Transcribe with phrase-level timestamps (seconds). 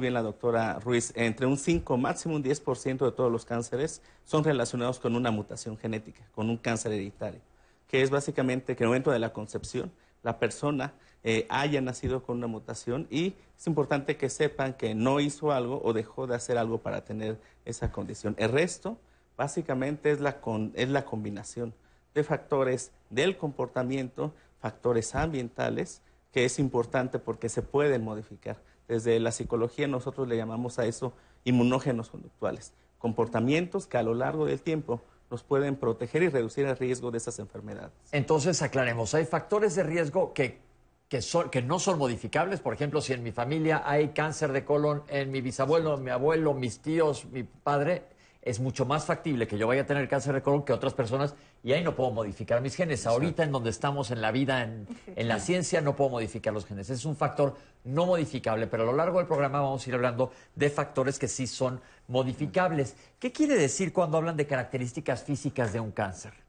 [0.00, 4.42] bien la doctora Ruiz, entre un 5, máximo un 10% de todos los cánceres son
[4.42, 7.40] relacionados con una mutación genética, con un cáncer hereditario,
[7.86, 9.92] que es básicamente que en el momento de la concepción
[10.24, 15.20] la persona eh, haya nacido con una mutación y es importante que sepan que no
[15.20, 18.34] hizo algo o dejó de hacer algo para tener esa condición.
[18.36, 18.98] El resto
[19.36, 20.40] básicamente es la,
[20.74, 21.72] es la combinación
[22.14, 26.02] de factores del comportamiento, factores ambientales,
[26.32, 28.56] que es importante porque se pueden modificar.
[28.88, 31.12] Desde la psicología nosotros le llamamos a eso
[31.44, 36.76] inmunógenos conductuales, comportamientos que a lo largo del tiempo nos pueden proteger y reducir el
[36.76, 37.92] riesgo de esas enfermedades.
[38.12, 40.60] Entonces, aclaremos, hay factores de riesgo que,
[41.08, 42.60] que, son, que no son modificables.
[42.60, 46.54] Por ejemplo, si en mi familia hay cáncer de colon, en mi bisabuelo, mi abuelo,
[46.54, 48.04] mis tíos, mi padre,
[48.44, 51.34] es mucho más factible que yo vaya a tener cáncer de colon que otras personas
[51.62, 53.06] y ahí no puedo modificar mis genes.
[53.06, 54.86] Ahorita en donde estamos en la vida, en,
[55.28, 56.90] la ciencia, no puedo modificar los genes.
[56.90, 60.30] Es un factor no modificable, pero a lo largo del programa vamos a ir hablando
[60.54, 62.96] de factores que sí son modificables.
[63.18, 66.43] ¿Qué quiere decir cuando hablan de características físicas de un cáncer?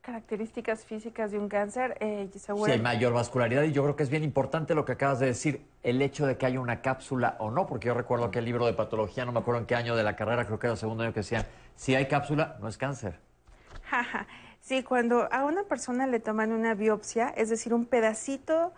[0.00, 2.28] Características físicas de un cáncer, eh,
[2.66, 5.66] hay mayor vascularidad y yo creo que es bien importante lo que acabas de decir,
[5.82, 8.66] el hecho de que haya una cápsula o no, porque yo recuerdo que el libro
[8.66, 10.78] de patología, no me acuerdo en qué año de la carrera, creo que era el
[10.78, 13.20] segundo año que decían, si hay cápsula, no es cáncer.
[14.60, 18.72] sí, cuando a una persona le toman una biopsia, es decir, un pedacito,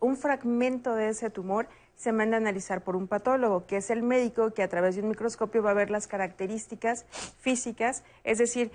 [0.00, 4.02] un fragmento de ese tumor, se manda a analizar por un patólogo, que es el
[4.02, 7.06] médico que a través de un microscopio va a ver las características
[7.38, 8.72] físicas, es decir,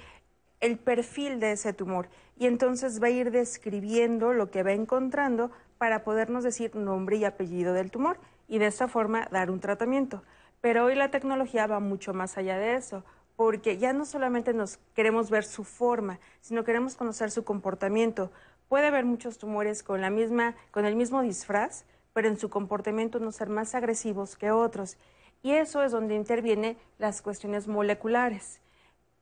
[0.60, 5.52] el perfil de ese tumor y entonces va a ir describiendo lo que va encontrando
[5.78, 10.24] para podernos decir nombre y apellido del tumor y de esta forma dar un tratamiento.
[10.62, 13.04] Pero hoy la tecnología va mucho más allá de eso,
[13.38, 18.32] porque ya no solamente nos queremos ver su forma, sino queremos conocer su comportamiento.
[18.68, 23.20] Puede haber muchos tumores con la misma con el mismo disfraz, pero en su comportamiento
[23.20, 24.98] no ser más agresivos que otros.
[25.42, 28.60] Y eso es donde intervienen las cuestiones moleculares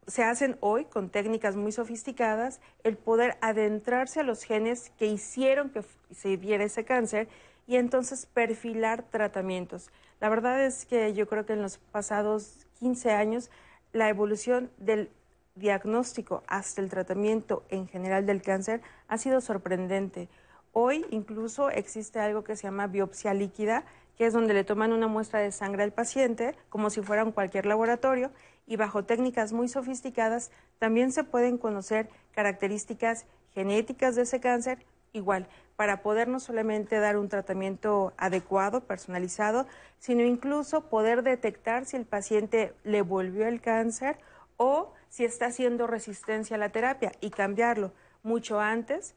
[0.08, 5.70] se hacen hoy con técnicas muy sofisticadas el poder adentrarse a los genes que hicieron
[5.70, 7.28] que se diera ese cáncer
[7.68, 9.90] y entonces perfilar tratamientos.
[10.22, 13.52] La verdad es que yo creo que en los pasados 15 años
[13.92, 15.12] la evolución del
[15.56, 20.30] diagnóstico hasta el tratamiento en general del cáncer ha sido sorprendente.
[20.72, 23.84] Hoy incluso existe algo que se llama biopsia líquida,
[24.18, 27.32] que es donde le toman una muestra de sangre al paciente, como si fuera en
[27.32, 28.32] cualquier laboratorio,
[28.68, 35.48] y bajo técnicas muy sofisticadas también se pueden conocer características genéticas de ese cáncer, igual,
[35.76, 39.66] para poder no solamente dar un tratamiento adecuado, personalizado,
[39.98, 44.20] sino incluso poder detectar si el paciente le volvió el cáncer
[44.58, 49.16] o si está haciendo resistencia a la terapia y cambiarlo mucho antes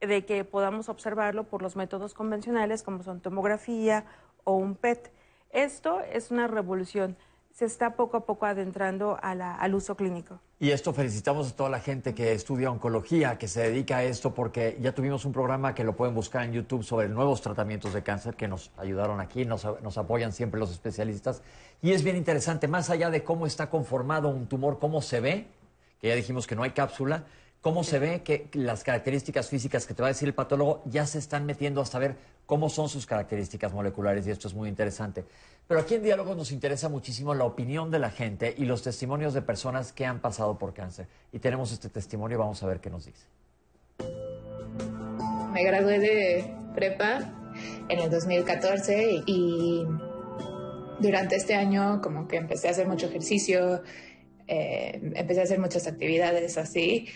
[0.00, 4.04] de que podamos observarlo por los métodos convencionales como son tomografía
[4.44, 5.12] o un PET.
[5.50, 7.16] Esto es una revolución
[7.52, 10.40] se está poco a poco adentrando al uso clínico.
[10.58, 14.32] Y esto felicitamos a toda la gente que estudia oncología, que se dedica a esto,
[14.32, 18.02] porque ya tuvimos un programa que lo pueden buscar en YouTube sobre nuevos tratamientos de
[18.02, 21.42] cáncer que nos ayudaron aquí, nos, nos apoyan siempre los especialistas.
[21.82, 25.46] Y es bien interesante, más allá de cómo está conformado un tumor, cómo se ve,
[26.00, 27.24] que ya dijimos que no hay cápsula,
[27.62, 31.06] cómo se ve que las características físicas que te va a decir el patólogo ya
[31.06, 35.24] se están metiendo a saber cómo son sus características moleculares y esto es muy interesante.
[35.68, 39.32] Pero aquí en Diálogos nos interesa muchísimo la opinión de la gente y los testimonios
[39.32, 41.06] de personas que han pasado por cáncer.
[41.32, 43.26] Y tenemos este testimonio, vamos a ver qué nos dice.
[45.52, 47.32] Me gradué de prepa
[47.88, 49.86] en el 2014 y
[50.98, 53.82] durante este año como que empecé a hacer mucho ejercicio,
[54.48, 57.06] eh, empecé a hacer muchas actividades así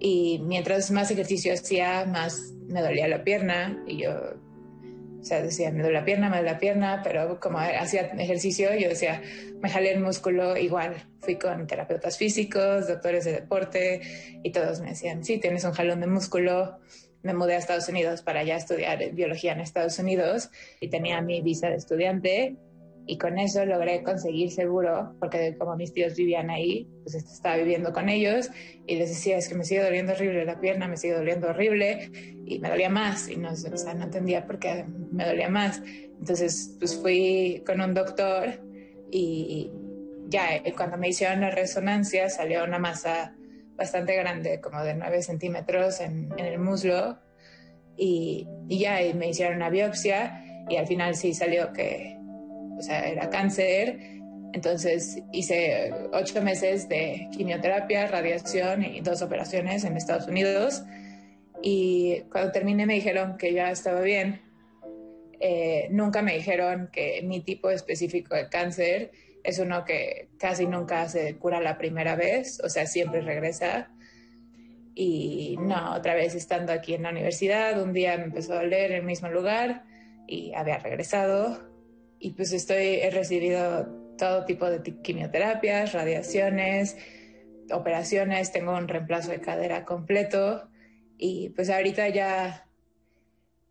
[0.00, 4.12] y mientras más ejercicio hacía, más me dolía la pierna y yo,
[5.20, 8.74] o sea, decía, me duele la pierna, me duele la pierna, pero como hacía ejercicio,
[8.74, 9.22] yo decía,
[9.60, 10.94] me jalé el músculo igual.
[11.20, 14.00] Fui con terapeutas físicos, doctores de deporte
[14.42, 16.78] y todos me decían, sí, tienes un jalón de músculo.
[17.22, 21.40] Me mudé a Estados Unidos para ya estudiar biología en Estados Unidos y tenía mi
[21.42, 22.56] visa de estudiante
[23.08, 27.90] y con eso logré conseguir seguro, porque como mis tíos vivían ahí, pues estaba viviendo
[27.90, 28.50] con ellos
[28.86, 32.10] y les decía, es que me sigue doliendo horrible la pierna, me sigue doliendo horrible
[32.44, 35.80] y me dolía más y no, o sea, no entendía por qué me dolía más.
[36.18, 38.60] Entonces, pues fui con un doctor
[39.10, 39.72] y
[40.26, 43.34] ya cuando me hicieron la resonancia salió una masa
[43.74, 47.18] bastante grande, como de 9 centímetros en, en el muslo
[47.96, 52.17] y, y ya me hicieron una biopsia y al final sí salió que
[52.78, 53.98] o sea, era cáncer.
[54.52, 60.82] Entonces hice ocho meses de quimioterapia, radiación y dos operaciones en Estados Unidos.
[61.62, 64.40] Y cuando terminé me dijeron que ya estaba bien.
[65.40, 69.12] Eh, nunca me dijeron que mi tipo específico de cáncer
[69.44, 73.90] es uno que casi nunca se cura la primera vez, o sea, siempre regresa.
[74.94, 78.90] Y no, otra vez estando aquí en la universidad, un día me empezó a doler
[78.90, 79.84] en el mismo lugar
[80.26, 81.67] y había regresado.
[82.18, 83.86] Y pues estoy, he recibido
[84.18, 86.96] todo tipo de quimioterapias, radiaciones,
[87.72, 90.68] operaciones, tengo un reemplazo de cadera completo
[91.16, 92.66] y pues ahorita ya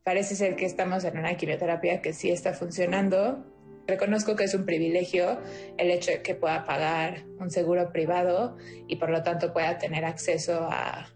[0.03, 3.45] parece ser que estamos en una quimioterapia que sí está funcionando.
[3.88, 5.39] Reconozco que es un privilegio
[5.77, 8.57] el hecho de que pueda pagar un seguro privado
[8.88, 11.07] y por lo tanto pueda tener acceso a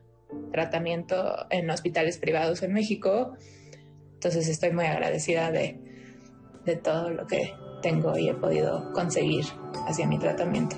[0.52, 3.36] tratamiento en hospitales privados en México.
[4.14, 5.81] Entonces estoy muy agradecida de,
[6.66, 9.46] de todo lo que tengo y he podido conseguir
[9.88, 10.78] hacia mi tratamiento.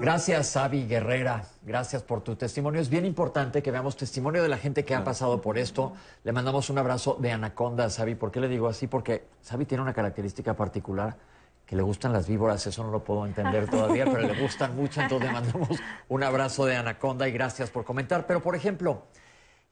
[0.00, 1.44] Gracias, Avi Guerrera.
[1.62, 2.80] Gracias por tu testimonio.
[2.80, 5.92] Es bien importante que veamos testimonio de la gente que ha pasado por esto.
[6.22, 8.14] Le mandamos un abrazo de anaconda a Sabi.
[8.14, 8.86] ¿Por qué le digo así?
[8.86, 11.16] Porque Sabi tiene una característica particular
[11.66, 12.64] que le gustan las víboras.
[12.64, 15.00] Eso no lo puedo entender todavía, pero le gustan mucho.
[15.00, 15.68] Entonces le mandamos
[16.08, 18.24] un abrazo de anaconda y gracias por comentar.
[18.24, 19.02] Pero, por ejemplo,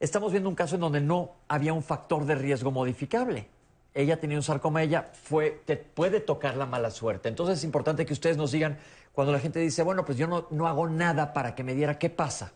[0.00, 3.49] estamos viendo un caso en donde no había un factor de riesgo modificable
[3.96, 7.28] ella tenía un sarcoma, ella fue, te puede tocar la mala suerte.
[7.28, 8.78] Entonces es importante que ustedes nos digan,
[9.12, 11.98] cuando la gente dice, bueno, pues yo no, no hago nada para que me diera,
[11.98, 12.52] ¿qué pasa?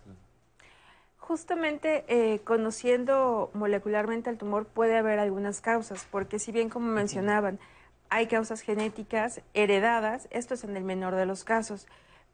[1.16, 7.58] Justamente eh, conociendo molecularmente el tumor puede haber algunas causas, porque si bien como mencionaban,
[8.10, 11.86] hay causas genéticas heredadas, esto es en el menor de los casos,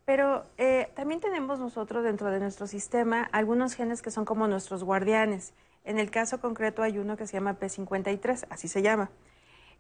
[0.05, 4.83] pero eh, también tenemos nosotros dentro de nuestro sistema algunos genes que son como nuestros
[4.83, 5.53] guardianes.
[5.87, 9.11] En el caso concreto hay uno que se llama P53, así se llama.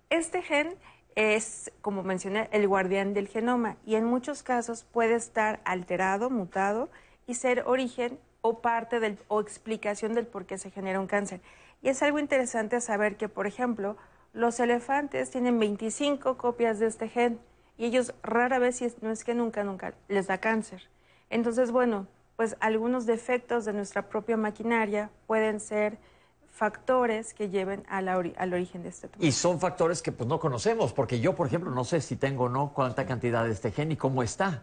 [0.09, 0.77] Este gen
[1.17, 6.89] es, como mencioné, el guardián del genoma y en muchos casos puede estar alterado, mutado
[7.27, 11.41] y ser origen o parte del, o explicación del por qué se genera un cáncer.
[11.83, 13.97] Y es algo interesante saber que, por ejemplo,
[14.33, 17.41] los elefantes tienen 25 copias de este gen
[17.77, 20.89] y ellos rara vez, no es que nunca, nunca, les da cáncer.
[21.31, 22.07] Entonces, bueno,
[22.37, 25.99] pues algunos defectos de nuestra propia maquinaria pueden ser
[26.51, 28.09] factores que lleven al
[28.53, 29.27] origen de este tumor.
[29.27, 32.45] Y son factores que pues no conocemos, porque yo, por ejemplo, no sé si tengo
[32.45, 34.63] o no cuánta cantidad de este gen y cómo está.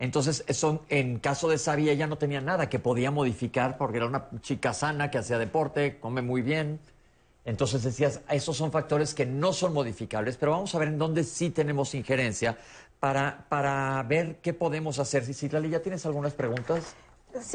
[0.00, 4.06] Entonces, son, en caso de Sabi, ella no tenía nada que podía modificar porque era
[4.06, 6.80] una chica sana que hacía deporte, come muy bien.
[7.44, 11.24] Entonces decías, esos son factores que no son modificables, pero vamos a ver en dónde
[11.24, 12.58] sí tenemos injerencia
[13.00, 15.24] para, para ver qué podemos hacer.
[15.24, 16.94] Si, Lali, ¿ya tienes algunas preguntas?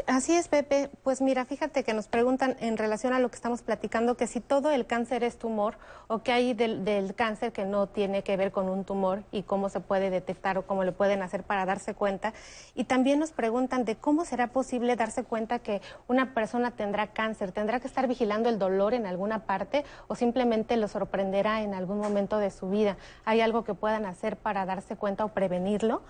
[0.08, 0.90] Así es, Pepe.
[1.04, 4.40] Pues mira, fíjate que nos preguntan en relación a lo que estamos platicando, que si
[4.40, 5.78] todo el cáncer es tumor
[6.08, 9.70] o qué hay del, cáncer que no tiene que ver con un tumor y cómo
[9.70, 12.34] se puede detectar o cómo le pueden hacer para darse cuenta.
[12.76, 17.52] Y también nos preguntan de cómo será posible darse cuenta que una persona tendrá cáncer.
[17.52, 22.00] ¿Tendrá que estar vigilando el dolor en alguna parte o simplemente lo sorprenderá en algún
[22.00, 22.98] momento de su vida?
[23.26, 26.04] ¿Hay algo que puedan hacer para darse cuenta o prevenirlo?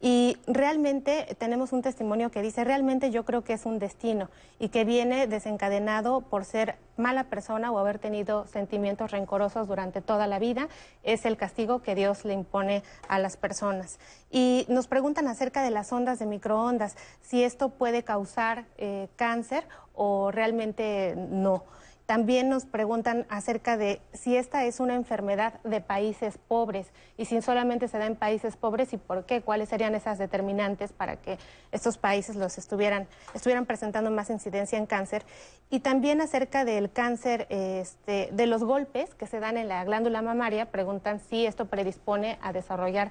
[0.00, 4.68] Y realmente tenemos un testimonio que dice, realmente yo creo que es un destino y
[4.68, 10.38] que viene desencadenado por ser mala persona o haber tenido sentimientos rencorosos durante toda la
[10.38, 10.68] vida.
[11.02, 13.98] Es el castigo que Dios le impone a las personas.
[14.30, 19.64] Y nos preguntan acerca de las ondas de microondas, si esto puede causar eh, cáncer
[19.94, 21.64] o realmente no.
[22.08, 26.86] También nos preguntan acerca de si esta es una enfermedad de países pobres
[27.18, 30.90] y si solamente se da en países pobres y por qué, cuáles serían esas determinantes
[30.90, 31.36] para que
[31.70, 35.26] estos países los estuvieran, estuvieran presentando más incidencia en cáncer.
[35.68, 40.22] Y también acerca del cáncer, este, de los golpes que se dan en la glándula
[40.22, 43.10] mamaria, preguntan si esto predispone a desarrollar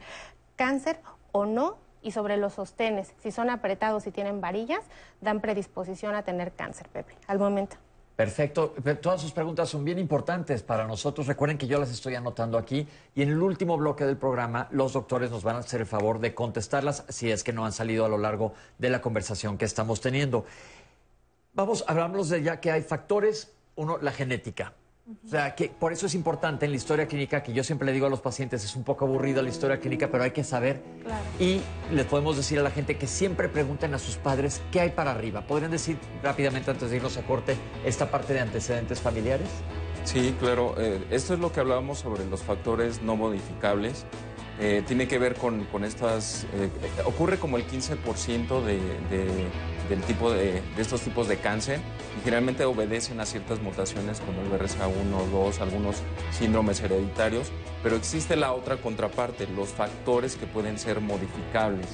[0.55, 0.99] cáncer
[1.31, 4.81] o no y sobre los sostenes, si son apretados y tienen varillas,
[5.21, 7.77] dan predisposición a tener cáncer, Pepe, al momento.
[8.17, 8.73] Perfecto.
[8.99, 11.27] Todas sus preguntas son bien importantes para nosotros.
[11.27, 14.93] Recuerden que yo las estoy anotando aquí y en el último bloque del programa los
[14.93, 18.05] doctores nos van a hacer el favor de contestarlas si es que no han salido
[18.05, 20.45] a lo largo de la conversación que estamos teniendo.
[21.53, 23.53] Vamos, hablamos de ya que hay factores.
[23.75, 24.73] Uno, la genética.
[25.25, 27.93] O sea, que por eso es importante en la historia clínica, que yo siempre le
[27.93, 30.83] digo a los pacientes, es un poco aburrida la historia clínica, pero hay que saber.
[31.39, 31.61] Y
[31.93, 35.11] les podemos decir a la gente que siempre pregunten a sus padres qué hay para
[35.11, 35.47] arriba.
[35.47, 39.47] ¿Podrían decir rápidamente, antes de irnos a corte, esta parte de antecedentes familiares?
[40.03, 40.75] Sí, claro.
[40.77, 44.05] Eh, esto es lo que hablábamos sobre los factores no modificables.
[44.59, 46.45] Eh, tiene que ver con, estas...
[46.53, 46.69] Eh,
[47.05, 49.47] ocurre como el 15% de
[49.89, 51.79] del tipo de, estos tipos de cáncer
[52.19, 55.97] y generalmente obedecen a ciertas mutaciones como el BRCA1, 2, algunos
[56.31, 57.51] síndromes hereditarios,
[57.83, 61.87] pero existe la otra contraparte, los factores que pueden ser modificables.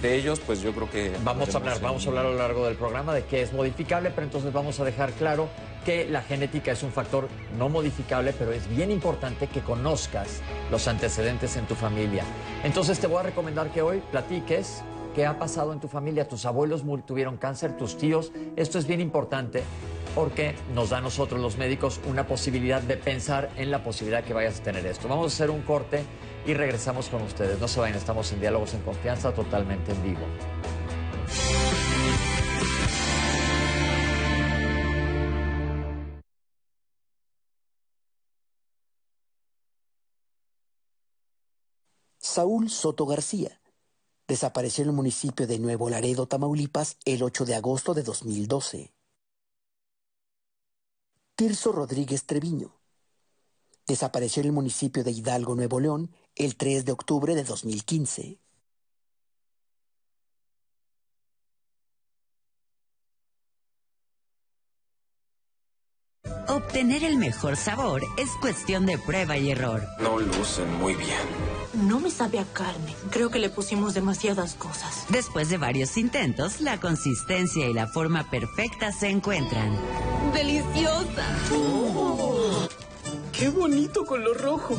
[0.00, 1.12] de ellos, pues yo creo que...
[1.22, 4.10] Vamos a hablar, vamos a hablar a lo largo del programa de qué es modificable,
[4.10, 5.48] pero entonces vamos a dejar claro
[5.84, 10.86] que la genética es un factor no modificable, pero es bien importante que conozcas los
[10.88, 12.24] antecedentes en tu familia.
[12.64, 14.82] Entonces te voy a recomendar que hoy platiques
[15.14, 16.28] qué ha pasado en tu familia.
[16.28, 18.32] Tus abuelos tuvieron cáncer, tus tíos.
[18.56, 19.62] Esto es bien importante
[20.14, 24.34] porque nos da a nosotros los médicos una posibilidad de pensar en la posibilidad que
[24.34, 25.08] vayas a tener esto.
[25.08, 26.04] Vamos a hacer un corte
[26.46, 27.60] y regresamos con ustedes.
[27.60, 30.26] No se vayan, estamos en Diálogos en Confianza totalmente en vivo.
[42.18, 43.61] Saúl Soto García
[44.32, 48.94] desapareció en el municipio de Nuevo Laredo, Tamaulipas, el 8 de agosto de 2012.
[51.36, 52.74] Tirso Rodríguez Treviño
[53.86, 58.38] desapareció en el municipio de Hidalgo, Nuevo León, el 3 de octubre de 2015.
[66.48, 69.86] Obtener el mejor sabor es cuestión de prueba y error.
[70.00, 71.51] No lucen muy bien.
[71.74, 72.94] No me sabe a carne.
[73.10, 75.06] Creo que le pusimos demasiadas cosas.
[75.08, 79.74] Después de varios intentos, la consistencia y la forma perfecta se encuentran.
[80.34, 81.26] ¡Deliciosa!
[81.54, 82.68] Oh,
[83.32, 84.78] ¡Qué bonito color rojo!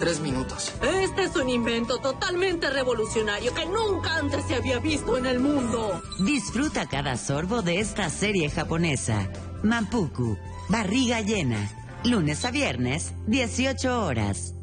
[0.00, 0.72] Tres minutos.
[0.82, 6.02] Este es un invento totalmente revolucionario que nunca antes se había visto en el mundo.
[6.18, 9.28] Disfruta cada sorbo de esta serie japonesa.
[9.62, 10.36] Mampuku,
[10.68, 11.70] barriga llena.
[12.04, 14.54] Lunes a viernes, 18 horas.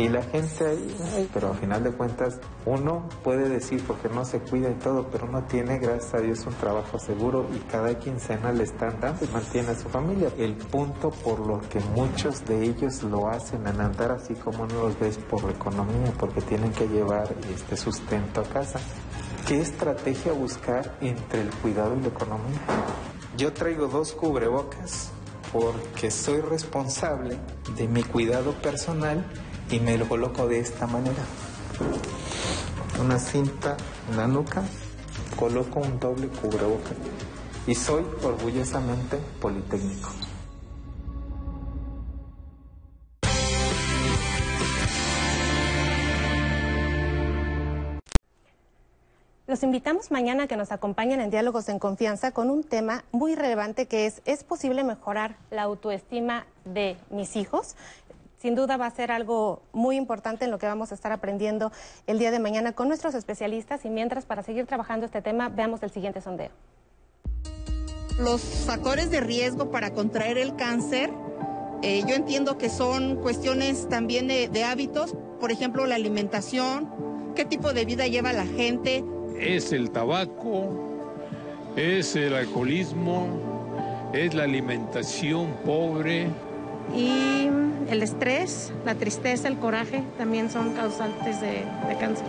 [0.00, 4.38] Y la gente ahí, pero a final de cuentas, uno puede decir porque no se
[4.38, 8.50] cuida y todo, pero uno tiene, gracias a Dios, un trabajo seguro y cada quincena
[8.50, 10.32] le están dando y mantiene a su familia.
[10.38, 14.84] El punto por lo que muchos de ellos lo hacen en andar así como no
[14.84, 18.80] los ves por la economía, porque tienen que llevar este sustento a casa.
[19.46, 22.58] ¿Qué estrategia buscar entre el cuidado y la economía?
[23.36, 25.12] Yo traigo dos cubrebocas
[25.52, 27.36] porque soy responsable
[27.76, 29.24] de mi cuidado personal
[29.70, 31.22] y me lo coloco de esta manera.
[33.00, 33.76] Una cinta
[34.10, 34.62] en la nuca,
[35.36, 36.90] coloco un doble cubreboca
[37.66, 40.10] y soy orgullosamente politécnico.
[49.60, 53.34] Los invitamos mañana a que nos acompañen en Diálogos en Confianza con un tema muy
[53.34, 57.76] relevante que es, ¿es posible mejorar la autoestima de mis hijos?
[58.38, 61.72] sin duda va a ser algo muy importante en lo que vamos a estar aprendiendo
[62.06, 65.82] el día de mañana con nuestros especialistas y mientras para seguir trabajando este tema veamos
[65.82, 66.48] el siguiente sondeo.
[68.18, 71.10] Los factores de riesgo para contraer el cáncer,
[71.82, 77.74] eh, yo entiendo que son cuestiones también de hábitos, por ejemplo la alimentación, qué tipo
[77.74, 79.04] de vida lleva la gente.
[79.40, 80.70] Es el tabaco,
[81.76, 86.28] es el alcoholismo, es la alimentación pobre,
[86.94, 87.48] y
[87.88, 91.64] el estrés, la tristeza, el coraje también son causantes de,
[91.98, 92.26] cáncer.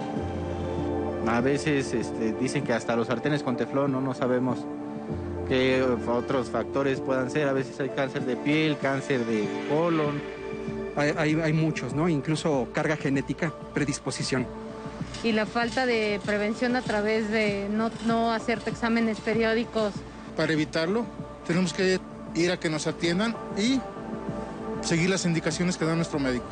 [1.27, 4.59] A veces este, dicen que hasta los sartenes con teflón, no, no sabemos
[5.47, 7.47] qué otros factores puedan ser.
[7.47, 10.21] A veces hay cáncer de piel, cáncer de colon.
[10.95, 12.09] Hay, hay, muchos, ¿no?
[12.09, 14.45] Incluso carga genética, predisposición.
[15.23, 19.93] Y la falta de prevención a través de no, no hacerte exámenes periódicos.
[20.35, 21.05] Para evitarlo,
[21.45, 21.99] tenemos que
[22.35, 23.79] ir a que nos atiendan y
[24.81, 26.45] seguir las indicaciones que da nuestro médico.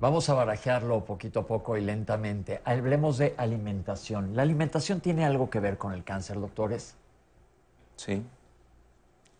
[0.00, 2.60] Vamos a barajearlo poquito a poco y lentamente.
[2.64, 4.34] Hablemos de alimentación.
[4.34, 6.96] ¿La alimentación tiene algo que ver con el cáncer, doctores?
[7.94, 8.20] Sí,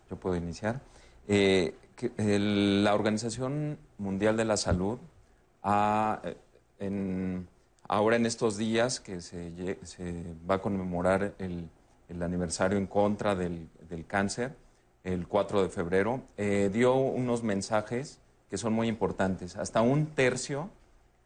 [0.08, 0.80] yo puedo iniciar.
[1.26, 1.74] Eh,
[2.16, 4.98] la Organización Mundial de la Salud
[5.64, 7.42] eh,
[7.92, 9.50] ahora en estos días que se,
[10.50, 11.68] va a conmemorar el,
[12.22, 13.68] aniversario en contra del
[14.06, 14.54] cáncer,
[15.04, 18.18] el 4 de febrero, eh, dio unos mensajes
[18.48, 19.56] que son muy importantes.
[19.56, 20.70] Hasta un tercio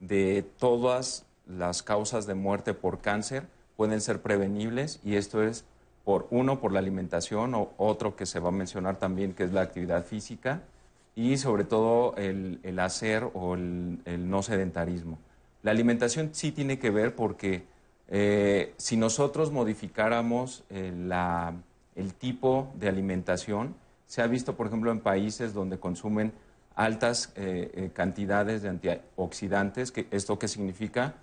[0.00, 3.44] de todas las causas de muerte por cáncer
[3.76, 5.64] pueden ser prevenibles y esto es
[6.04, 9.52] por uno, por la alimentación, o otro que se va a mencionar también, que es
[9.52, 10.62] la actividad física,
[11.16, 15.18] y sobre todo el, hacer o el, no sedentarismo.
[15.66, 17.64] La alimentación sí tiene que ver porque
[18.06, 20.92] eh, si nosotros modificáramos eh,
[21.96, 23.74] el tipo de alimentación.
[24.06, 26.32] Se ha visto, por ejemplo, en países donde consumen
[26.76, 29.90] altas eh, cantidades de antioxidantes.
[29.90, 31.16] Que, ¿Esto qué significa?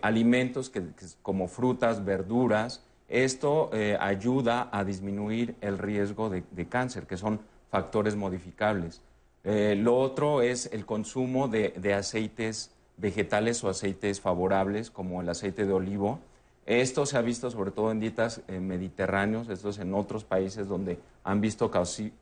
[0.00, 0.82] Alimentos que,
[1.20, 2.82] como frutas, verduras.
[3.08, 9.02] Esto ayuda a disminuir el riesgo de, cáncer, que son factores modificables.
[9.44, 15.72] lo otro es el consumo de, aceites vegetales o aceites favorables, como el aceite de
[15.72, 16.18] olivo.
[16.66, 20.68] Esto se ha visto sobre todo en dietas eh, mediterráneos, esto es en otros países
[20.68, 22.12] donde han visto causi-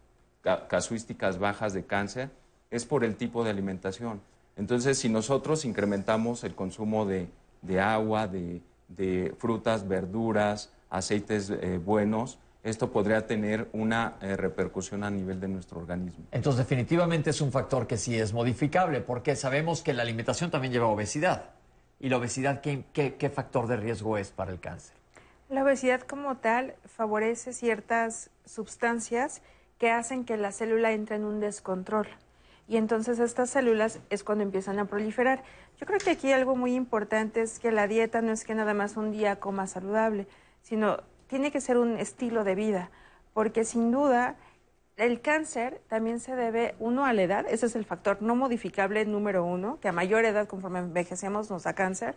[0.43, 2.31] ca- casuísticas bajas de cáncer,
[2.71, 4.21] es por el tipo de alimentación.
[4.57, 7.29] Entonces, si nosotros incrementamos el consumo de,
[7.63, 12.39] de agua, de, de frutas, verduras, aceites eh, buenos,
[12.69, 16.25] esto podría tener una eh, repercusión a nivel de nuestro organismo.
[16.33, 20.73] Entonces, definitivamente es un factor que sí es modificable, porque sabemos que la alimentación también
[20.73, 21.51] lleva obesidad.
[22.01, 24.97] ¿Y la obesidad qué, qué- qué factor de riesgo es para el cáncer?
[25.49, 29.43] La obesidad como tal favorece ciertas sustancias
[29.79, 32.07] que hacen que la célula entre en un descontrol.
[32.69, 35.43] Y entonces estas células es cuando empiezan a proliferar.
[35.81, 38.75] Yo creo que aquí algo muy importante es que la dieta no es que nada
[38.75, 40.27] más un día coma saludable,
[40.63, 42.91] sino tiene que ser un estilo de vida,
[43.35, 44.37] porque sin duda
[44.97, 49.05] el cáncer también se debe, uno, a la edad, ese es el factor no modificable
[49.05, 52.17] número uno, que a mayor edad conforme envejecemos nos da cáncer,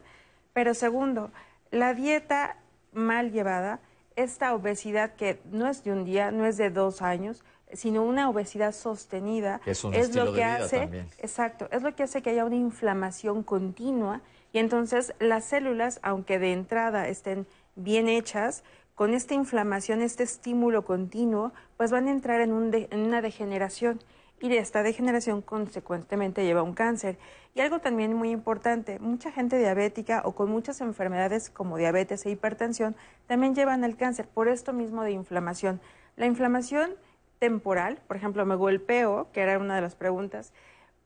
[0.53, 1.31] pero segundo,
[1.69, 2.57] la dieta
[2.91, 3.79] mal llevada,
[4.15, 8.29] esta obesidad que no es de un día, no es de dos años, sino una
[8.29, 11.07] obesidad sostenida, es un lo que hace, también.
[11.19, 14.21] exacto, es lo que hace que haya una inflamación continua
[14.53, 18.63] y entonces las células, aunque de entrada estén bien hechas,
[19.01, 23.99] con esta inflamación, este estímulo continuo, pues van a entrar en, una degeneración
[24.39, 27.17] y esta degeneración consecuentemente lleva a un cáncer.
[27.55, 32.29] Y algo también muy importante, mucha gente diabética o con muchas enfermedades como diabetes e
[32.29, 35.81] hipertensión también llevan al cáncer por esto mismo de inflamación.
[36.15, 36.91] La inflamación
[37.39, 40.53] temporal, por ejemplo, me golpeo, que era una de las preguntas,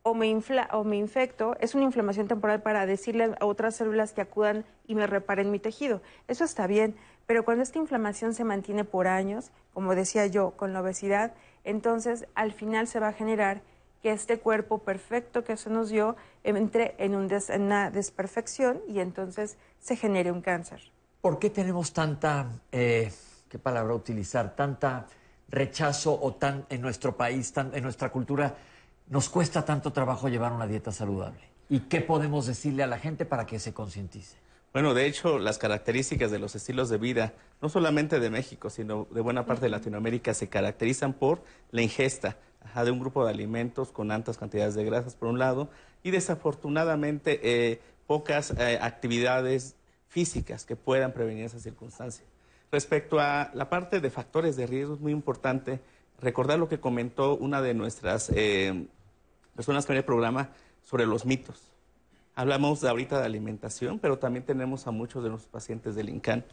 [0.08, 0.38] o me,
[0.72, 4.94] o me infecto, es una inflamación temporal para decirle a otras células que acudan y
[4.94, 6.02] me reparen mi tejido.
[6.28, 10.74] Eso está bien, pero cuando esta inflamación se mantiene por años, como decía yo, con
[10.74, 13.62] la obesidad, entonces al final se va a generar
[14.02, 19.96] que este cuerpo perfecto que se nos dio entre en, una desperfección y entonces se
[19.96, 20.92] genere un cáncer.
[21.22, 23.12] ¿Por qué tenemos tanta, eh,
[23.50, 25.08] qué palabra utilizar, tanta
[25.50, 28.56] rechazo o tan en nuestro país, en nuestra cultura,
[29.08, 31.42] nos cuesta tanto trabajo llevar una dieta saludable?
[31.68, 34.38] ¿Y qué podemos decirle a la gente para que se concientice?
[34.76, 39.08] Bueno, de hecho, las características de los estilos de vida, no solamente de México, sino
[39.10, 43.32] de buena parte de Latinoamérica, se caracterizan por la ingesta ajá, de un grupo de
[43.32, 45.70] alimentos con altas cantidades de grasas, por un lado,
[46.04, 49.78] y desafortunadamente eh, pocas eh, actividades
[50.10, 52.26] físicas que puedan prevenir esa circunstancia.
[52.70, 55.80] Respecto a la parte de factores de riesgo, es muy importante
[56.20, 58.88] recordar lo que comentó una de nuestras eh,
[59.56, 60.50] personas que en el programa
[60.84, 61.75] sobre los mitos.
[62.38, 66.44] Hablamos ahorita de alimentación, pero también tenemos a muchos de nuestros pacientes del INCAN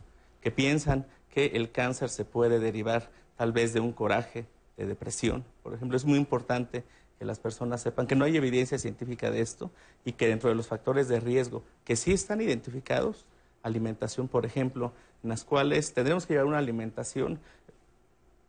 [0.40, 5.44] que piensan que el cáncer se puede derivar tal vez de un coraje, de depresión.
[5.64, 6.84] Por ejemplo, es muy importante
[7.18, 9.72] que las personas sepan que no hay evidencia científica de esto
[10.04, 13.26] y que dentro de los factores de riesgo que sí están identificados,
[13.64, 14.92] alimentación, por ejemplo,
[15.24, 17.40] en las cuales tendremos que llevar una alimentación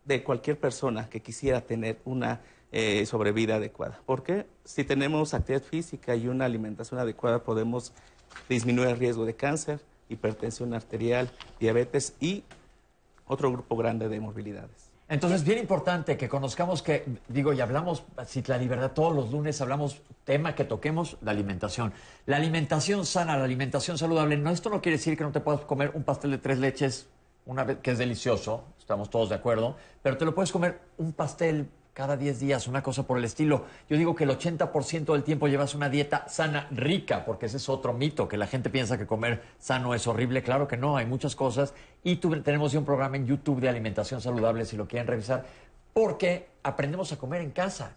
[0.06, 2.42] de cualquier persona que quisiera tener una
[2.76, 4.02] eh, sobrevida adecuada.
[4.06, 7.94] Porque si tenemos actividad física y una alimentación adecuada, podemos
[8.50, 12.44] disminuir el riesgo de cáncer, hipertensión arterial, diabetes y
[13.28, 14.90] otro grupo grande de morbilidades.
[15.08, 19.62] Entonces, bien importante que conozcamos que, digo, y hablamos, si la libertad, todos los lunes
[19.62, 21.94] hablamos, tema que toquemos, la alimentación.
[22.26, 25.62] La alimentación sana, la alimentación saludable, no, esto no quiere decir que no te puedas
[25.62, 27.08] comer un pastel de tres leches,
[27.46, 31.14] una vez, que es delicioso, estamos todos de acuerdo, pero te lo puedes comer un
[31.14, 33.66] pastel cada 10 días, una cosa por el estilo.
[33.88, 37.70] Yo digo que el 80% del tiempo llevas una dieta sana, rica, porque ese es
[37.70, 40.42] otro mito, que la gente piensa que comer sano es horrible.
[40.42, 41.74] Claro que no, hay muchas cosas.
[42.04, 45.46] Y tenemos un programa en YouTube de alimentación saludable, si lo quieren revisar,
[45.94, 47.94] porque aprendemos a comer en casa.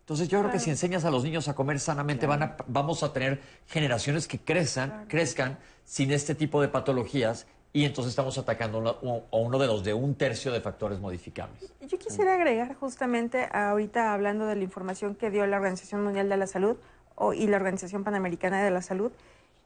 [0.00, 3.02] Entonces yo creo que si enseñas a los niños a comer sanamente, van a- vamos
[3.02, 8.98] a tener generaciones que crezcan, crezcan sin este tipo de patologías y entonces estamos atacando
[9.32, 11.72] a uno de los de un tercio de factores modificables.
[11.80, 16.36] Yo quisiera agregar justamente ahorita hablando de la información que dio la Organización Mundial de
[16.36, 16.76] la Salud
[17.14, 19.12] o- y la Organización Panamericana de la Salud,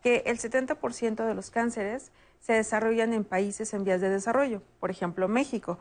[0.03, 2.11] que el 70% de los cánceres
[2.41, 5.79] se desarrollan en países en vías de desarrollo, por ejemplo México.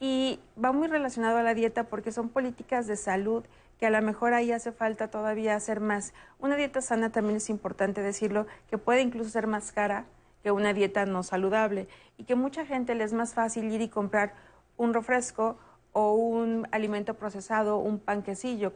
[0.00, 3.44] Y va muy relacionado a la dieta porque son políticas de salud
[3.78, 6.12] que a lo mejor ahí hace falta todavía hacer más.
[6.40, 10.04] Una dieta sana también es importante decirlo, que puede incluso ser más cara
[10.42, 13.88] que una dieta no saludable y que mucha gente le es más fácil ir y
[13.88, 14.34] comprar
[14.76, 15.58] un refresco
[15.92, 18.72] o un alimento procesado, un panquecillo,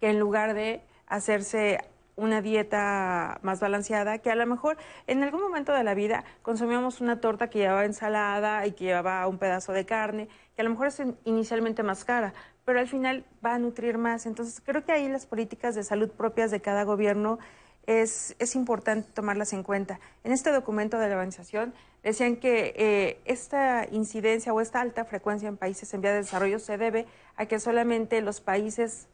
[0.00, 1.80] que en lugar de hacerse
[2.16, 7.00] una dieta más balanceada, que a lo mejor en algún momento de la vida consumíamos
[7.02, 10.70] una torta que llevaba ensalada y que llevaba un pedazo de carne, que a lo
[10.70, 12.32] mejor es in- inicialmente más cara,
[12.64, 14.24] pero al final va a nutrir más.
[14.26, 17.38] Entonces creo que ahí las políticas de salud propias de cada gobierno
[17.86, 20.00] es, es importante tomarlas en cuenta.
[20.24, 21.72] En este documento de la organización
[22.02, 26.58] decían que eh, esta incidencia o esta alta frecuencia en países en vías de desarrollo
[26.58, 29.08] se debe a que solamente los países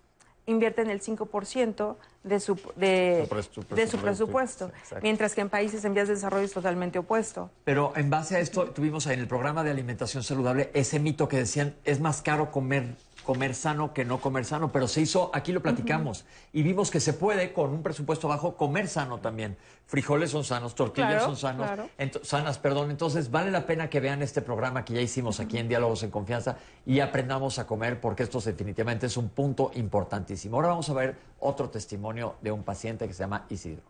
[0.46, 4.98] invierten el 5% de su, de, Su de presupuesto, presupuesto, exacto.
[5.02, 7.50] mientras que en países en vías de desarrollo es totalmente opuesto.
[7.64, 11.36] Pero en base a esto, tuvimos en el programa de alimentación saludable ese mito que
[11.36, 15.52] decían es más caro comer comer sano que no comer sano, pero se hizo, aquí
[15.52, 19.56] lo platicamos, y vimos que se puede con un presupuesto bajo comer sano también.
[19.86, 21.88] Frijoles son sanos, tortillas Claro, son sanos, claro.
[22.22, 22.90] sanas, perdón.
[22.90, 26.10] Entonces vale la pena que vean este programa que ya hicimos aquí en Diálogos en
[26.10, 26.56] Confianza
[26.86, 30.56] y aprendamos a comer porque esto definitivamente es un punto importantísimo.
[30.56, 33.82] Ahora vamos a ver otro testimonio de un paciente que se llama Isidro.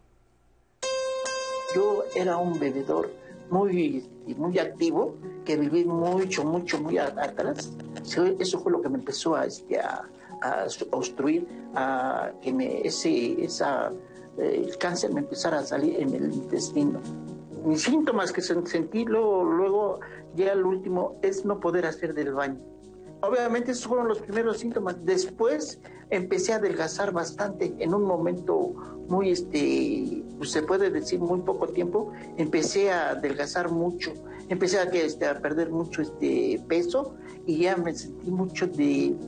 [1.74, 3.10] Yo era un bebedor
[3.62, 4.02] muy,
[4.36, 7.70] muy activo, que viví mucho, mucho, muy a- atrás.
[8.38, 10.08] Eso fue lo que me empezó a, este, a,
[10.40, 13.92] a obstruir, a que me, ese, esa,
[14.38, 17.00] eh, el cáncer me empezara a salir en el intestino.
[17.64, 20.00] Mis síntomas que sen- sentí luego, luego
[20.34, 22.58] ya el último es no poder hacer del baño.
[23.22, 24.96] Obviamente esos fueron los primeros síntomas.
[25.04, 25.78] Después
[26.10, 28.74] empecé a adelgazar bastante en un momento
[29.08, 32.12] muy, este, pues, se puede decir muy poco tiempo.
[32.36, 34.12] Empecé a adelgazar mucho,
[34.48, 37.14] empecé a, este, a perder mucho este peso
[37.46, 38.68] y ya me sentí mucho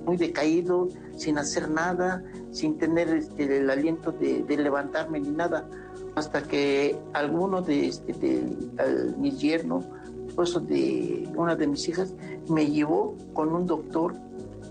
[0.05, 5.69] muy decaído, sin hacer nada, sin tener este, el aliento de, levantarme ni nada.
[6.17, 9.85] Hasta que alguno de, este, de mis yernos,
[10.35, 12.13] esposo de una de mis hijas,
[12.49, 14.17] me llevó con un doctor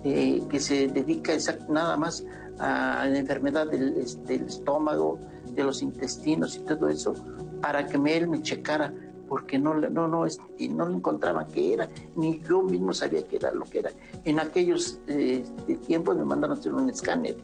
[0.03, 2.25] eh, que se dedica exact- nada más
[2.59, 5.19] a la enfermedad del, este, del estómago,
[5.55, 7.13] de los intestinos y todo eso,
[7.61, 8.93] para que me, él me checara,
[9.29, 13.37] porque no, no, no, este, no le encontraba qué era, ni yo mismo sabía qué
[13.37, 13.91] era lo que era.
[14.25, 17.37] En aquellos este, tiempos me mandaron a hacer un escáner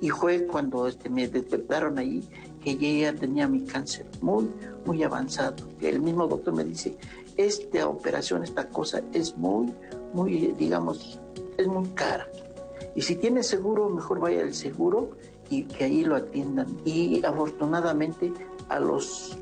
[0.00, 2.26] y fue cuando este, me despertaron ahí
[2.64, 4.50] que ya tenía mi cáncer muy,
[4.84, 5.54] muy avanzado.
[5.80, 6.96] El mismo doctor me dice,
[7.38, 9.72] esta operación, esta cosa es muy,
[10.12, 11.20] muy, digamos,
[11.56, 12.28] es muy cara.
[12.94, 15.10] Y si tiene seguro, mejor vaya al seguro
[15.48, 16.66] y que ahí lo atiendan.
[16.84, 18.32] Y afortunadamente
[18.68, 19.38] a los,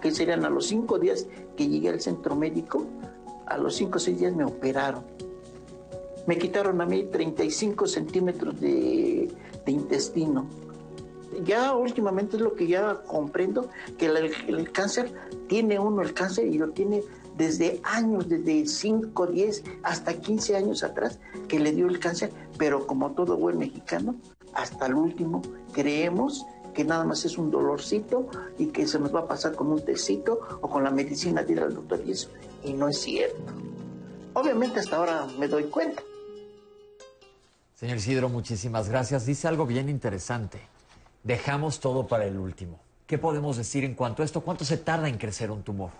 [0.00, 2.86] que serían a los cinco días que llegué al centro médico,
[3.46, 5.02] a los cinco o seis días me operaron.
[6.26, 9.28] Me quitaron a mí 35 centímetros de,
[9.66, 10.46] de intestino.
[11.44, 15.12] Ya últimamente es lo que ya comprendo, que el, el cáncer
[15.48, 17.02] tiene uno el cáncer y lo tiene
[17.40, 22.86] desde años, desde 5, 10, hasta 15 años atrás, que le dio el cáncer, pero
[22.86, 24.14] como todo buen mexicano,
[24.52, 25.40] hasta el último
[25.72, 29.68] creemos que nada más es un dolorcito y que se nos va a pasar con
[29.68, 32.28] un tecito o con la medicina de ir al doctor y eso,
[32.62, 33.54] y no es cierto.
[34.34, 36.02] Obviamente hasta ahora me doy cuenta.
[37.74, 39.24] Señor Isidro, muchísimas gracias.
[39.24, 40.60] Dice algo bien interesante.
[41.24, 42.78] Dejamos todo para el último.
[43.06, 44.42] ¿Qué podemos decir en cuanto a esto?
[44.42, 45.90] ¿Cuánto se tarda en crecer un tumor?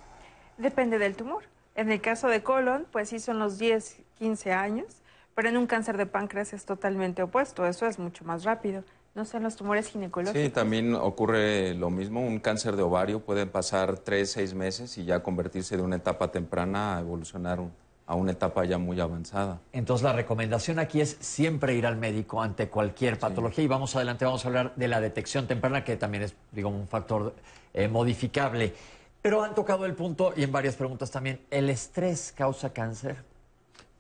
[0.61, 1.43] Depende del tumor.
[1.75, 4.87] En el caso de colon, pues sí son los 10, 15 años,
[5.35, 8.85] pero en un cáncer de páncreas es totalmente opuesto, eso es mucho más rápido.
[9.15, 10.41] No sé, en los tumores ginecológicos.
[10.41, 12.21] Sí, también ocurre lo mismo.
[12.21, 16.31] Un cáncer de ovario puede pasar tres, seis meses y ya convertirse de una etapa
[16.31, 17.73] temprana a evolucionar un-
[18.07, 19.61] a una etapa ya muy avanzada.
[19.73, 24.25] Entonces la recomendación aquí es siempre ir al médico ante cualquier patología y vamos adelante,
[24.25, 27.35] vamos a hablar de la detección temprana que también es, digo, un factor
[27.73, 28.75] eh, modificable.
[29.23, 33.17] Pero han tocado el punto y en varias preguntas también, ¿el estrés causa cáncer?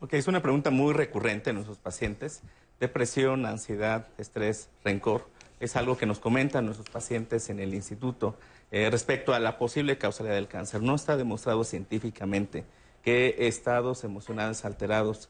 [0.01, 2.41] Ok, es una pregunta muy recurrente en nuestros pacientes.
[2.79, 5.29] Depresión, ansiedad, estrés, rencor,
[5.61, 8.35] es algo que nos comentan nuestros pacientes en el instituto
[8.71, 10.81] eh, respecto a la posible causalidad del cáncer.
[10.81, 12.65] No está demostrado científicamente
[13.03, 15.29] que estados emocionales alterados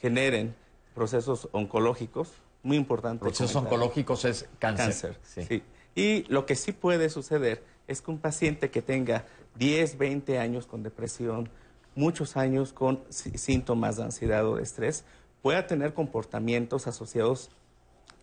[0.00, 0.56] generen
[0.96, 2.32] procesos oncológicos,
[2.64, 3.20] muy importante.
[3.20, 3.74] Procesos comentar.
[3.74, 4.86] oncológicos es cáncer.
[4.86, 5.42] Cáncer, sí.
[5.44, 5.62] sí.
[5.94, 9.24] Y lo que sí puede suceder es que un paciente que tenga
[9.56, 11.48] 10, 20 años con depresión,
[11.96, 15.04] muchos años con sí- síntomas de ansiedad o de estrés,
[15.42, 17.50] pueda tener comportamientos asociados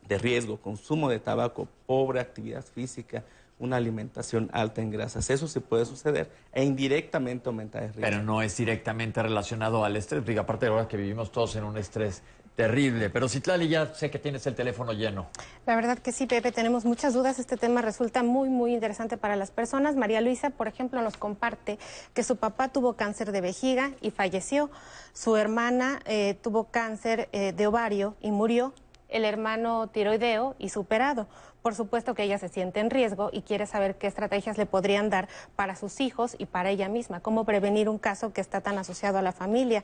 [0.08, 3.24] de riesgo, consumo de tabaco, pobre actividad física,
[3.58, 5.30] una alimentación alta en grasas.
[5.30, 8.02] Eso sí puede suceder e indirectamente aumentar el riesgo.
[8.10, 11.64] Pero no es directamente relacionado al estrés, digo, aparte de ahora que vivimos todos en
[11.64, 12.22] un estrés
[12.56, 13.10] terrible.
[13.10, 15.28] Pero Citlali, ya sé que tienes el teléfono lleno.
[15.66, 17.38] La verdad que sí, Pepe, tenemos muchas dudas.
[17.40, 19.96] Este tema resulta muy, muy interesante para las personas.
[19.96, 21.78] María Luisa, por ejemplo, nos comparte
[22.14, 24.72] que su papá tuvo cáncer de vejiga y falleció.
[25.14, 28.74] Su hermana eh, tuvo cáncer eh, de ovario y murió.
[29.08, 31.28] el hermano tiroideo y superado.
[31.66, 35.10] Por supuesto que ella se siente en riesgo y quiere saber qué estrategias le podrían
[35.10, 38.78] dar para sus hijos y para ella misma, cómo prevenir un caso que está tan
[38.78, 39.84] asociado a la familia.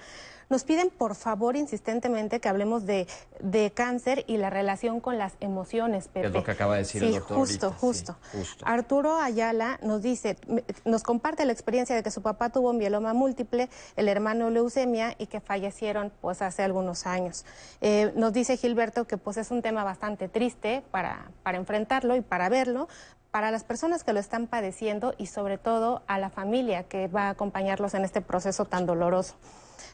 [0.52, 3.08] Nos piden, por favor, insistentemente que hablemos de,
[3.40, 6.28] de cáncer y la relación con las emociones, Pepe.
[6.28, 7.38] Es lo que acaba de decir sí, el doctor.
[7.38, 8.16] Justo, ahorita, sí, justo.
[8.34, 8.66] justo.
[8.68, 10.36] Arturo Ayala nos dice,
[10.84, 15.16] nos comparte la experiencia de que su papá tuvo un mieloma múltiple, el hermano leucemia
[15.18, 17.46] y que fallecieron pues hace algunos años.
[17.80, 22.22] Eh, nos dice Gilberto que pues es un tema bastante triste para, para enfrentarlo y
[22.22, 22.90] para verlo,
[23.32, 27.28] para las personas que lo están padeciendo y sobre todo a la familia que va
[27.28, 29.36] a acompañarlos en este proceso tan doloroso.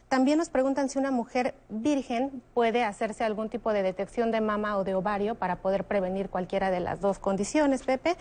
[0.08, 4.78] También nos preguntan si una mujer virgen puede hacerse algún tipo de detección de mama
[4.78, 8.16] o de ovario para poder prevenir cualquiera de las dos condiciones, Pepe.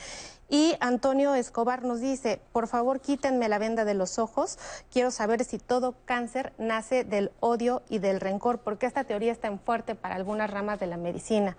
[0.50, 4.60] Y Antonio Escobar nos dice, por favor quítenme la venda de los ojos,
[4.92, 9.48] quiero saber si todo cáncer nace del odio y del rencor, porque esta teoría está
[9.48, 11.56] en fuerte para algunas ramas de la medicina.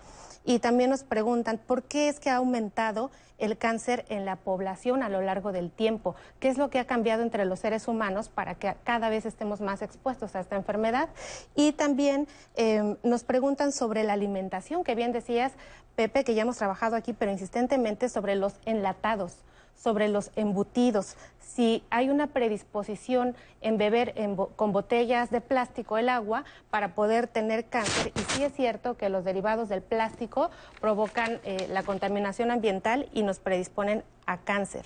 [0.49, 5.03] Y también nos preguntan, ¿por qué es que ha aumentado el cáncer en la población
[5.03, 6.15] a lo largo del tiempo?
[6.39, 9.61] ¿Qué es lo que ha cambiado entre los seres humanos para que cada vez estemos
[9.61, 11.09] más expuestos a esta enfermedad?
[11.53, 15.51] Y también eh, nos preguntan sobre la alimentación, que bien decías,
[15.95, 19.43] Pepe, que ya hemos trabajado aquí, pero insistentemente sobre los enlatados
[19.81, 25.97] sobre los embutidos, si hay una predisposición en beber en bo- con botellas de plástico
[25.97, 28.11] el agua para poder tener cáncer.
[28.15, 33.23] Y sí es cierto que los derivados del plástico provocan eh, la contaminación ambiental y
[33.23, 34.85] nos predisponen a cáncer.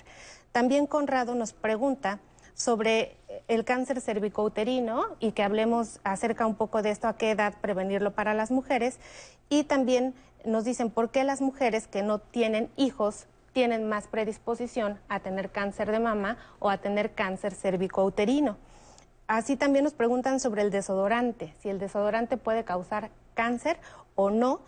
[0.52, 2.20] También Conrado nos pregunta
[2.54, 3.16] sobre
[3.48, 8.12] el cáncer cervicouterino y que hablemos acerca un poco de esto, a qué edad prevenirlo
[8.12, 9.00] para las mujeres.
[9.48, 14.98] Y también nos dicen por qué las mujeres que no tienen hijos tienen más predisposición
[15.08, 18.58] a tener cáncer de mama o a tener cáncer cervicouterino.
[19.26, 23.78] Así también nos preguntan sobre el desodorante, si el desodorante puede causar cáncer
[24.16, 24.60] o no.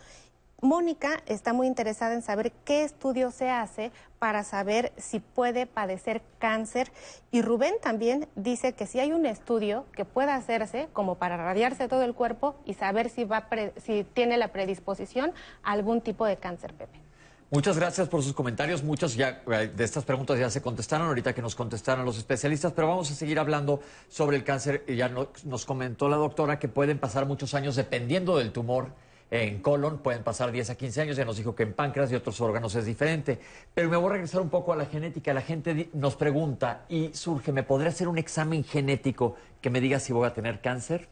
[0.59, 6.23] Mónica está muy interesada en saber qué estudio se hace para saber si puede padecer
[6.39, 6.91] cáncer.
[7.29, 11.87] Y Rubén también dice que si hay un estudio que pueda hacerse como para radiarse
[11.87, 16.25] todo el cuerpo y saber si, va pre- si tiene la predisposición a algún tipo
[16.25, 17.06] de cáncer, Pepe.
[17.49, 18.83] Muchas gracias por sus comentarios.
[18.83, 22.73] Muchas ya eh, de estas preguntas ya se contestaron ahorita que nos contestaron los especialistas,
[22.73, 23.79] pero vamos a seguir hablando
[24.09, 24.83] sobre el cáncer.
[24.93, 28.89] Ya no- nos comentó la doctora que pueden pasar muchos años dependiendo del tumor
[29.31, 31.15] en colon, pueden pasar 10 a 15 años.
[31.15, 33.39] Ya nos dijo que en páncreas y otros órganos es diferente.
[33.73, 35.33] Pero me voy a regresar un poco a la genética.
[35.33, 39.99] La gente nos pregunta y surge, ¿me podría hacer un examen genético que me diga
[40.01, 41.07] si voy a tener cáncer?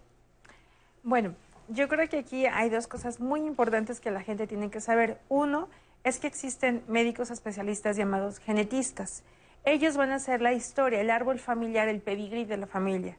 [1.01, 1.33] Bueno,
[1.69, 5.19] yo creo que aquí hay dos cosas muy importantes que la gente tiene que saber.
[5.29, 5.69] Uno
[6.05, 9.23] es que existen médicos especialistas llamados genetistas.
[9.65, 13.17] Ellos van a hacer la historia, el árbol familiar, el pedigrí de la familia.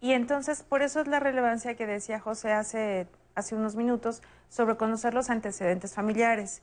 [0.00, 4.76] Y entonces, por eso es la relevancia que decía José hace, hace unos minutos sobre
[4.76, 6.62] conocer los antecedentes familiares.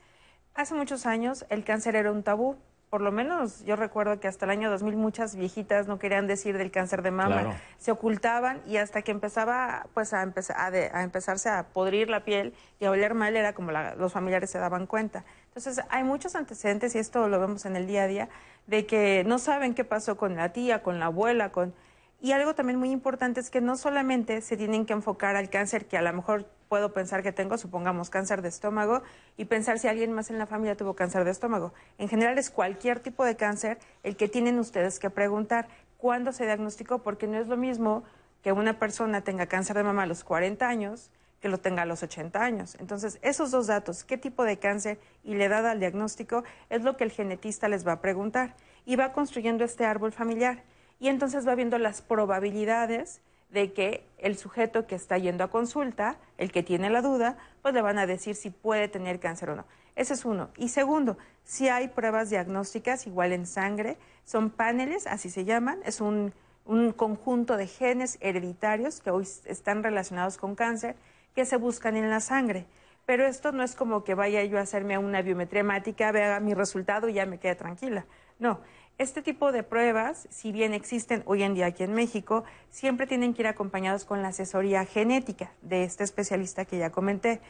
[0.54, 2.56] Hace muchos años el cáncer era un tabú.
[2.92, 6.60] Por lo menos yo recuerdo que hasta el año 2000 muchas viejitas no querían decir
[6.60, 7.42] del cáncer de mama.
[7.42, 7.54] Claro.
[7.80, 12.12] Se ocultaban y hasta que empezaba pues a, empezar, a, de- a empezarse a podrir
[12.12, 15.26] la piel y a oler mal era como la- los familiares se daban cuenta.
[15.56, 18.30] Entonces hay muchos antecedentes y esto lo vemos en el día a día
[18.66, 21.76] de que no saben qué pasó con la tía, con la abuela, con...
[22.22, 25.86] Y algo también muy importante es que no solamente se tienen que enfocar al cáncer
[25.86, 29.04] que a lo mejor puedo pensar que tengo, supongamos cáncer de estómago,
[29.38, 31.72] y pensar si alguien más en la familia tuvo cáncer de estómago.
[32.00, 36.46] En general es cualquier tipo de cáncer el que tienen ustedes que preguntar cuándo se
[36.46, 38.04] diagnosticó, porque no es lo mismo
[38.42, 41.12] que una persona tenga cáncer de mama a los 40 años
[41.44, 42.78] que lo tenga a los 80 años.
[42.80, 46.96] Entonces, esos dos datos, qué tipo de cáncer y la edad al diagnóstico, es lo
[46.96, 48.56] que el genetista les va a preguntar.
[48.86, 50.64] Y va construyendo este árbol familiar.
[51.02, 56.16] Y entonces va viendo las probabilidades de que el sujeto que está yendo a consulta,
[56.38, 59.58] el que tiene la duda, pues le van a decir si puede tener cáncer o
[59.58, 59.66] no.
[59.98, 60.50] Ese es uno.
[60.56, 66.00] Y segundo, si hay pruebas diagnósticas, igual en sangre, son paneles, así se llaman, es
[66.00, 70.96] un, un conjunto de genes hereditarios que hoy están relacionados con cáncer
[71.36, 72.66] que se buscan en la sangre.
[73.06, 76.54] Pero esto no es como que vaya yo a hacerme una biometría hemática, vea mi
[76.54, 78.06] resultado y ya me quede tranquila.
[78.40, 78.62] No,
[78.98, 83.34] este tipo de pruebas, si bien existen hoy en día aquí en México, siempre tienen
[83.34, 87.42] que ir acompañados con la asesoría genética de este especialista que ya comenté,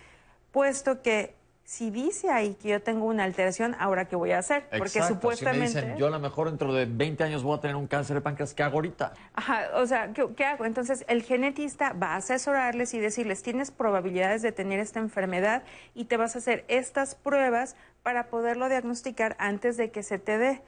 [0.51, 4.67] puesto que si dice ahí que yo tengo una alteración, ahora qué voy a hacer,
[4.77, 7.61] porque supuestamente Si me dicen, yo a lo mejor dentro de 20 años voy a
[7.61, 9.13] tener un cáncer de páncreas, ¿qué hago ahorita?
[9.33, 10.65] Ajá, o sea, ¿qué, qué hago?
[10.65, 15.63] Entonces, el genetista va a asesorarles y decirles, tienes probabilidades de tener esta enfermedad
[15.95, 20.37] y te vas a hacer estas pruebas para poderlo diagnosticar antes de que se te
[20.37, 20.61] dé.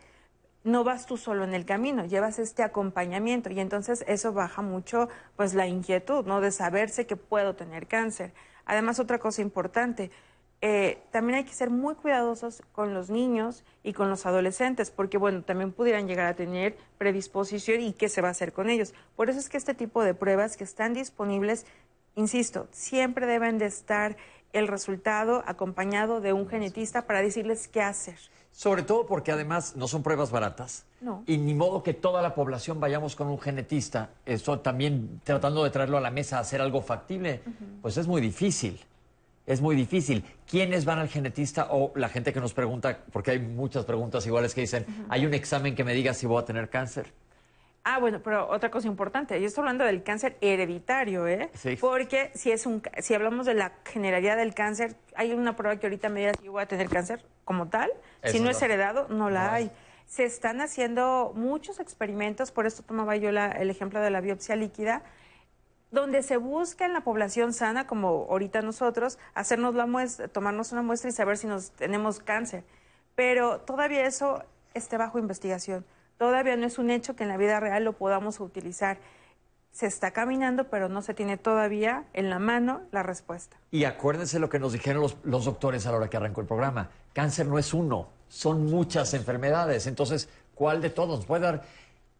[0.64, 5.10] No vas tú solo en el camino, llevas este acompañamiento y entonces eso baja mucho
[5.36, 6.42] pues la inquietud, ¿no?
[6.42, 8.34] De saberse que puedo tener cáncer.
[8.66, 10.10] Además, otra cosa importante,
[10.68, 15.20] eh, también hay que ser muy cuidadosos con los niños y con los adolescentes, porque
[15.20, 18.96] bueno, también pudieran llegar a tener predisposición y qué se va a hacer con ellos.
[19.16, 21.68] Por eso es que este tipo de pruebas que están disponibles,
[22.16, 24.18] insisto, siempre deben de estar
[24.54, 28.18] el resultado acompañado de un genetista para decirles qué hacer.
[28.52, 30.88] Sobre todo porque además no son pruebas baratas.
[31.00, 31.24] No.
[31.28, 34.10] Y ni modo que toda la población vayamos con un genetista.
[34.26, 37.44] Eso también tratando de traerlo a la mesa a hacer algo factible,
[37.84, 38.84] pues es muy difícil.
[39.46, 40.24] Es muy difícil.
[40.50, 44.56] ¿Quiénes van al genetista o la gente que nos pregunta, porque hay muchas preguntas iguales
[44.56, 47.14] que dicen, hay un examen que me diga si voy a tener cáncer?
[47.84, 51.52] Ah, bueno, pero otra cosa importante, yo estoy hablando del cáncer hereditario, ¿eh?
[51.54, 51.78] Sí.
[51.80, 55.86] Porque si es un, si hablamos de la generalidad del cáncer, hay una prueba que
[55.86, 57.92] ahorita me diga si yo voy a tener cáncer como tal.
[58.24, 59.72] si no es heredado, no la no hay.
[60.08, 64.56] Se están haciendo muchos experimentos, por esto tomaba yo la- el ejemplo de la biopsia
[64.56, 65.04] líquida,
[65.96, 70.84] donde se busca en la población sana, como ahorita nosotros, hacernos la muestra, tomarnos una
[70.84, 72.64] muestra y saber si nos tenemos cáncer.
[73.16, 74.44] Pero todavía eso
[74.76, 75.86] esté bajo investigación.
[76.18, 78.98] Todavía no es un hecho que en la vida real lo podamos utilizar.
[79.72, 83.58] Se está caminando, pero no se tiene todavía en la mano la respuesta.
[83.72, 86.48] Y acuérdense lo que nos dijeron los, los doctores a la hora que arrancó el
[86.48, 86.90] programa.
[87.14, 89.88] Cáncer no es uno, son muchas enfermedades.
[89.88, 91.20] Entonces, ¿cuál de todos?
[91.20, 91.64] ¿Nos puede dar,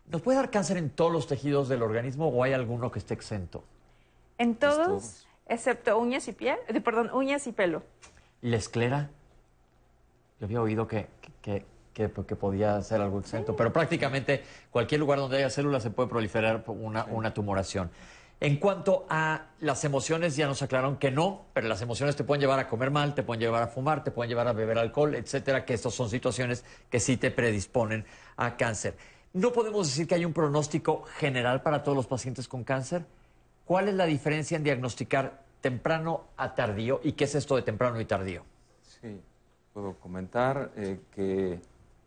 [0.10, 3.14] ¿nos puede dar cáncer en todos los tejidos del organismo o hay alguno que esté
[3.14, 3.64] exento?
[4.38, 7.84] En todos, excepto uñas y piel, eh, perdón, uñas y pelo.
[8.42, 9.10] ¿Y la esclera?
[10.40, 11.08] Yo había oído que,
[11.42, 15.90] que, que, que podía ser algo exento, pero prácticamente cualquier lugar donde haya células se
[15.90, 17.90] puede proliferar una, una tumoración.
[18.42, 22.42] En cuanto a las emociones, ya nos aclararon que no, pero las emociones te pueden
[22.42, 25.16] llevar a comer mal, te pueden llevar a fumar, te pueden llevar a beber alcohol,
[25.16, 28.98] etcétera, que estas son situaciones que sí te predisponen a cáncer.
[29.36, 33.06] No podemos decir que hay un pronóstico general para todos los pacientes con cáncer.
[33.66, 38.00] ¿Cuál es la diferencia en diagnosticar temprano a tardío y qué es esto de temprano
[38.00, 38.44] y tardío?
[38.82, 39.20] Sí,
[39.74, 41.60] puedo comentar eh, que,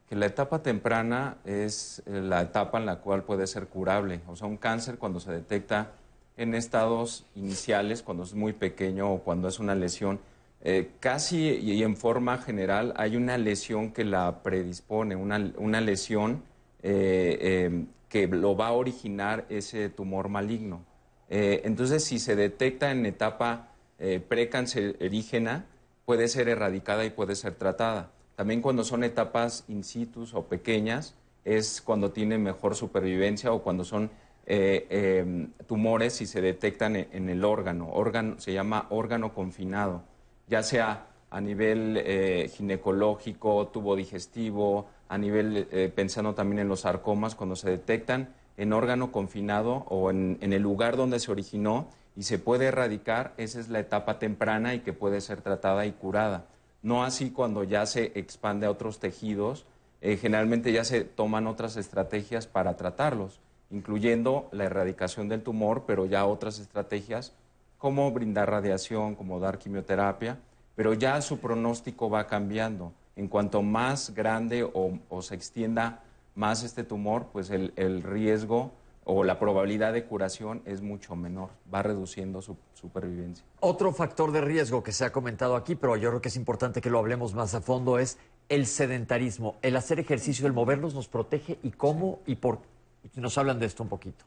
[0.08, 4.22] la etapa temprana es eh, la etapa en la cual puede ser curable.
[4.26, 5.90] O sea, un cáncer cuando se detecta
[6.38, 10.18] en estados iniciales, cuando es muy pequeño o cuando es una lesión,
[10.62, 16.47] eh, casi y en forma general hay una lesión que la predispone, una, una lesión
[16.82, 20.84] eh, eh, que lo va a originar ese tumor maligno.
[21.28, 25.66] Eh, entonces, si se detecta en etapa eh, precancerígena,
[26.06, 28.10] puede ser erradicada y puede ser tratada.
[28.34, 31.14] También cuando son etapas in situ o pequeñas,
[31.44, 34.10] es cuando tiene mejor supervivencia o cuando son
[34.46, 37.90] eh, tumores y se detectan en, en el órgano.
[37.92, 38.40] órgano.
[38.40, 40.02] Se llama órgano confinado,
[40.46, 47.34] ya sea a nivel ginecológico, tubo digestivo, a nivel, eh, pensando también en los sarcomas,
[47.34, 52.38] cuando se detectan en órgano confinado o en, el lugar donde se originó y se
[52.38, 56.46] puede erradicar, esa es la etapa temprana y que puede ser tratada y curada.
[56.82, 59.64] No así cuando ya se expande a otros tejidos,
[60.00, 63.40] eh, generalmente ya se toman otras estrategias para tratarlos,
[63.70, 67.32] incluyendo la erradicación del tumor, pero ya otras estrategias
[67.78, 70.38] como brindar radiación, como dar quimioterapia,
[70.74, 72.92] pero ya su pronóstico va cambiando.
[73.18, 76.04] En cuanto más grande o, o se extienda
[76.36, 78.70] más este tumor, pues el, el, riesgo
[79.02, 83.44] o la probabilidad de curación es mucho menor, va reduciendo su supervivencia.
[83.58, 86.80] Otro factor de riesgo que se ha comentado aquí, pero yo creo que es importante
[86.80, 89.56] que lo hablemos más a fondo, es el sedentarismo.
[89.62, 93.20] El hacer ejercicio, el movernos nos protege y cómo y por qué.
[93.20, 94.24] Nos hablan de esto un poquito.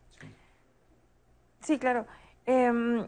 [1.62, 2.06] Sí, claro.
[2.45, 3.08] Eh,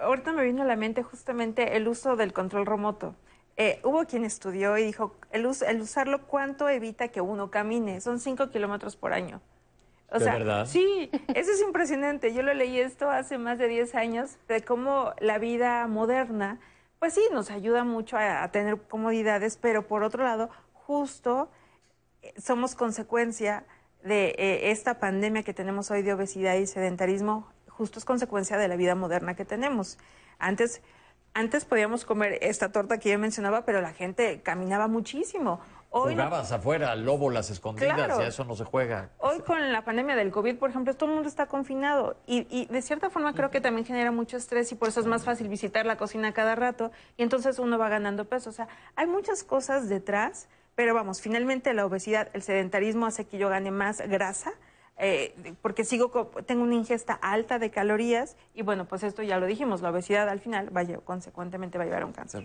[0.00, 3.16] ahorita me vino a la mente justamente el uso del control remoto.
[3.56, 8.00] Eh, hubo quien estudió y dijo, el, us el, usarlo, ¿cuánto evita que uno camine?
[8.00, 9.40] Son 5 kilómetros por año.
[10.10, 10.66] O ¿De sea, verdad?
[10.66, 12.34] Sí, eso es impresionante.
[12.34, 16.60] Yo lo leí esto hace más de 10 años, de cómo la vida moderna,
[16.98, 21.48] pues sí, nos ayuda mucho a, a tener comodidades, pero por otro lado, justo
[22.22, 23.64] eh, somos consecuencia
[24.02, 28.68] de eh, esta pandemia que tenemos hoy de obesidad y sedentarismo, justo es consecuencia de
[28.68, 29.98] la vida moderna que tenemos.
[30.38, 30.82] Antes
[31.34, 35.60] antes podíamos comer esta torta que yo mencionaba, pero la gente caminaba muchísimo.
[35.90, 36.56] Hoy Jugabas no...
[36.56, 38.22] afuera, lobo, las escondidas, claro.
[38.22, 39.10] y eso no se juega.
[39.18, 42.66] Hoy con la pandemia del COVID, por ejemplo, todo el mundo está confinado y, y
[42.66, 45.48] de cierta forma creo que también genera mucho estrés y por eso es más fácil
[45.48, 48.50] visitar la cocina cada rato y entonces uno va ganando peso.
[48.50, 48.66] O sea,
[48.96, 53.70] hay muchas cosas detrás, pero vamos, finalmente la obesidad, el sedentarismo hace que yo gane
[53.70, 54.52] más grasa,
[54.96, 59.46] eh, porque sigo tengo una ingesta alta de calorías y bueno, pues esto ya lo
[59.46, 62.44] dijimos, la obesidad al final vaya, consecuentemente va a llevar a un cáncer.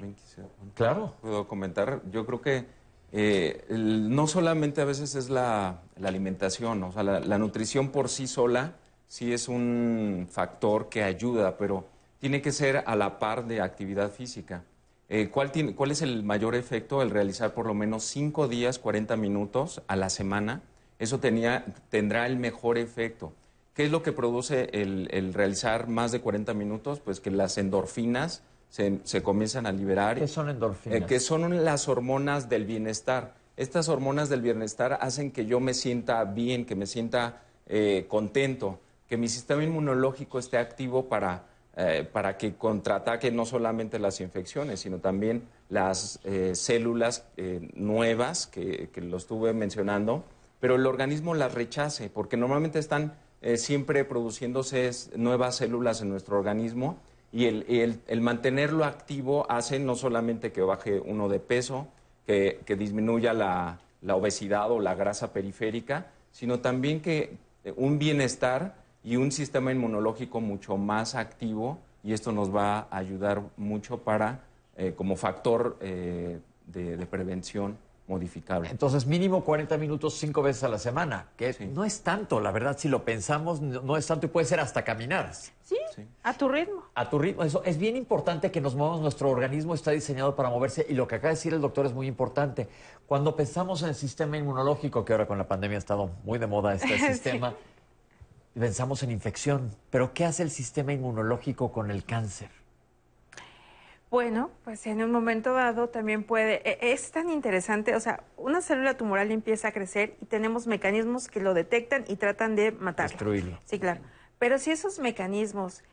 [0.73, 1.13] Claro.
[1.21, 2.65] Puedo comentar, yo creo que
[3.11, 7.89] eh, el, no solamente a veces es la, la alimentación, o sea, la, la, nutrición
[7.89, 8.73] por sí sola
[9.07, 11.85] sí es un factor que ayuda, pero
[12.19, 14.63] tiene que ser a la par de actividad física.
[15.07, 17.01] Eh, ¿cuál, tiene- ¿Cuál es el mayor efecto?
[17.01, 20.61] El realizar por lo menos 5 días, 40 minutos a la semana.
[20.99, 23.33] Eso tenía, tendrá el mejor efecto.
[23.73, 26.99] ¿Qué es lo que produce el, el realizar más de 40 minutos?
[26.99, 30.19] Pues que las endorfinas se, se comienzan a liberar.
[30.19, 30.99] ¿Qué son endorfinas?
[30.99, 33.33] Eh, que son las hormonas del bienestar.
[33.57, 38.79] Estas hormonas del bienestar hacen que yo me sienta bien, que me sienta eh, contento,
[39.07, 41.43] que mi sistema inmunológico esté activo para,
[41.75, 46.19] eh, para que contraataque no solamente las infecciones, sino también las
[46.53, 47.25] células
[47.75, 50.23] nuevas que, que lo estuve mencionando,
[50.59, 56.37] pero el organismo las rechace, porque normalmente están eh, siempre produciéndose nuevas células en nuestro
[56.37, 56.97] organismo
[57.31, 61.87] y el, mantenerlo activo hace no solamente que baje uno de peso,
[62.25, 63.79] que, disminuya la,
[64.13, 70.41] obesidad o la grasa periférica, sino también que eh, un bienestar y un sistema inmunológico
[70.41, 74.41] mucho más activo y esto nos va a ayudar mucho para,
[74.75, 77.77] eh, como factor de prevención
[78.09, 78.69] modificable.
[78.69, 82.75] Entonces, mínimo 40 minutos cinco veces a la semana, que no es tanto, la verdad,
[82.77, 85.31] si lo pensamos, no, no es tanto y puede ser hasta caminar.
[85.33, 85.77] Sí,
[86.23, 86.83] a tu ritmo.
[86.95, 90.49] A tu ritmo, eso es bien importante que nos movamos, nuestro organismo está diseñado para
[90.49, 92.67] moverse y lo que acaba de decir el doctor es muy importante.
[93.05, 96.47] Cuando pensamos en el sistema inmunológico, que ahora con la pandemia ha estado muy de
[96.47, 97.05] moda este Sí.
[97.07, 97.53] sistema,
[98.53, 102.49] pensamos en infección, pero ¿qué hace el sistema inmunológico con el cáncer?
[104.09, 108.61] Bueno, pues en un momento dado también puede, e- es tan interesante, o sea, una
[108.61, 113.11] célula tumoral empieza a crecer y tenemos mecanismos que lo detectan y tratan de matarlo.
[113.11, 113.59] Destruirlo.
[113.65, 114.01] Sí, claro.
[114.39, 115.83] Pero si esos mecanismos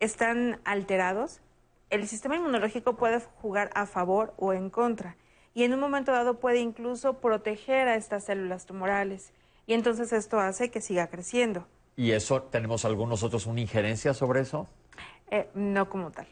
[0.00, 1.42] están alterados,
[1.90, 5.16] el sistema inmunológico puede jugar a favor o en contra.
[5.52, 9.32] Y en un momento dado puede incluso proteger a estas células tumorales.
[9.66, 11.66] Y entonces esto hace que siga creciendo.
[11.96, 14.66] ¿Y eso tenemos algunos otros una injerencia sobre eso?
[15.30, 16.26] Eh, no como tal.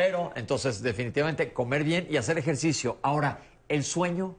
[0.00, 2.96] Pero entonces definitivamente comer bien y hacer ejercicio.
[3.02, 4.34] Ahora, ¿el sueño?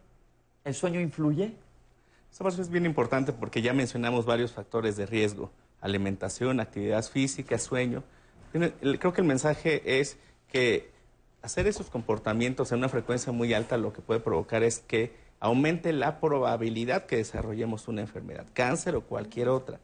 [0.65, 1.53] ¿El sueño influye?
[2.39, 5.51] Parte es bien importante porque ya mencionamos varios factores de riesgo.
[5.79, 8.03] Alimentación, actividad física, sueño.
[8.51, 10.17] Creo que el mensaje es
[10.51, 10.89] que
[11.43, 15.93] hacer esos comportamientos en una frecuencia muy alta lo que puede provocar es que aumente
[15.93, 19.79] la probabilidad que desarrollemos una enfermedad, cáncer o cualquier otra.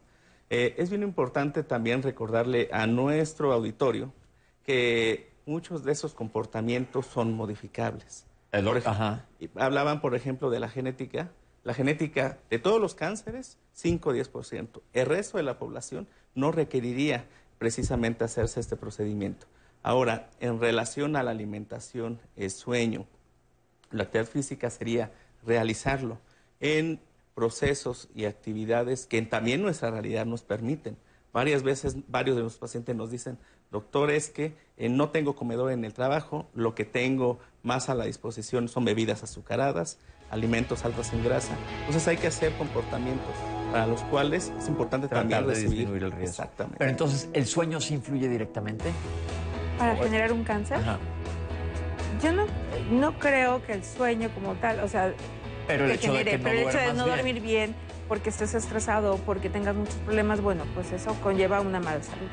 [0.50, 4.12] Eh, es bien importante también recordarle a nuestro auditorio
[4.64, 8.24] que muchos de esos comportamientos son modificables.
[8.64, 8.86] Por ej-
[9.40, 11.30] y Hablaban, por ejemplo, de la genética.
[11.64, 14.80] La genética de todos los cánceres, 5 o 10%.
[14.92, 17.24] El resto de la población no requeriría
[17.58, 19.46] precisamente hacerse este procedimiento.
[19.82, 23.06] Ahora, en relación a la alimentación, el sueño,
[23.90, 25.12] la actividad física sería
[25.44, 26.18] realizarlo
[26.60, 27.00] en
[27.34, 30.96] procesos y actividades que también nuestra realidad nos permiten.
[31.32, 33.38] Varias veces varios de nuestros pacientes nos dicen,
[33.70, 37.94] doctor, es que eh, no tengo comedor en el trabajo, lo que tengo más a
[37.94, 39.98] la disposición son bebidas azucaradas,
[40.30, 41.52] alimentos altos en grasa.
[41.80, 43.34] Entonces hay que hacer comportamientos
[43.72, 46.28] para los cuales es importante Tratar también de recibir disminuir el riesgo.
[46.30, 46.78] Exactamente.
[46.78, 48.90] Pero entonces, ¿el sueño sí influye directamente?
[49.78, 50.78] Para generar un cáncer.
[50.78, 50.98] Ajá.
[52.22, 52.46] Yo no,
[52.90, 55.12] no creo que el sueño como tal, o sea,
[55.66, 57.16] Pero el que hecho de genere, no pero el hecho de no bien.
[57.16, 57.74] dormir bien,
[58.08, 62.28] porque estés estresado, porque tengas muchos problemas, bueno, pues eso conlleva una mala salud.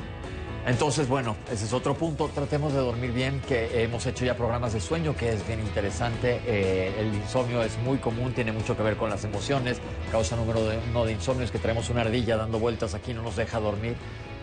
[0.65, 2.27] Entonces, bueno, ese es otro punto.
[2.33, 6.41] Tratemos de dormir bien, que hemos hecho ya programas de sueño, que es bien interesante.
[6.47, 9.77] Eh, el insomnio es muy común, tiene mucho que ver con las emociones.
[10.11, 13.21] Causa número de- uno de insomnio es que traemos una ardilla dando vueltas aquí, no
[13.21, 13.95] nos deja dormir.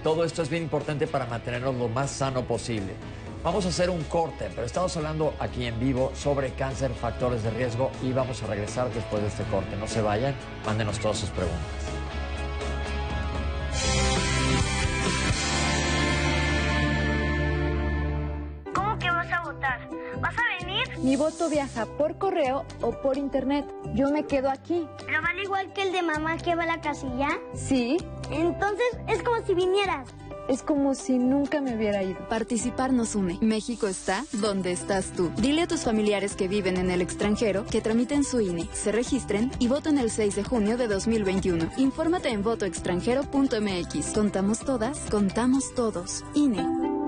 [0.04, 2.92] Todo esto es bien importante para mantenernos lo más sano posible.
[3.42, 7.50] Vamos a hacer un corte, pero estamos hablando aquí en vivo sobre cáncer, factores de
[7.50, 9.74] riesgo y vamos a regresar después de este corte.
[9.76, 11.81] No se vayan, mándenos todas sus preguntas.
[19.72, 20.20] Vas a votar?
[20.20, 20.98] ¿Vas a venir?
[20.98, 23.66] Mi voto viaja por correo o por internet.
[23.94, 24.86] Yo me quedo aquí.
[25.06, 27.28] ¿Pero vale igual que el de mamá que va a la casilla?
[27.54, 27.96] Sí.
[28.30, 30.08] Entonces es como si vinieras.
[30.48, 32.18] Es como si nunca me hubiera ido.
[32.28, 33.38] Participar nos une.
[33.40, 35.30] México está donde estás tú.
[35.36, 39.52] Dile a tus familiares que viven en el extranjero que tramiten su INE, se registren
[39.60, 41.70] y voten el 6 de junio de 2021.
[41.76, 44.12] Infórmate en votoextranjero.mx.
[44.12, 46.24] Contamos todas, contamos todos.
[46.34, 47.01] INE.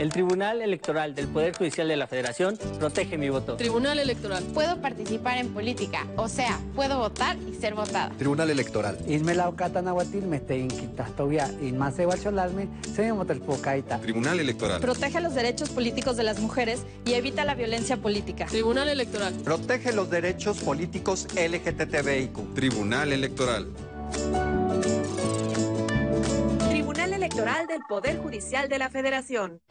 [0.00, 3.56] El Tribunal Electoral del Poder Judicial de la Federación protege mi voto.
[3.56, 4.42] Tribunal Electoral.
[4.54, 8.08] Puedo participar en política, o sea, puedo votar y ser votada.
[8.16, 8.96] Tribunal Electoral.
[9.06, 13.98] Ismela Okatanahuatil me te inquitastovia y más iguacholalme se me motel pocaita.
[13.98, 14.80] Tribunal Electoral.
[14.80, 18.46] Protege los derechos políticos de las mujeres y evita la violencia política.
[18.46, 19.34] Tribunal Electoral.
[19.44, 22.54] Protege los derechos políticos LGTBIQ.
[22.54, 23.66] Tribunal Electoral.
[27.40, 29.62] Electoral del Poder Judicial de la Federación.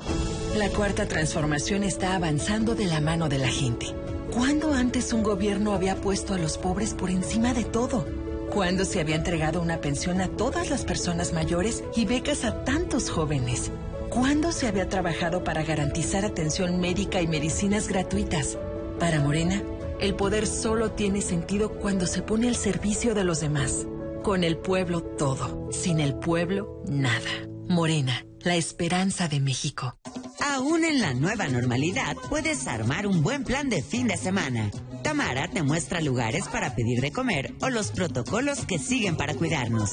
[0.57, 3.85] La cuarta transformación está avanzando de la mano de la gente.
[4.33, 8.07] ¿Cuándo antes un gobierno había puesto a los pobres por encima de todo?
[8.51, 13.11] ¿Cuándo se había entregado una pensión a todas las personas mayores y becas a tantos
[13.11, 13.71] jóvenes?
[14.09, 18.57] ¿Cuándo se había trabajado para garantizar atención médica y medicinas gratuitas?
[18.99, 19.61] Para Morena,
[19.99, 23.85] el poder solo tiene sentido cuando se pone al servicio de los demás.
[24.23, 27.48] Con el pueblo todo, sin el pueblo nada.
[27.69, 29.95] Morena, la esperanza de México.
[30.41, 34.71] Aún en la nueva normalidad, puedes armar un buen plan de fin de semana.
[35.03, 39.91] Tamara te muestra lugares para pedir de comer o los protocolos que siguen para cuidarnos.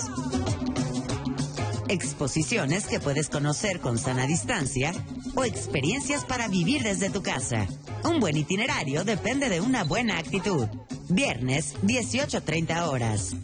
[1.89, 4.95] Exposiciones que puedes conocer con sana distancia
[5.35, 7.67] o experiencias para vivir desde tu casa.
[8.05, 10.67] Un buen itinerario depende de una buena actitud.
[11.11, 13.37] Viernes, 18.30 horas.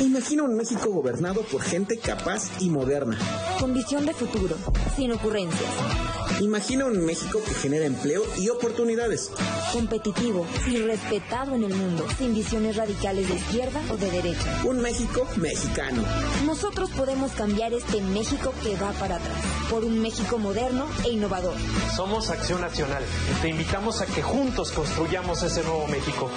[0.00, 3.18] Imagina un México gobernado por gente capaz y moderna.
[3.58, 4.56] Con visión de futuro,
[4.94, 6.07] sin ocurrencias.
[6.40, 9.30] Imagina un México que genera empleo y oportunidades.
[9.72, 14.62] Competitivo y respetado en el mundo, sin visiones radicales de izquierda o de derecha.
[14.64, 16.04] Un México mexicano.
[16.46, 19.36] Nosotros podemos cambiar este México que va para atrás,
[19.68, 21.56] por un México moderno e innovador.
[21.96, 26.30] Somos Acción Nacional y te invitamos a que juntos construyamos ese nuevo México.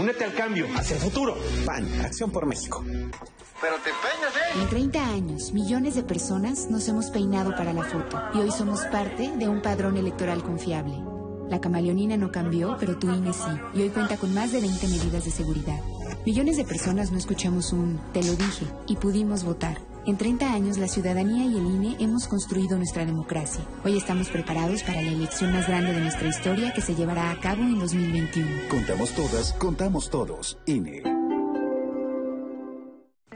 [0.00, 1.36] Únete al cambio, hacia el futuro.
[1.66, 2.84] PAN, Acción por México.
[3.60, 4.62] Pero te peinas, ¿eh?
[4.62, 8.82] En 30 años, millones de personas nos hemos peinado para la foto y hoy somos
[8.86, 10.94] parte de un padrón electoral confiable.
[11.48, 14.86] La camaleonina no cambió, pero tu INE sí, y hoy cuenta con más de 20
[14.86, 15.80] medidas de seguridad.
[16.24, 19.78] Millones de personas no escuchamos un te lo dije y pudimos votar.
[20.06, 23.64] En 30 años, la ciudadanía y el INE hemos construido nuestra democracia.
[23.84, 27.40] Hoy estamos preparados para la elección más grande de nuestra historia que se llevará a
[27.40, 28.68] cabo en 2021.
[28.70, 30.58] Contamos todas, contamos todos.
[30.66, 31.17] INE.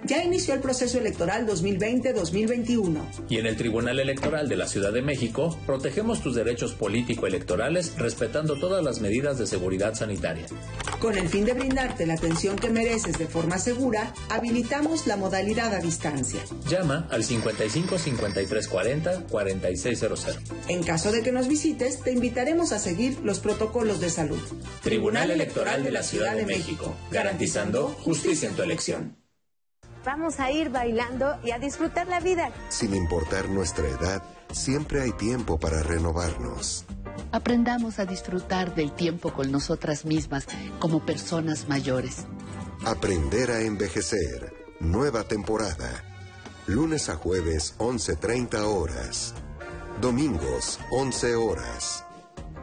[0.05, 3.01] Ya inició el proceso electoral 2020-2021.
[3.29, 8.59] Y en el Tribunal Electoral de la Ciudad de México, protegemos tus derechos político-electorales respetando
[8.59, 10.47] todas las medidas de seguridad sanitaria.
[10.99, 15.73] Con el fin de brindarte la atención que mereces de forma segura, habilitamos la modalidad
[15.73, 16.41] a distancia.
[16.69, 20.39] Llama al 55 53 40 4600.
[20.69, 24.41] En caso de que nos visites, te invitaremos a seguir los protocolos de salud.
[24.83, 29.22] Tribunal Electoral de la Ciudad de México, garantizando justicia en tu elección.
[30.05, 32.51] Vamos a ir bailando y a disfrutar la vida.
[32.69, 36.85] Sin importar nuestra edad, siempre hay tiempo para renovarnos.
[37.31, 40.47] Aprendamos a disfrutar del tiempo con nosotras mismas
[40.81, 42.27] como personas mayores.
[42.85, 44.53] Aprender a envejecer.
[44.81, 46.03] Nueva temporada.
[46.67, 49.35] Lunes a jueves, 11.30 horas.
[50.01, 52.05] Domingos, 11 horas.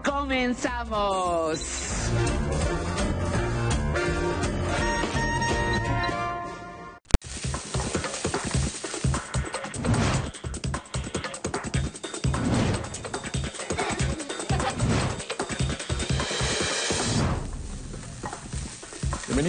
[0.04, 1.60] ¡Comenzamos!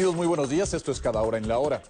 [0.01, 0.73] Bienvenidos, muy buenos días.
[0.73, 1.83] Esto es Cada Hora en la Hora.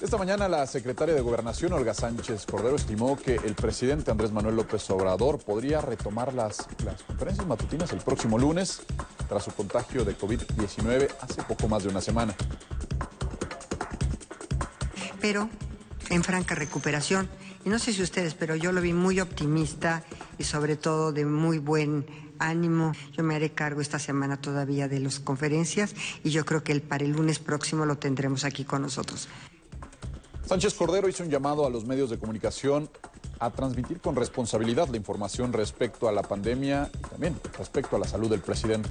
[0.00, 4.54] Esta mañana la secretaria de Gobernación, Olga Sánchez Cordero, estimó que el presidente Andrés Manuel
[4.54, 8.82] López Obrador podría retomar las, las conferencias matutinas el próximo lunes
[9.28, 12.36] tras su contagio de COVID-19 hace poco más de una semana.
[15.20, 15.48] Pero
[16.10, 17.28] en franca recuperación.
[17.64, 20.04] Y no sé si ustedes, pero yo lo vi muy optimista
[20.38, 22.06] y sobre todo de muy buen
[22.38, 22.92] ánimo.
[23.12, 27.04] Yo me haré cargo esta semana todavía de las conferencias y yo creo que para
[27.04, 29.28] el lunes próximo lo tendremos aquí con nosotros.
[30.46, 32.90] Sánchez Cordero hizo un llamado a los medios de comunicación
[33.38, 38.06] a transmitir con responsabilidad la información respecto a la pandemia y también respecto a la
[38.06, 38.90] salud del presidente.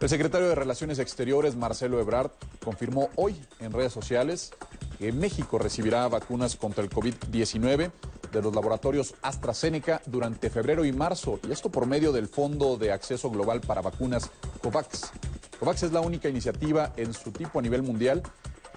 [0.00, 2.30] El secretario de Relaciones Exteriores, Marcelo Ebrard,
[2.64, 4.52] confirmó hoy en redes sociales
[5.00, 7.90] que México recibirá vacunas contra el COVID-19
[8.30, 12.92] de los laboratorios AstraZeneca durante febrero y marzo, y esto por medio del Fondo de
[12.92, 14.30] Acceso Global para Vacunas
[14.62, 15.10] COVAX.
[15.58, 18.22] COVAX es la única iniciativa en su tipo a nivel mundial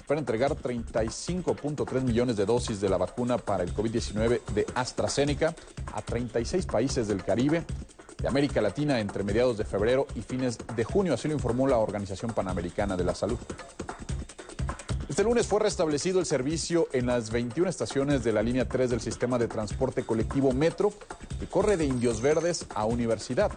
[0.08, 5.54] para entregar 35.3 millones de dosis de la vacuna para el COVID-19 de AstraZeneca
[5.92, 7.66] a 36 países del Caribe,
[8.18, 11.80] de América Latina entre mediados de febrero y fines de junio, así lo informó la
[11.80, 13.38] Organización Panamericana de la Salud.
[15.14, 19.00] Este lunes fue restablecido el servicio en las 21 estaciones de la línea 3 del
[19.00, 20.92] sistema de transporte colectivo Metro,
[21.40, 23.52] que corre de Indios Verdes a Universidad,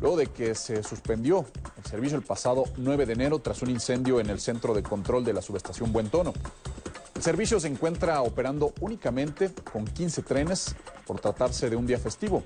[0.00, 1.44] luego de que se suspendió
[1.76, 5.24] el servicio el pasado 9 de enero tras un incendio en el centro de control
[5.24, 6.32] de la subestación Buen Tono.
[7.16, 12.44] El servicio se encuentra operando únicamente con 15 trenes por tratarse de un día festivo.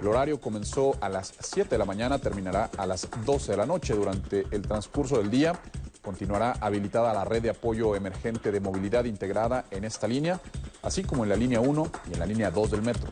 [0.00, 3.66] El horario comenzó a las 7 de la mañana, terminará a las 12 de la
[3.66, 3.92] noche.
[3.92, 5.60] Durante el transcurso del día
[6.02, 10.40] continuará habilitada la red de apoyo emergente de movilidad integrada en esta línea,
[10.82, 13.10] así como en la línea 1 y en la línea 2 del metro.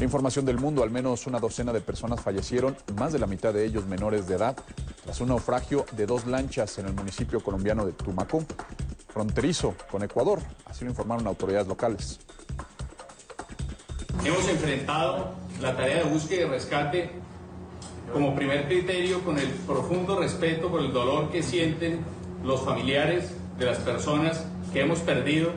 [0.00, 3.64] información del mundo, al menos una docena de personas fallecieron, más de la mitad de
[3.64, 4.56] ellos menores de edad,
[5.02, 8.44] tras un naufragio de dos lanchas en el municipio colombiano de Tumaco,
[9.08, 12.20] fronterizo con Ecuador, así lo informaron autoridades locales.
[14.24, 17.23] Hemos enfrentado la tarea de búsqueda y rescate
[18.14, 21.98] como primer criterio con el profundo respeto por el dolor que sienten
[22.44, 25.50] los familiares de las personas que hemos perdido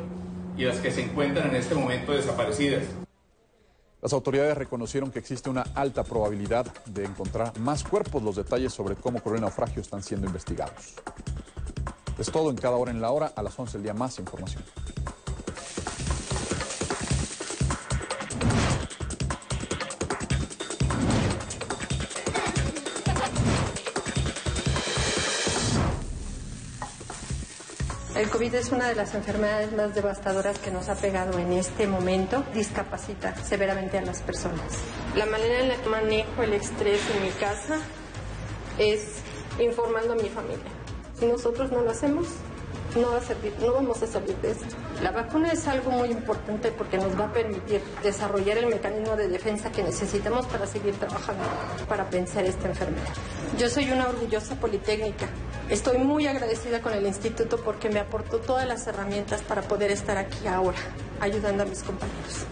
[0.58, 2.84] y las que se encuentran en este momento desaparecidas.
[4.01, 8.24] Las autoridades reconocieron que existe una alta probabilidad de encontrar más cuerpos.
[8.24, 10.95] Los detalles sobre cómo ocurrió el naufragio están siendo investigados.
[12.18, 13.34] Es todo en cada hora en la hora.
[13.36, 14.64] A las 11 el día más información.
[28.18, 31.86] El COVID es una de las enfermedades más devastadoras que nos ha pegado en este
[31.86, 32.43] momento.
[32.51, 34.74] Discapacita severamente a las personas.
[35.15, 37.78] La manera en la que manejo el estrés en mi casa
[38.80, 39.18] es
[39.59, 40.65] informando a mi familia.
[41.20, 42.28] Si nosotros no lo hacemos,
[42.98, 44.66] no vamos a salir de esto.
[45.02, 49.28] La vacuna es algo muy importante porque nos va a permitir desarrollar el mecanismo de
[49.28, 51.43] defensa que necesitamos para seguir trabajando,
[51.88, 53.14] para vencer esta enfermedad.
[53.58, 55.28] Yo soy una orgullosa politécnica.
[55.70, 60.18] Estoy muy agradecida con el instituto porque me aportó todas las herramientas para poder estar
[60.18, 60.78] aquí ahora,
[61.20, 62.45] ayudando a mis compañeros.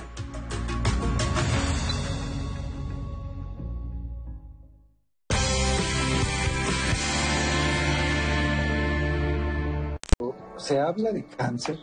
[10.66, 11.78] Se habla de cáncer,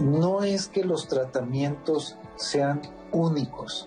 [0.00, 3.86] no es que los tratamientos sean únicos.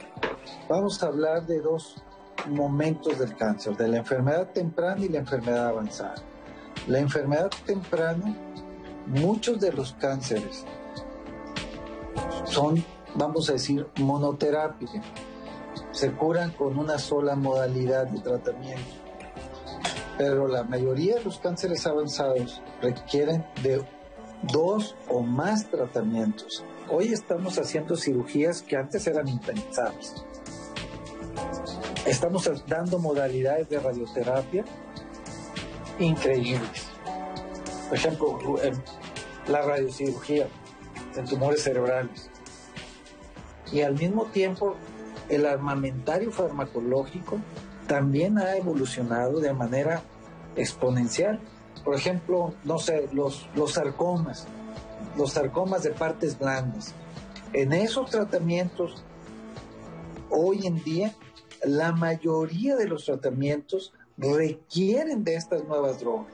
[0.69, 2.01] Vamos a hablar de dos
[2.47, 6.15] momentos del cáncer, de la enfermedad temprana y la enfermedad avanzada.
[6.87, 8.33] La enfermedad temprana,
[9.05, 10.63] muchos de los cánceres
[12.45, 15.03] son, vamos a decir, monoterapia.
[15.91, 19.02] Se curan con una sola modalidad de tratamiento.
[20.17, 23.83] Pero la mayoría de los cánceres avanzados requieren de
[24.51, 26.63] dos o más tratamientos.
[26.89, 30.23] Hoy estamos haciendo cirugías que antes eran impensables.
[32.05, 34.65] Estamos dando modalidades de radioterapia
[35.99, 36.87] increíbles.
[37.87, 38.39] Por ejemplo,
[39.47, 40.47] la radiocirugía
[41.15, 42.29] en tumores cerebrales.
[43.71, 44.75] Y al mismo tiempo,
[45.29, 47.39] el armamentario farmacológico
[47.93, 50.01] también ha evolucionado de manera
[50.55, 51.39] exponencial.
[51.85, 54.47] Por ejemplo, no sé, los, los sarcomas,
[55.15, 56.95] los sarcomas de partes blandas.
[57.53, 59.03] En esos tratamientos,
[60.31, 61.13] hoy en día,
[61.63, 66.33] la mayoría de los tratamientos requieren de estas nuevas drogas.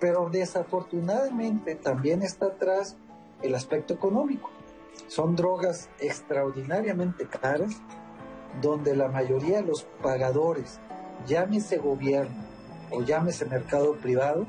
[0.00, 2.96] Pero desafortunadamente también está atrás
[3.42, 4.48] el aspecto económico.
[5.08, 7.82] Son drogas extraordinariamente caras
[8.60, 10.80] donde la mayoría de los pagadores,
[11.26, 12.44] llámese gobierno
[12.90, 14.46] o llámese mercado privado,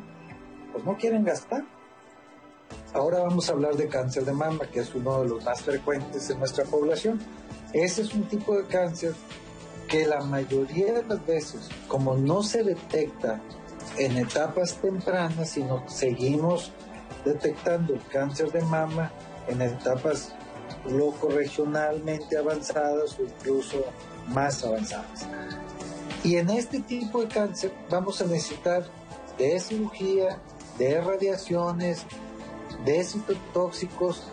[0.72, 1.64] pues no quieren gastar.
[2.94, 6.30] Ahora vamos a hablar de cáncer de mama, que es uno de los más frecuentes
[6.30, 7.20] en nuestra población.
[7.74, 9.14] Ese es un tipo de cáncer
[9.88, 13.40] que la mayoría de las veces, como no se detecta
[13.98, 16.72] en etapas tempranas, sino seguimos
[17.24, 19.12] detectando el cáncer de mama
[19.48, 20.34] en etapas
[20.90, 23.84] loco regionalmente avanzadas o incluso
[24.28, 25.28] más avanzadas.
[26.28, 28.84] Y en este tipo de cáncer vamos a necesitar
[29.38, 30.42] de cirugía,
[30.78, 32.06] de radiaciones,
[32.84, 34.24] de citotóxicos,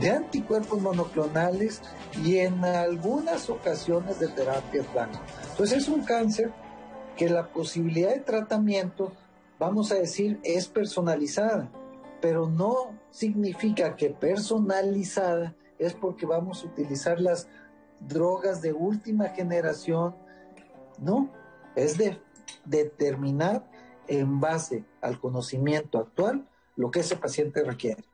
[0.00, 1.82] de anticuerpos monoclonales
[2.24, 5.20] y en algunas ocasiones de terapia plana.
[5.50, 6.52] Entonces es un cáncer
[7.16, 9.12] que la posibilidad de tratamiento,
[9.58, 11.68] vamos a decir, es personalizada,
[12.20, 17.48] pero no significa que personalizada es porque vamos a utilizar las
[17.98, 20.14] drogas de última generación,
[21.00, 21.39] no,
[21.76, 22.20] es de
[22.64, 23.64] determinar
[24.08, 26.46] en base al conocimiento actual
[26.76, 28.04] lo que ese paciente requiere.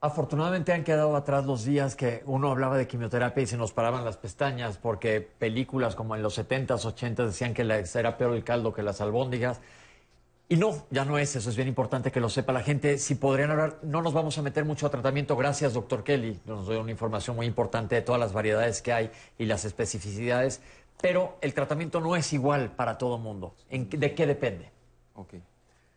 [0.00, 4.04] Afortunadamente han quedado atrás los días que uno hablaba de quimioterapia y se nos paraban
[4.04, 8.72] las pestañas porque películas como en los 70s, 80s decían que era peor el caldo
[8.72, 9.60] que las albóndigas.
[10.48, 12.98] Y no, ya no es eso, es bien importante que lo sepa la gente.
[12.98, 15.34] Si podrían hablar, no nos vamos a meter mucho a tratamiento.
[15.34, 16.38] Gracias, doctor Kelly.
[16.44, 20.60] Nos dio una información muy importante de todas las variedades que hay y las especificidades.
[21.00, 23.54] Pero el tratamiento no es igual para todo mundo.
[23.70, 24.70] ¿De qué depende?
[25.14, 25.34] Ok.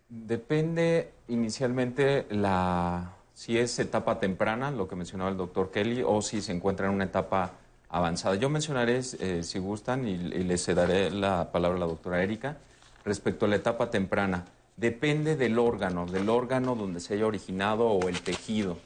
[0.10, 6.42] Depende inicialmente la si es etapa temprana, lo que mencionaba el doctor Kelly, o si
[6.42, 7.54] se encuentra en una etapa
[7.88, 8.36] avanzada.
[8.36, 12.58] Yo mencionaré, eh, si gustan, y, les daré la palabra a la doctora Erika,
[13.06, 14.44] respecto a la etapa temprana.
[14.76, 18.78] Depende del órgano, del órgano donde se haya originado o el tejido.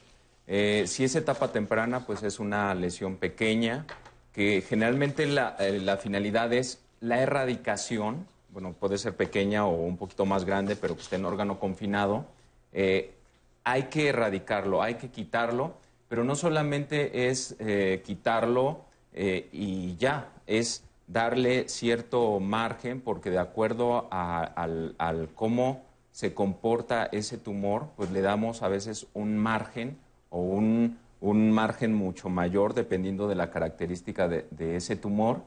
[0.46, 3.88] Eh, si es etapa temprana, pues es una lesión pequeña,
[4.34, 9.98] que generalmente la, eh, la finalidad es la erradicación, bueno, puede ser pequeña o un
[9.98, 12.26] poquito más grande, pero que esté en órgano confinado,
[12.72, 13.14] eh,
[13.64, 15.74] hay que erradicarlo, hay que quitarlo,
[16.10, 18.82] pero no solamente es eh, quitarlo
[19.16, 24.42] y ya, es darle cierto margen, porque de acuerdo a-
[24.98, 29.98] al cómo se comporta ese tumor, pues le damos a veces un margen
[30.30, 35.42] o un, un margen mucho mayor dependiendo de la característica de, ese tumor.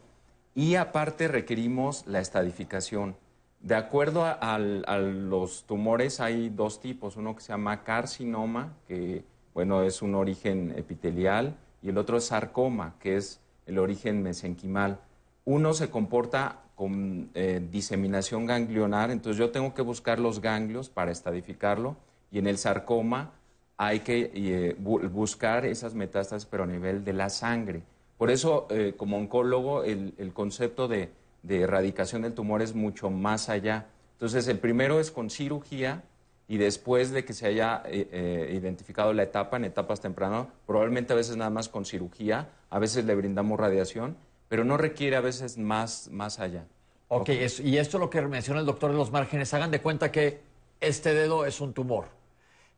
[0.54, 3.14] Y aparte requerimos la estadificación.
[3.60, 9.22] De acuerdo a los tumores hay dos tipos, uno que se llama carcinoma, que
[9.52, 14.98] bueno, es un origen epitelial, y el otro es sarcoma, que es el origen mesenquimal.
[15.44, 21.10] Uno se comporta con eh, diseminación ganglionar, entonces yo tengo que buscar los ganglios para
[21.10, 21.96] estadificarlo,
[22.30, 23.32] y en el sarcoma
[23.76, 27.82] hay que eh, bu- buscar esas metástasis, pero a nivel de la sangre.
[28.18, 31.10] Por eso, eh, como oncólogo, el, concepto de,
[31.48, 33.86] erradicación del tumor es mucho más allá.
[34.14, 36.02] Entonces, el primero es con cirugía
[36.48, 41.16] y después de que se haya eh, identificado la etapa, en etapas tempranas, probablemente a
[41.16, 44.16] veces nada más con cirugía, a veces le brindamos radiación,
[44.48, 46.64] pero no requiere a veces más, más allá.
[47.08, 49.52] Ok, es- y esto es lo que menciona el doctor de los márgenes.
[49.54, 50.40] Hagan de cuenta que
[50.80, 52.06] este dedo es un tumor.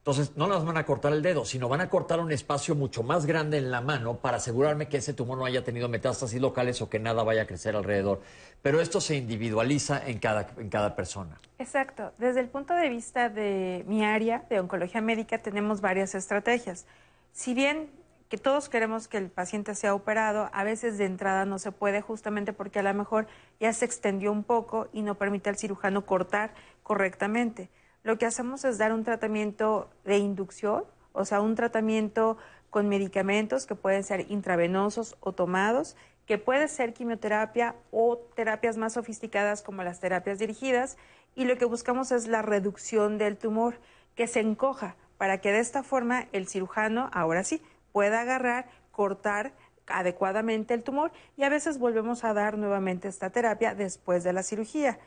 [0.09, 3.03] Entonces, no nos van a cortar el dedo, sino van a cortar un espacio mucho
[3.03, 6.81] más grande en la mano para asegurarme que ese tumor no haya tenido metástasis locales
[6.81, 8.23] o que nada vaya a crecer alrededor.
[8.63, 11.39] Pero esto se individualiza en cada, en cada persona.
[11.59, 12.15] Exacto.
[12.17, 16.87] Desde el punto de vista de mi área de oncología médica tenemos varias estrategias.
[17.33, 17.91] Si bien
[18.31, 22.01] que todos queremos que el paciente sea operado, a veces de entrada no se puede
[22.01, 23.27] justamente porque a lo mejor
[23.61, 27.69] ya se extendió un poco y no permite al cirujano cortar correctamente.
[28.03, 32.39] Lo que hacemos es dar un tratamiento de inducción, o sea, un tratamiento
[32.71, 35.97] con medicamentos que pueden ser intravenosos o tomados,
[36.27, 40.97] que puede ser quimioterapia o terapias más sofisticadas como las terapias dirigidas,
[41.35, 43.81] y lo que buscamos es la reducción del tumor,
[44.15, 49.53] que se encoja, para que de esta forma el cirujano, ahora sí, pueda agarrar, cortar
[49.87, 54.43] adecuadamente el tumor y a veces volvemos a dar nuevamente esta terapia después de la
[54.43, 54.99] cirugía.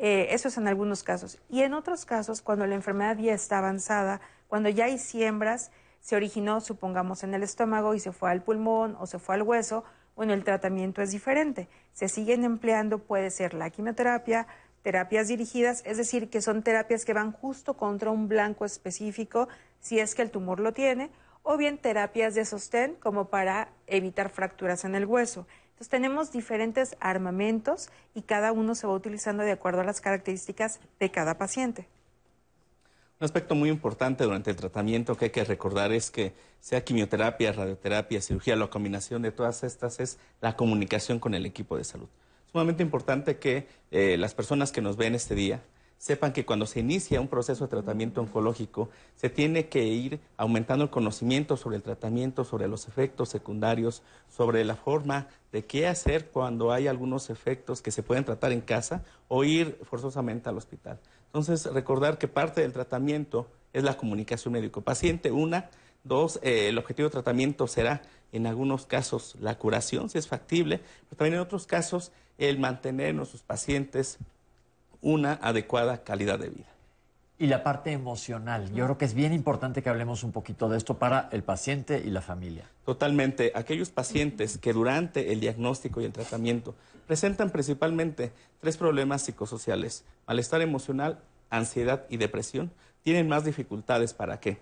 [0.00, 1.38] Eh, eso es en algunos casos.
[1.50, 6.14] Y en otros casos, cuando la enfermedad ya está avanzada, cuando ya hay siembras, se
[6.14, 9.82] originó, supongamos, en el estómago y se fue al pulmón o se fue al hueso,
[10.14, 11.68] bueno, el tratamiento es diferente.
[11.92, 14.46] Se siguen empleando, puede ser la quimioterapia,
[14.82, 19.48] terapias dirigidas, es decir, que son terapias que van justo contra un blanco específico,
[19.80, 21.10] si es que el tumor lo tiene,
[21.42, 25.46] o bien terapias de sostén como para evitar fracturas en el hueso.
[25.78, 30.80] Entonces tenemos diferentes armamentos y cada uno se va utilizando de acuerdo a las características
[30.98, 31.86] de cada paciente.
[33.20, 37.52] Un aspecto muy importante durante el tratamiento que hay que recordar es que sea quimioterapia,
[37.52, 42.08] radioterapia, cirugía, la combinación de todas estas es la comunicación con el equipo de salud.
[42.50, 45.62] Sumamente importante que eh, las personas que nos ven este día
[45.98, 50.84] sepan que cuando se inicia un proceso de tratamiento oncológico, se tiene que ir aumentando
[50.84, 56.28] el conocimiento sobre el tratamiento, sobre los efectos secundarios, sobre la forma de qué hacer
[56.28, 61.00] cuando hay algunos efectos que se pueden tratar en casa o ir forzosamente al hospital.
[61.26, 65.32] Entonces, recordar que parte del tratamiento es la comunicación médico-paciente.
[65.32, 65.68] Una,
[66.04, 70.80] dos, eh, el objetivo de tratamiento será en algunos casos la curación, si es factible,
[71.08, 74.18] pero también en otros casos el mantener a nuestros pacientes
[75.00, 76.66] una adecuada calidad de vida.
[77.40, 78.72] Y la parte emocional.
[78.74, 82.02] Yo creo que es bien importante que hablemos un poquito de esto para el paciente
[82.04, 82.64] y la familia.
[82.84, 83.52] Totalmente.
[83.54, 86.74] Aquellos pacientes que durante el diagnóstico y el tratamiento
[87.06, 92.72] presentan principalmente tres problemas psicosociales, malestar emocional, ansiedad y depresión,
[93.02, 94.58] tienen más dificultades para qué?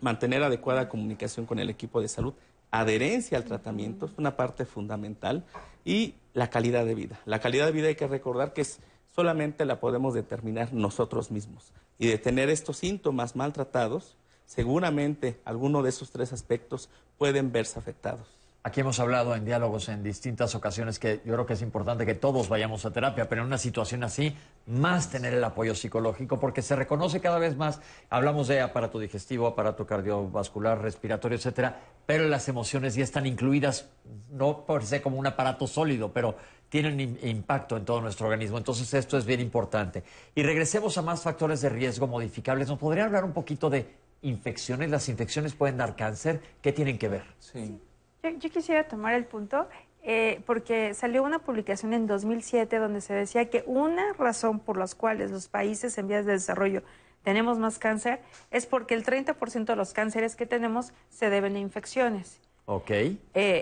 [0.00, 2.32] Mantener adecuada comunicación con el equipo de salud,
[2.70, 5.44] adherencia al tratamiento, es una parte fundamental,
[5.84, 7.20] y la calidad de vida.
[7.26, 8.80] La calidad de vida hay que recordar que es,
[9.14, 11.72] solamente la podemos determinar nosotros mismos.
[11.98, 16.88] Y de tener estos síntomas maltratados, seguramente alguno de esos tres aspectos
[17.18, 18.41] pueden verse afectados.
[18.64, 22.14] Aquí hemos hablado en diálogos en distintas ocasiones que yo creo que es importante que
[22.14, 24.36] todos vayamos a terapia, pero en una situación así,
[24.66, 29.48] más tener el apoyo psicológico, porque se reconoce cada vez más, hablamos de aparato digestivo,
[29.48, 33.88] aparato cardiovascular, respiratorio, etcétera, pero las emociones ya están incluidas,
[34.30, 36.36] no por ser como un aparato sólido, pero
[36.68, 38.58] tienen im- impacto en todo nuestro organismo.
[38.58, 40.04] Entonces esto es bien importante.
[40.36, 42.68] Y regresemos a más factores de riesgo modificables.
[42.68, 43.92] ¿Nos podría hablar un poquito de
[44.22, 44.88] infecciones?
[44.88, 46.40] ¿Las infecciones pueden dar cáncer?
[46.62, 47.24] ¿Qué tienen que ver?
[47.40, 47.80] Sí.
[48.22, 49.68] Yo, yo quisiera tomar el punto
[50.04, 54.94] eh, porque salió una publicación en 2007 donde se decía que una razón por las
[54.94, 56.82] cuales los países en vías de desarrollo
[57.22, 58.20] tenemos más cáncer
[58.50, 62.40] es porque el 30% de los cánceres que tenemos se deben a infecciones.
[62.66, 62.90] Ok.
[62.90, 63.18] Eh,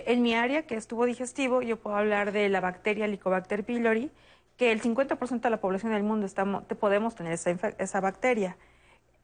[0.06, 4.11] en mi área, que es tubo digestivo, yo puedo hablar de la bacteria Helicobacter pylori,
[4.56, 8.56] que el 50% de la población del mundo estamos, te podemos tener esa, bacteria.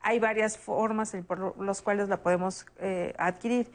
[0.01, 3.71] Hay varias formas por las cuales la podemos eh, adquirir.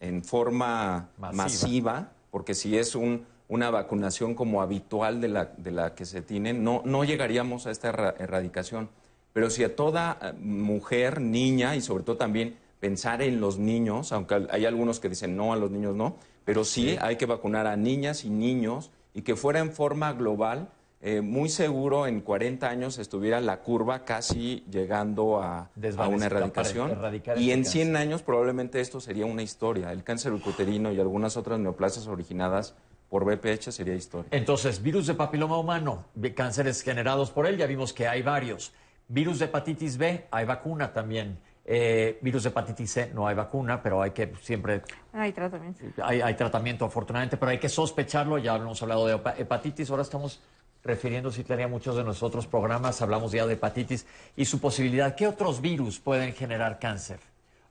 [0.00, 1.42] en forma Masiva.
[1.44, 6.22] masiva, porque si es un- una vacunación como habitual de la, de la que se
[6.22, 8.88] tiene, no, no llegaríamos a esta erra- erradicación.
[9.34, 14.12] Pero si a toda eh, mujer, niña y sobre todo también pensar en los niños,
[14.12, 16.16] aunque hay algunos que dicen no, a los niños no,
[16.46, 20.70] pero sí, hay que vacunar a niñas y niños y que fuera en forma global,
[21.06, 26.92] eh, muy seguro en 40 años estuviera la curva casi llegando a, a una erradicación.
[26.92, 27.72] erradicar Y en cáncer.
[27.84, 29.92] 100 años probablemente esto sería una historia.
[29.92, 32.74] El cáncer uterino y algunas otras neoplasias originadas
[33.10, 34.28] por BPH sería historia.
[34.30, 38.72] Entonces, virus de papiloma humano, cánceres generados por él, ya vimos que hay varios.
[39.06, 41.38] Virus de hepatitis B, hay vacuna también.
[41.66, 44.82] Eh, virus de hepatitis C, no hay vacuna, pero hay que siempre
[45.12, 45.82] Hay tratamiento.
[46.02, 48.38] hay, hay tratamiento afortunadamente, pero hay que sospecharlo.
[48.38, 50.40] Ya hemos hablado de hepa- hepatitis, ahora estamos
[50.84, 54.06] refiriendo, si tenía muchos de nuestros programas, hablamos ya de hepatitis
[54.36, 55.14] y su posibilidad.
[55.14, 57.18] ¿Qué otros virus pueden generar cáncer?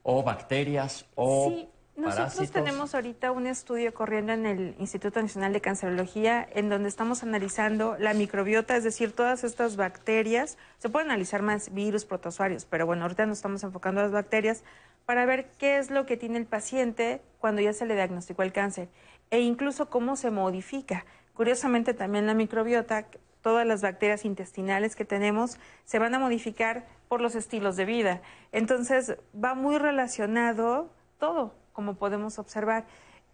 [0.01, 1.05] ¿O bacterias?
[1.16, 2.51] ¿O Sí, nosotros parásitos?
[2.51, 7.95] tenemos ahorita un estudio corriendo en el Instituto Nacional de Cancerología en donde estamos analizando
[7.99, 10.57] la microbiota, es decir, todas estas bacterias.
[10.80, 14.64] Se pueden analizar más virus, protozoarios, pero bueno, ahorita nos estamos enfocando a las bacterias
[15.05, 18.53] para ver qué es lo que tiene el paciente cuando ya se le diagnosticó el
[18.53, 18.89] cáncer
[19.30, 21.05] e incluso cómo se modifica.
[21.34, 23.07] Curiosamente también la microbiota,
[23.41, 28.21] todas las bacterias intestinales que tenemos se van a modificar por los estilos de vida.
[28.51, 32.86] Entonces va muy relacionado todo, como podemos observar.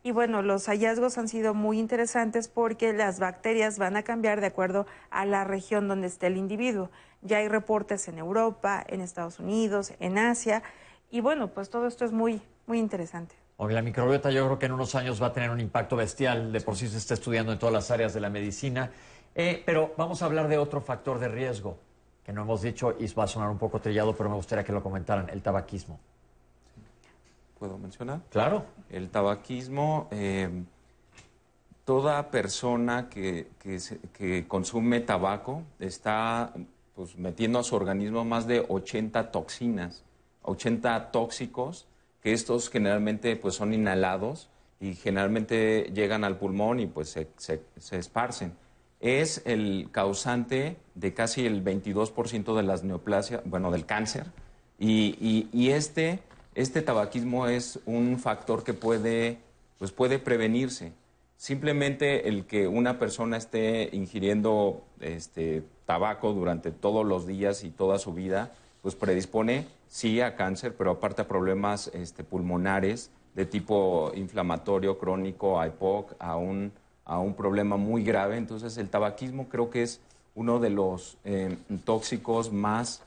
[0.01, 4.47] Y bueno, los hallazgos han sido muy interesantes porque las bacterias van a cambiar de
[4.47, 6.89] acuerdo a la región donde esté el individuo.
[7.21, 10.63] Ya hay reportes en Europa, en Estados Unidos, en Asia.
[11.11, 13.35] Y bueno, pues todo esto es muy, muy interesante.
[13.59, 16.53] Porque la microbiota yo creo que en unos años va a tener un impacto bestial,
[16.53, 18.89] de por sí se está estudiando en todas las áreas de la medicina.
[19.35, 21.77] Eh, pero vamos a hablar de otro factor de riesgo,
[22.23, 24.71] que no hemos dicho y va a sonar un poco trillado, pero me gustaría que
[24.71, 25.99] lo comentaran, el tabaquismo.
[27.59, 28.21] ¿Puedo mencionar?
[28.29, 28.63] Claro.
[28.89, 30.63] El tabaquismo, eh,
[31.83, 36.53] toda persona que, que consume tabaco está
[36.95, 40.05] pues, metiendo a su organismo más de 80 toxinas,
[40.43, 41.88] 80 tóxicos,
[42.21, 44.49] que estos generalmente pues, son inhalados
[44.79, 48.53] y generalmente llegan al pulmón y pues se, se- se esparcen.
[48.99, 54.25] Es el causante de casi el 22% de las neoplasias, bueno, del cáncer.
[54.77, 56.19] Y, y- y este,
[56.55, 59.37] este tabaquismo es un factor que puede,
[59.77, 60.91] pues puede prevenirse.
[61.37, 67.97] Simplemente el que una persona esté ingiriendo este, tabaco durante todos los días y toda
[67.97, 68.51] su vida,
[68.81, 75.59] pues predispone sí a cáncer, pero aparte a problemas este, pulmonares de tipo inflamatorio, crónico,
[75.59, 76.71] a EPOC, a un,
[77.05, 78.37] a un problema muy grave.
[78.37, 79.99] Entonces el tabaquismo creo que es
[80.35, 83.01] uno de los eh, tóxicos más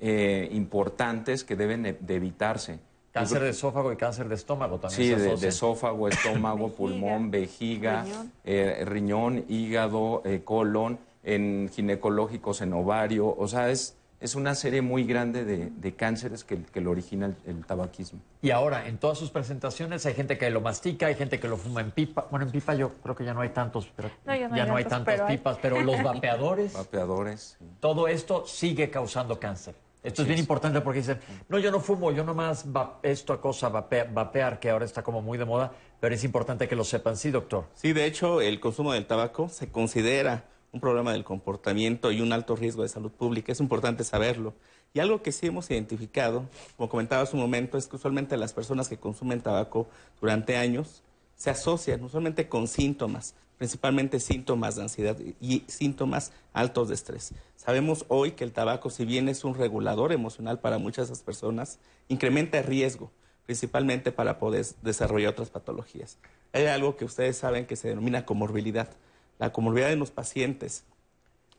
[0.00, 2.78] eh, importantes que deben de evitarse.
[3.12, 8.04] Cáncer de esófago y cáncer de estómago también Sí, se de, esófago, estómago, pulmón, vejiga,
[8.04, 8.32] riñón.
[8.44, 13.34] eh, riñón, hígado, eh, colon, en ginecológicos, en ovario.
[13.36, 17.26] O sea, es, es una serie muy grande de, de cánceres que, que lo origina
[17.26, 18.20] el, el, tabaquismo.
[18.42, 21.56] Y ahora, en todas sus presentaciones hay gente que lo mastica, hay gente que lo
[21.56, 22.26] fuma en pipa.
[22.30, 24.62] Bueno, en pipa yo creo que ya no hay tantos, pero no, ya no ya
[24.64, 25.62] hay, no hay tantos, tantas pero pipas, hay...
[25.62, 26.72] pero los vapeadores.
[26.74, 27.56] vapeadores.
[27.58, 27.66] Sí.
[27.80, 29.74] Todo esto sigue causando cáncer.
[30.02, 33.68] Esto es bien importante porque dicen, no, yo no fumo, yo nomás va, esto cosa
[33.68, 37.16] vapear, que ahora está como muy de moda, pero es importante que lo sepan.
[37.16, 37.64] Sí, doctor.
[37.74, 42.32] Sí, de hecho, el consumo del tabaco se considera un problema del comportamiento y un
[42.32, 43.52] alto riesgo de salud pública.
[43.52, 44.54] Es importante saberlo.
[44.94, 46.44] Y algo que sí hemos identificado,
[46.76, 49.88] como comentaba hace un momento, es que usualmente las personas que consumen tabaco
[50.20, 51.02] durante años
[51.36, 57.32] se asocian usualmente con síntomas, principalmente síntomas de ansiedad y síntomas altos de estrés.
[57.56, 61.24] Sabemos hoy que el tabaco, si bien es un regulador emocional para muchas de esas
[61.24, 63.10] personas, incrementa el riesgo,
[63.46, 66.18] principalmente para poder desarrollar otras patologías.
[66.52, 68.88] Hay algo que ustedes saben que se denomina comorbilidad.
[69.38, 70.84] La comorbilidad de los pacientes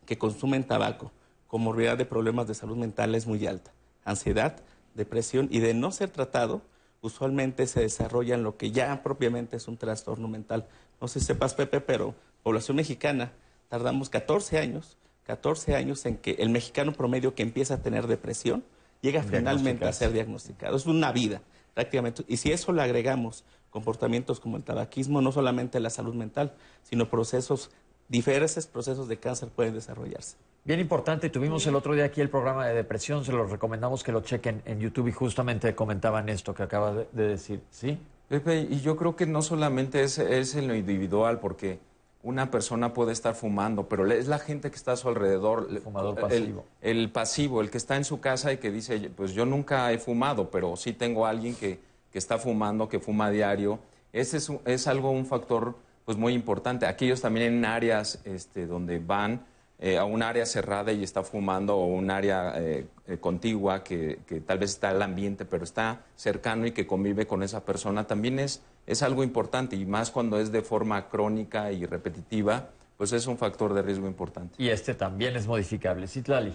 [0.06, 1.12] que consumen tabaco,
[1.48, 3.72] comorbilidad de problemas de salud mental es muy alta.
[4.04, 4.58] Ansiedad,
[4.96, 6.62] depresión y de no ser tratado,
[7.02, 10.68] usualmente se desarrolla en lo que ya propiamente es un trastorno mental.
[11.00, 13.32] No sé si sepas, Pepe, pero población mexicana,
[13.70, 18.64] tardamos 14 años, 14 años en que el mexicano promedio que empieza a tener depresión
[19.02, 20.76] llega finalmente a ser diagnosticado.
[20.76, 21.42] Es una vida,
[21.74, 22.24] prácticamente.
[22.28, 26.54] Y si eso le agregamos comportamientos como el tabaquismo, no solamente la salud mental,
[26.84, 27.72] sino procesos,
[28.08, 30.38] diferentes procesos de cáncer pueden desarrollarse.
[30.66, 34.12] Bien importante, tuvimos el otro día aquí el programa de depresión, se los recomendamos que
[34.12, 37.98] lo chequen en YouTube y justamente comentaban esto que acaba de, de decir, ¿sí?
[38.30, 41.80] Pepe, y yo creo que no solamente es, es, en lo individual, porque
[42.22, 45.68] una persona puede estar fumando, pero es la gente que está a su alrededor.
[45.72, 46.66] El fumador pasivo.
[46.82, 49.92] El, el, pasivo, el que está en su casa y que dice, pues yo nunca
[49.92, 51.80] he fumado, pero sí tengo a alguien que,
[52.12, 53.80] que está fumando, que fuma a diario.
[54.14, 56.86] Ese es, es algo, un factor pues muy importante.
[56.86, 59.46] Aquellos también en áreas este, donde van
[59.82, 64.20] eh, a un área cerrada y está fumando o un área eh, eh, contigua que,
[64.28, 68.06] que, tal vez está el ambiente, pero está cercano y que convive con esa persona,
[68.06, 73.14] también es, es algo importante y más cuando es de forma crónica y repetitiva, pues
[73.14, 74.56] es un factor de riesgo importante.
[74.58, 76.08] Y este también es modificable.
[76.10, 76.54] Citlali.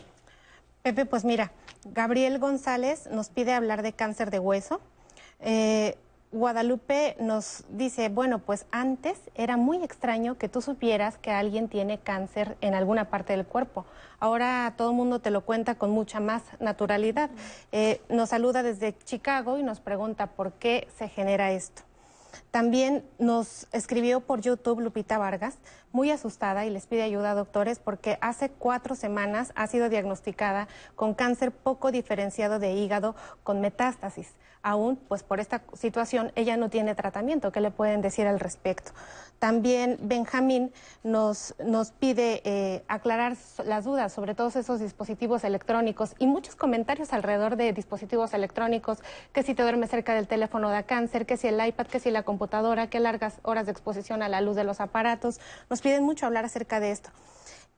[0.83, 1.51] Pepe, pues mira,
[1.87, 4.83] Gabriel González nos pide hablar de cáncer de hueso.
[5.45, 5.99] Eh,
[6.33, 11.99] Guadalupe nos dice, bueno, pues antes era muy extraño que tú supieras que alguien tiene
[11.99, 13.87] cáncer en alguna parte del cuerpo.
[14.19, 17.31] Ahora todo el mundo te lo cuenta con mucha más naturalidad.
[17.71, 21.83] Eh, nos saluda desde Chicago y nos pregunta por qué se genera esto.
[22.51, 25.59] También nos escribió por YouTube Lupita Vargas,
[25.93, 30.67] muy asustada y les pide ayuda a doctores porque hace cuatro semanas ha sido diagnosticada
[30.97, 33.15] con cáncer poco diferenciado de hígado
[33.45, 34.35] con metástasis.
[34.67, 37.53] Aún, pues por esta situación, ella no tiene tratamiento.
[37.53, 38.93] ¿Qué le pueden decir al respecto?
[39.39, 43.37] También Benjamín nos, nos pide eh, aclarar
[43.67, 49.01] las dudas sobre todos esos dispositivos electrónicos y muchos comentarios alrededor de dispositivos electrónicos,
[49.35, 52.11] que si te duermes cerca del teléfono da cáncer, que si el iPad, que si
[52.11, 55.41] la computadora, que largas horas de exposición a la luz de los aparatos.
[55.69, 57.11] Nos piden mucho hablar acerca de esto.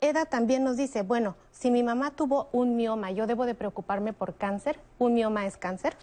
[0.01, 4.13] Eda también nos dice, bueno, si mi mamá tuvo un mioma, ¿yo debo de preocuparme
[4.13, 4.79] por cáncer?
[5.01, 5.97] ¿Un mioma es cáncer?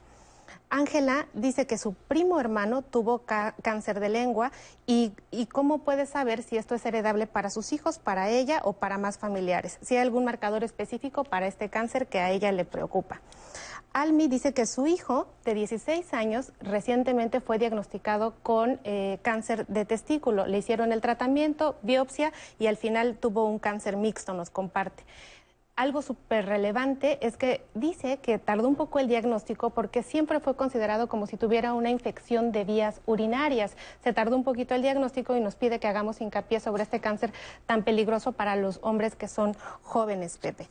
[0.73, 3.21] Ángela dice que su primo hermano tuvo
[3.61, 4.51] cáncer de lengua
[4.87, 8.73] y, y, cómo puede saber si esto es heredable para sus hijos, para ella o
[8.73, 9.77] para más familiares.
[9.83, 13.21] Si hay algún marcador específico para este cáncer que a ella le preocupa.
[13.93, 19.85] Almi dice que su hijo de 16 años recientemente fue diagnosticado con eh, cáncer de
[19.85, 20.47] testículo.
[20.47, 25.03] Le hicieron el tratamiento, biopsia y al final tuvo un cáncer mixto, nos comparte
[25.75, 30.55] algo súper relevante es que dice que tardó un poco el diagnóstico porque siempre fue
[30.55, 33.75] considerado como si tuviera una infección de vías urinarias.
[34.03, 37.33] Se tardó un poquito el diagnóstico y nos pide que hagamos hincapié sobre este cáncer
[37.65, 40.67] tan peligroso para los hombres que son jóvenes, Pepe.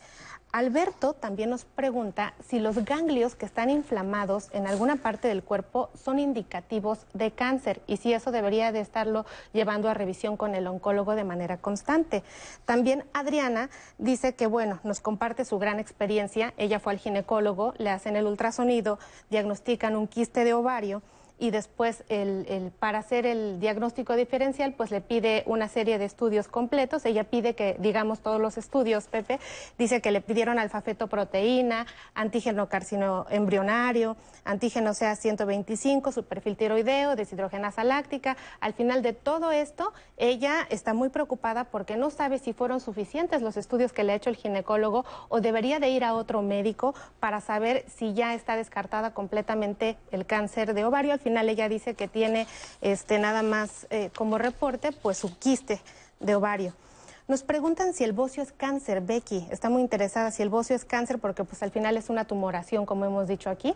[0.52, 5.88] Alberto también nos pregunta si los ganglios que están inflamados en alguna parte del cuerpo
[5.94, 9.24] son indicativos de cáncer y si eso debería de estarlo
[9.54, 12.22] llevando a revisión con el oncólogo de manera constante.
[12.66, 16.52] También Adriana dice que, bueno, nos comparte su gran experiencia.
[16.58, 18.98] Ella fue al ginecólogo, le hacen el ultrasonido,
[19.30, 21.00] diagnostican un quiste de ovario
[21.42, 26.46] y después el, para hacer el diagnóstico diferencial pues le pide una serie de estudios
[26.46, 27.04] completos.
[27.04, 29.40] Ella pide que digamos todos los estudios, Pepe,
[29.76, 37.82] dice que le pidieron alfa-fetoproteína, antígeno carcino embrionario, antígeno CA 125, su perfil tiroideo, deshidrogenasa
[37.82, 38.36] láctica.
[38.60, 43.42] Al final de todo esto, ella está muy preocupada porque no sabe si fueron suficientes
[43.42, 46.94] los estudios que le ha hecho el ginecólogo o debería de ir a otro médico
[47.18, 51.12] para saber si ya está descartada completamente el cáncer de ovario.
[51.12, 52.46] Al final ella dice que tiene
[52.80, 55.80] este nada más eh, como reporte pues su quiste
[56.20, 56.74] de ovario.
[57.28, 59.46] Nos preguntan si el bocio es cáncer, Becky.
[59.50, 62.84] Está muy interesada si el bocio es cáncer porque pues al final es una tumoración,
[62.84, 63.74] como hemos dicho aquí.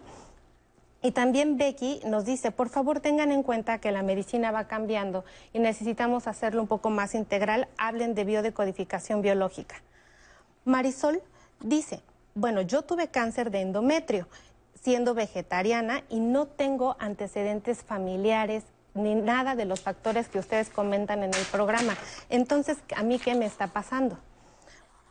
[1.03, 5.25] Y también Becky nos dice, por favor tengan en cuenta que la medicina va cambiando
[5.53, 7.69] y necesitamos hacerlo un poco más integral.
[7.79, 9.77] Hablen de biodecodificación biológica.
[10.65, 11.23] Marisol
[11.61, 12.01] dice,
[12.35, 14.27] bueno, yo tuve cáncer de endometrio
[14.87, 18.63] siendo vegetariana y no tengo antecedentes familiares
[18.95, 21.97] ni nada de los factores que ustedes comentan en el programa.
[22.31, 24.17] Entonces, ¿a mí qué me está pasando?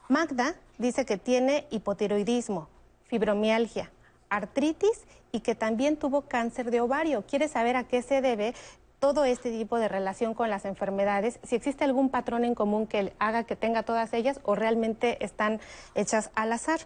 [0.07, 2.69] Magda dice que tiene hipotiroidismo,
[3.07, 3.91] fibromialgia,
[4.29, 5.03] artritis
[5.33, 7.25] y que también tuvo cáncer de ovario.
[7.27, 8.53] Quiere saber a qué se debe
[8.99, 13.11] todo este tipo de relación con las enfermedades, si existe algún patrón en común que
[13.19, 15.59] haga que tenga todas ellas o realmente están
[15.95, 16.79] hechas al azar.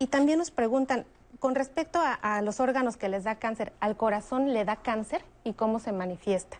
[0.00, 1.06] Y también nos preguntan,
[1.42, 5.54] con respecto a, los órganos que les da cáncer, ¿al corazón le da cáncer y
[5.54, 6.58] cómo se manifiesta?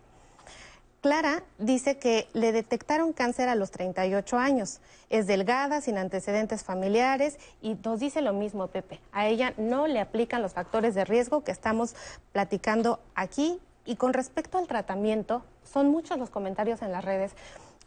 [0.99, 4.81] Clara dice que le detectaron cáncer a los 38 años.
[5.09, 8.99] Es delgada, sin antecedentes familiares y nos dice lo mismo, Pepe.
[9.13, 11.95] A ella no le aplican los factores de riesgo que estamos
[12.33, 13.61] platicando aquí.
[13.85, 17.31] Y con respecto al tratamiento, son muchos los comentarios en las redes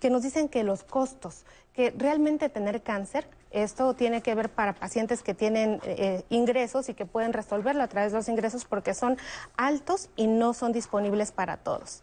[0.01, 4.75] que nos dicen que los costos, que realmente tener cáncer, esto tiene que ver para
[4.75, 8.93] pacientes que tienen eh, ingresos y que pueden resolverlo a través de los ingresos porque
[8.93, 9.17] son
[9.57, 12.03] altos y no son disponibles para todos.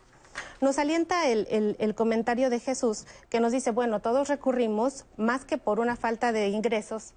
[0.62, 5.80] Nos alienta el, comentario de Jesús que nos dice, bueno, todos recurrimos, más que por
[5.80, 7.14] una falta de ingresos,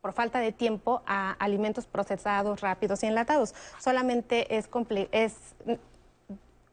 [0.00, 3.54] por falta de tiempo, a alimentos procesados, rápidos y enlatados.
[3.80, 4.68] Solamente es,
[5.10, 5.32] es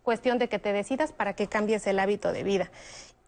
[0.04, 2.72] cuestión de que te decidas para que cambies el hábito de vida.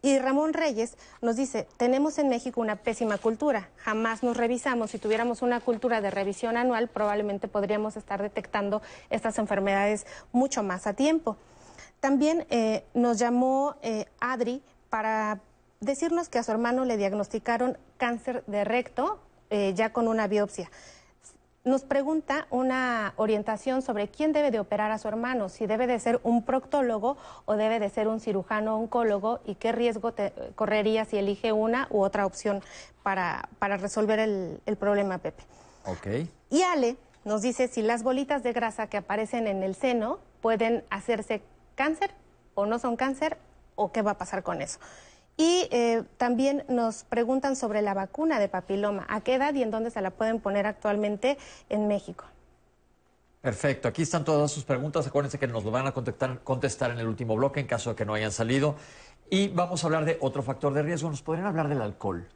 [0.02, 4.90] Y Ramón Reyes nos dice, tenemos en México una pésima cultura, jamás nos revisamos.
[4.90, 10.86] Si tuviéramos una cultura de revisión anual, probablemente podríamos estar detectando estas enfermedades mucho más
[10.86, 11.36] a tiempo.
[12.00, 15.40] También eh, nos llamó eh, Adri para
[15.80, 19.18] decirnos que a su hermano le diagnosticaron cáncer de recto
[19.50, 20.70] eh, ya con una biopsia.
[21.66, 25.98] Nos pregunta una orientación sobre quién debe de operar a su hermano, si debe de
[25.98, 31.04] ser un proctólogo o debe de ser un cirujano oncólogo y qué riesgo te correría
[31.06, 32.62] si elige una u otra opción
[33.02, 35.42] para, para resolver el, el problema, Pepe.
[35.86, 36.28] Ok.
[36.50, 40.84] Y Ale nos dice si las bolitas de grasa que aparecen en el seno pueden
[40.88, 41.42] hacerse
[41.74, 42.12] cáncer
[42.54, 43.38] o no son cáncer
[43.74, 44.78] o qué va a pasar con eso.
[45.36, 49.70] Y eh, también nos preguntan sobre la vacuna de papiloma, a qué edad y en
[49.70, 51.36] dónde se la pueden poner actualmente
[51.68, 52.24] en México.
[53.42, 55.06] Perfecto, aquí están todas sus preguntas.
[55.06, 57.96] Acuérdense que nos lo van a contestar, contestar en el último bloque en caso de
[57.96, 58.76] que no hayan salido.
[59.30, 61.10] Y vamos a hablar de otro factor de riesgo.
[61.10, 62.26] ¿Nos podrían hablar del alcohol?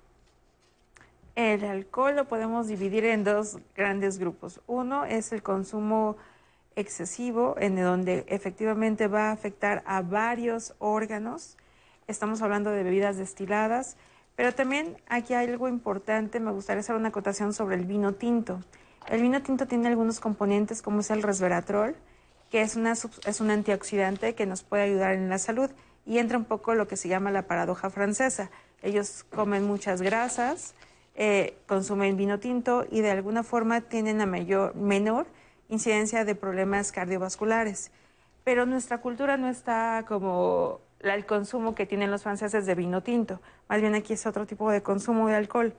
[1.34, 4.60] El alcohol lo podemos dividir en dos grandes grupos.
[4.66, 6.16] Uno es el consumo
[6.76, 11.56] excesivo en donde efectivamente va a afectar a varios órganos.
[12.10, 13.96] Estamos hablando de bebidas destiladas,
[14.34, 18.58] pero también aquí hay algo importante, me gustaría hacer una acotación sobre el vino tinto.
[19.06, 21.94] El vino tinto tiene algunos componentes como es el resveratrol,
[22.50, 25.70] que es, una, es un antioxidante que nos puede ayudar en la salud
[26.04, 28.50] y entra un poco lo que se llama la paradoja francesa.
[28.82, 30.74] Ellos comen muchas grasas,
[31.14, 35.28] eh, consumen vino tinto y de alguna forma tienen a mayor, menor
[35.68, 37.92] incidencia de problemas cardiovasculares.
[38.42, 43.40] Pero nuestra cultura no está como el consumo que tienen los franceses de vino tinto.
[43.68, 45.74] Más bien aquí es otro tipo de consumo de alcohol.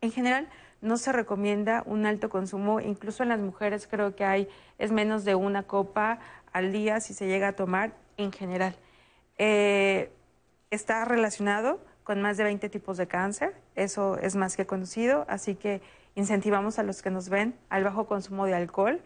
[0.00, 0.48] En general,
[0.80, 5.24] no se recomienda un alto consumo, incluso en las mujeres creo que hay, es menos
[5.24, 6.18] de una copa
[6.52, 8.76] al día si se llega a tomar en general.
[9.38, 10.12] Eh,
[10.70, 15.54] está relacionado con más de 20 tipos de cáncer, eso es más que conocido, así
[15.54, 15.80] que
[16.16, 19.00] incentivamos a los que nos ven al bajo consumo de alcohol.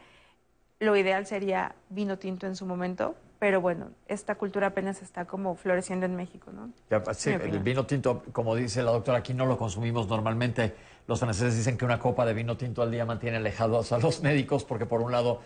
[0.80, 5.54] Lo ideal sería vino tinto en su momento, pero bueno, esta cultura apenas está como
[5.54, 6.72] floreciendo en México, ¿no?
[7.14, 10.74] sí, el vino tinto, como dice la doctora, aquí no lo consumimos normalmente.
[11.06, 14.22] Los franceses dicen que una copa de vino tinto al día mantiene alejados a los
[14.22, 15.40] médicos porque por un lado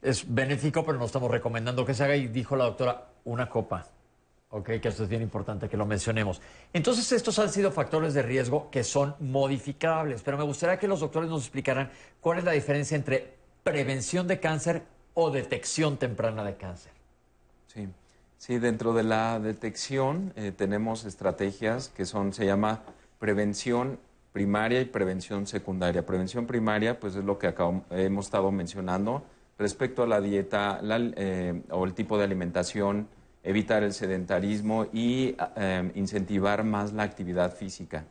[0.00, 3.86] es benéfico, pero no estamos recomendando que se haga y dijo la doctora, una copa.
[4.50, 6.42] Ok, que esto es bien importante que lo mencionemos.
[6.74, 11.00] Entonces, estos han sido factores de riesgo que son modificables, pero me gustaría que los
[11.00, 11.90] doctores nos explicaran
[12.20, 14.82] cuál es la diferencia entre prevención de cáncer
[15.14, 16.92] o detección temprana de cáncer.
[17.66, 17.88] Sí,
[18.38, 22.82] sí dentro de la detección eh, tenemos estrategias que son, se llama
[23.18, 23.98] prevención
[24.32, 26.04] primaria y prevención secundaria.
[26.04, 27.54] Prevención primaria, pues es lo que
[27.90, 29.22] hemos estado mencionando
[29.58, 33.06] respecto a la dieta eh, o el tipo de alimentación
[33.44, 38.04] evitar el sedentarismo y em, incentivar más la actividad física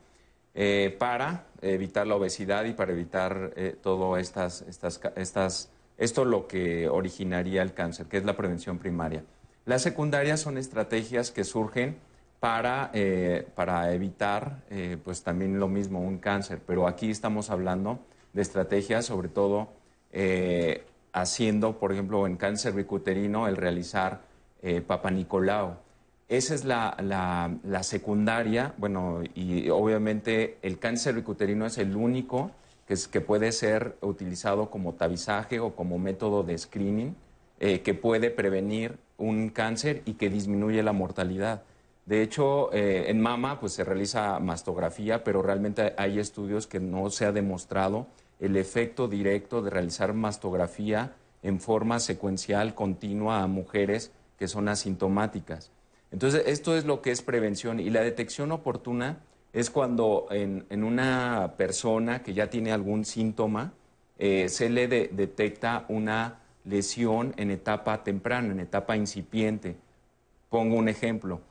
[0.54, 5.70] eh, para evitar la obesidad y para evitar eh, todo estas, estas, estas,
[6.02, 9.24] esto lo que originaría el cáncer, que es la prevención primaria.
[9.66, 11.98] Las secundarias son estrategias que surgen
[12.40, 16.60] para, eh, para evitar eh, pues también lo mismo, un cáncer.
[16.66, 18.00] Pero aquí estamos hablando
[18.34, 19.74] de estrategias, sobre todo
[20.12, 24.22] eh, haciendo, por ejemplo, en cáncer bicuterino, el realizar
[24.86, 25.78] Papa Nicolau.
[26.30, 32.52] Esa es la, la, la, secundaria, bueno, y obviamente el cáncer bicuterino es el único
[32.98, 37.16] que, puede ser utilizado como tabizaje o como método de screening,
[37.60, 41.64] eh, que puede prevenir un cáncer y que disminuye la mortalidad.
[42.06, 47.10] De hecho, eh, en mama pues, se realiza mastografía, pero realmente hay estudios que no
[47.10, 48.08] se ha demostrado
[48.40, 51.14] el efecto directo de realizar mastografía
[51.44, 55.72] en forma secuencial continua a mujeres que son asintomáticas.
[56.12, 59.20] Entonces, esto es lo que es prevención y la detección oportuna
[59.54, 63.74] es cuando en, una persona que ya tiene algún síntoma
[64.18, 69.76] eh, se le de, detecta una lesión en etapa temprana, en etapa incipiente.
[70.50, 71.42] Pongo un ejemplo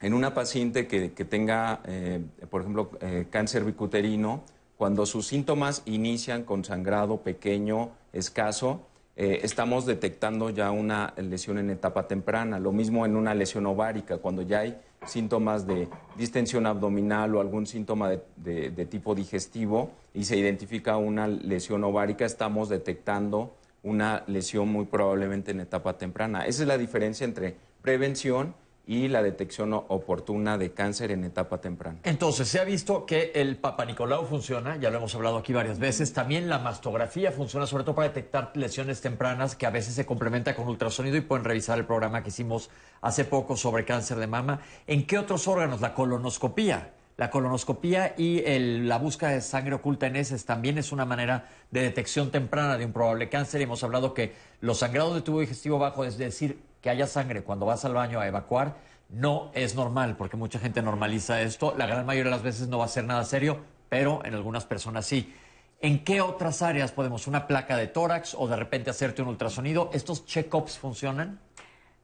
[0.00, 2.20] en una paciente que, que tenga, eh,
[2.50, 4.42] por ejemplo, eh, cáncer bicuterino,
[4.76, 8.86] cuando sus síntomas inician con sangrado pequeño, escaso,
[9.16, 12.58] estamos detectando ya una lesión en etapa temprana.
[12.58, 17.66] Lo mismo en una lesión ovárica, cuando ya hay síntomas de distensión abdominal o algún
[17.66, 24.68] síntoma de, de, tipo digestivo y se identifica una lesión ovárica, estamos detectando una lesión
[24.68, 26.46] muy probablemente en etapa temprana.
[26.46, 28.54] Esa es la diferencia entre prevención
[28.86, 31.98] y la detección oportuna de cáncer en etapa temprana.
[32.04, 35.80] Entonces, se ha visto que el Papa Nicolau funciona, ya lo hemos hablado aquí varias
[35.80, 40.06] veces, también la mastografía funciona sobre todo para detectar lesiones tempranas que a veces se
[40.06, 44.28] complementa con ultrasonido y pueden revisar el programa que hicimos hace poco sobre cáncer de
[44.28, 44.60] mama.
[44.86, 45.80] ¿En qué otros órganos?
[45.80, 46.92] La colonoscopía.
[47.16, 48.42] La colonoscopía y
[48.84, 52.84] la búsqueda de sangre oculta en heces también es una manera de detección temprana de
[52.84, 53.62] un probable cáncer.
[53.62, 57.66] Hemos hablado que los sangrados de tubo digestivo bajo, es decir, que haya sangre cuando
[57.66, 58.76] vas al baño a evacuar,
[59.08, 61.74] no es normal, porque mucha gente normaliza esto.
[61.76, 63.58] La gran mayoría de las veces no va a ser nada serio,
[63.88, 65.34] pero en algunas personas sí.
[65.80, 69.90] ¿En qué otras áreas podemos una placa de tórax o de repente hacerte un ultrasonido?
[69.92, 71.40] ¿Estos check-ups funcionan?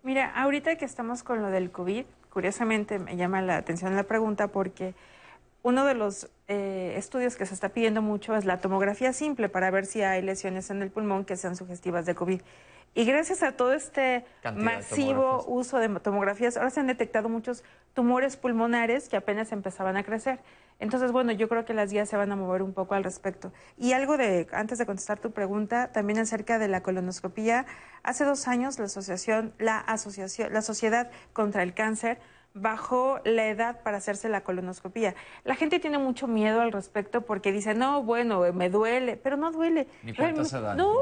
[0.03, 4.49] Mira, ahorita que estamos con lo del COVID, curiosamente me llama la atención la pregunta
[4.49, 4.97] porque
[5.63, 9.70] uno de los eh, estudios que se está pidiendo mucho es la tomografía simple para
[9.70, 12.43] ver si hay lesiones en el pulmón que sean sugestivas de COVID.
[12.95, 17.31] Y gracias a todo este Cantidad de masivo uso de tomografías, ahora se han detectado
[17.31, 17.65] muchos
[17.95, 20.41] tumores pulmonares que apenas empezaban a crecer.
[20.79, 23.51] Entonces, bueno, yo creo que las guías se van a mover un poco al respecto.
[23.79, 27.65] Y algo de, antes de contestar tu pregunta, también acerca de la colonoscopía.
[28.03, 32.19] Hace dos años la asociación, la asociación, la Sociedad contra el Cáncer
[32.55, 35.15] bajó la edad para hacerse la colonoscopía.
[35.45, 39.53] La gente tiene mucho miedo al respecto porque dice, no, bueno, me duele, pero no
[39.53, 39.89] duele.
[40.03, 40.74] Ni cuánta se da.
[40.74, 40.95] No,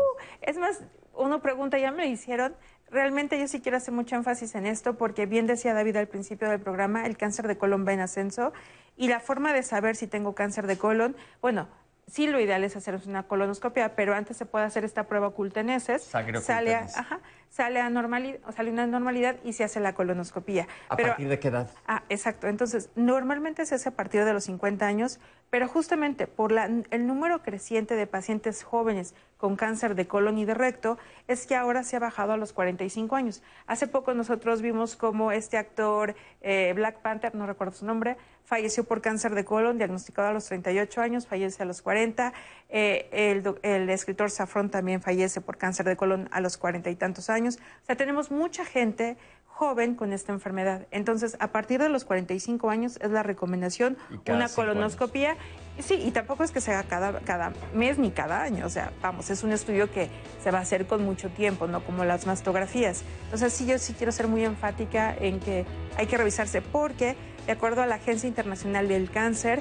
[0.42, 0.82] es más,
[1.14, 2.54] uno pregunta, ya me lo hicieron.
[2.90, 6.48] Realmente yo sí quiero hacer mucho énfasis en esto porque bien decía David al principio
[6.48, 8.52] del programa, el cáncer de colon va en ascenso
[8.96, 11.68] y la forma de saber si tengo cáncer de colon, bueno,
[12.10, 15.60] sí lo ideal es hacer una colonoscopia, pero antes se puede hacer esta prueba oculta
[15.60, 16.02] en heces.
[16.02, 16.96] Sangre oculta sale en a, heces.
[16.98, 17.20] ajá,
[17.50, 20.66] sale a normalidad, sale una normalidad y se hace la colonoscopia.
[20.88, 21.68] ¿A pero, partir de qué edad?
[21.86, 22.46] Ah, exacto.
[22.46, 25.20] Entonces, normalmente se hace a partir de los 50 años,
[25.50, 30.44] pero justamente por la- el número creciente de pacientes jóvenes con cáncer de colon y
[30.44, 30.96] de recto,
[31.26, 33.42] es que ahora se ha bajado a los 45 años.
[33.66, 38.84] Hace poco nosotros vimos como este actor eh, Black Panther, no recuerdo su nombre, falleció
[38.84, 42.32] por cáncer de colon, diagnosticado a los 38 años, fallece a los 40.
[42.68, 46.96] Eh, el, el escritor Safron también fallece por cáncer de colon a los 40 y
[46.96, 47.39] tantos años.
[47.48, 49.16] O sea, tenemos mucha gente
[49.60, 50.86] joven con esta enfermedad.
[50.90, 55.36] Entonces, a partir de los 45 años es la recomendación una cinco colonoscopia.
[55.78, 58.64] Sí, y tampoco es que se haga cada, cada mes ni cada año.
[58.64, 60.08] O sea, vamos, es un estudio que
[60.42, 63.02] se va a hacer con mucho tiempo, no como las mastografías.
[63.24, 65.66] Entonces, sí, yo sí quiero ser muy enfática en que
[65.98, 69.60] hay que revisarse porque, de acuerdo a la Agencia Internacional del Cáncer,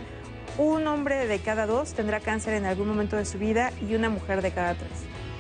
[0.58, 4.10] un hombre de cada dos tendrá cáncer en algún momento de su vida y una
[4.10, 4.92] mujer de cada tres.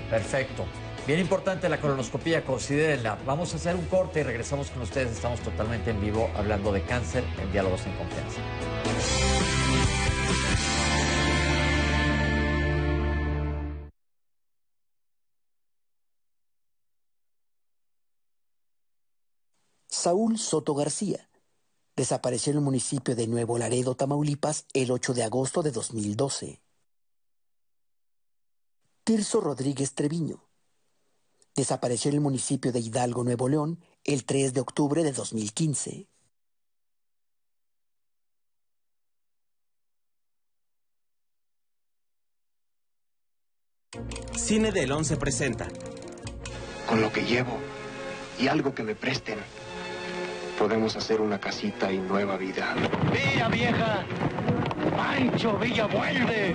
[0.09, 0.65] Perfecto.
[1.10, 3.18] Bien importante la colonoscopía, considérenla.
[3.26, 5.14] Vamos a hacer un corte y regresamos con ustedes.
[5.14, 8.40] Estamos totalmente en vivo hablando de cáncer en Diálogos en Confianza.
[19.88, 21.27] Saúl Soto García
[21.95, 26.61] desapareció en el municipio de Nuevo Laredo, Tamaulipas, el 8 de agosto de 2012.
[29.03, 30.48] Tirso Rodríguez Treviño
[31.55, 36.07] desapareció en el municipio de Hidalgo, Nuevo León, el 3 de octubre de 2015.
[44.35, 45.67] Cine del 11 presenta
[46.88, 47.57] con lo que llevo
[48.39, 49.38] y algo que me presten.
[50.57, 52.76] podemos hacer una casita y nueva vida.
[53.11, 54.05] ¡Villa vieja!
[54.99, 56.53] ¡Pancho Villa vuelve!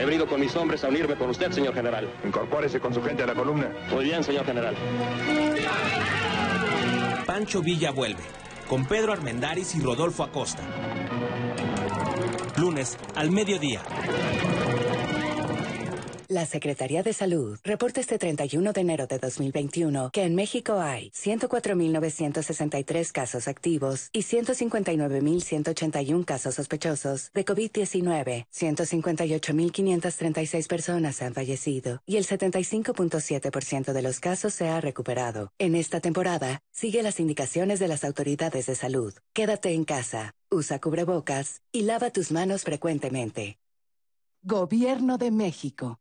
[0.00, 2.10] He venido con mis hombres a unirme con usted, señor general.
[2.24, 3.70] Incorpórese con su gente a la columna.
[3.88, 4.74] Muy bien, señor general.
[7.26, 8.24] Pancho Villa vuelve,
[8.68, 10.64] con Pedro Armendáriz y Rodolfo Acosta.
[12.56, 13.80] Lunes al mediodía.
[16.30, 21.10] La Secretaría de Salud reporta este 31 de enero de 2021 que en México hay
[21.10, 28.46] 104.963 casos activos y 159.181 casos sospechosos de COVID-19.
[28.48, 35.50] 158.536 personas han fallecido y el 75.7% de los casos se ha recuperado.
[35.58, 39.12] En esta temporada, sigue las indicaciones de las autoridades de salud.
[39.32, 43.58] Quédate en casa, usa cubrebocas y lava tus manos frecuentemente.
[44.44, 45.98] Gobierno de México.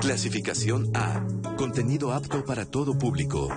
[0.00, 1.24] Clasificación A.
[1.56, 3.48] Contenido apto para todo público.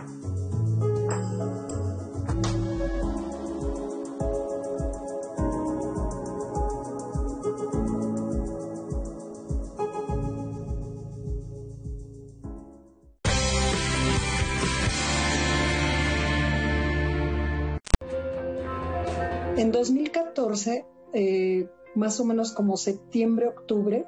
[19.57, 24.05] En 2014, eh, más o menos como septiembre, octubre,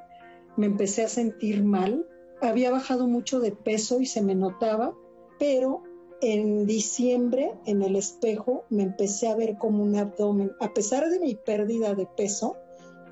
[0.56, 2.06] me empecé a sentir mal.
[2.42, 4.94] Había bajado mucho de peso y se me notaba,
[5.38, 5.82] pero
[6.22, 10.52] en diciembre en el espejo me empecé a ver como un abdomen.
[10.60, 12.56] A pesar de mi pérdida de peso,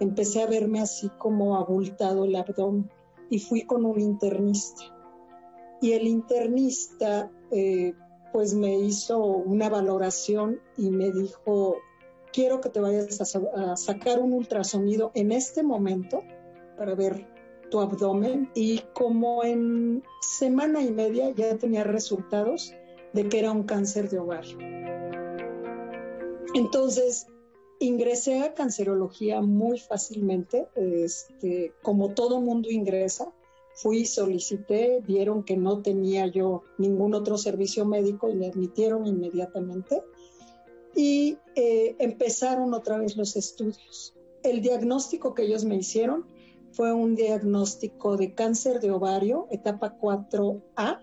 [0.01, 2.91] empecé a verme así como abultado el abdomen
[3.31, 4.83] y fui con un internista.
[5.81, 7.95] Y el internista eh,
[8.33, 11.77] pues me hizo una valoración y me dijo,
[12.33, 16.23] quiero que te vayas a, a sacar un ultrasonido en este momento
[16.77, 17.38] para ver
[17.70, 22.73] tu abdomen y como en semana y media ya tenía resultados
[23.12, 24.59] de que era un cáncer de ovario.
[26.55, 27.27] Entonces,
[27.78, 33.32] ingresé a cancerología muy fácilmente, este, como todo mundo ingresa.
[33.74, 40.03] Fui, solicité, vieron que no tenía yo ningún otro servicio médico y me admitieron inmediatamente.
[40.97, 44.15] Y eh, empezaron otra vez los estudios.
[44.43, 46.27] El diagnóstico que ellos me hicieron
[46.73, 51.01] fue un diagnóstico de cáncer de ovario, etapa 4A.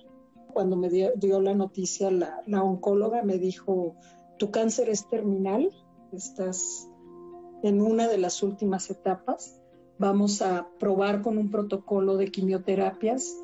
[0.53, 3.95] Cuando me dio, la noticia, la, la, oncóloga me dijo,
[4.37, 5.69] tu cáncer es terminal,
[6.13, 6.87] estás
[7.61, 9.59] en una de las últimas etapas,
[9.97, 13.35] vamos a probar con un protocolo de quimioterapias.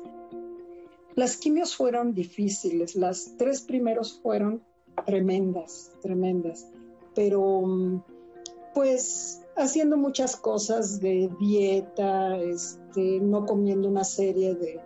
[1.14, 4.62] Las quimios fueron difíciles, las tres primeros fueron
[5.04, 6.66] tremendas, tremendas,
[7.14, 7.92] pero
[8.74, 14.80] pues haciendo muchas cosas de dieta, este, no comiendo una serie de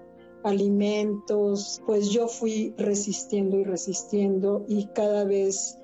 [0.44, 5.78] alimentos, pues yo fui resistiendo y resistiendo y cada vez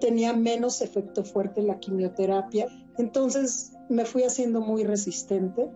[0.00, 2.66] tenía menos efecto fuerte la quimioterapia.
[2.98, 5.70] Entonces me fui haciendo muy resistente.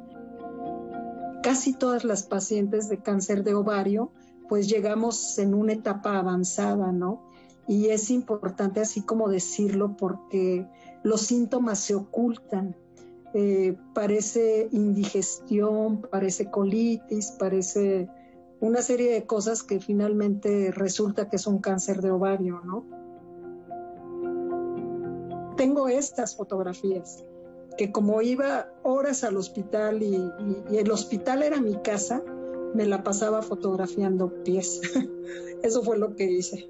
[1.42, 4.12] Casi todas las pacientes de cáncer de ovario,
[4.48, 7.28] pues llegamos en una etapa avanzada, ¿no?
[7.66, 10.66] Y es importante así como decirlo porque
[11.02, 12.76] los síntomas se ocultan.
[13.34, 18.08] Eh, parece indigestión, parece colitis, parece
[18.60, 22.84] una serie de cosas que finalmente resulta que es un cáncer de ovario, ¿no?
[25.56, 27.24] Tengo estas fotografías,
[27.76, 32.22] que como iba horas al hospital y, y, y el hospital era mi casa,
[32.74, 34.80] me la pasaba fotografiando pies.
[35.62, 36.68] Eso fue lo que hice.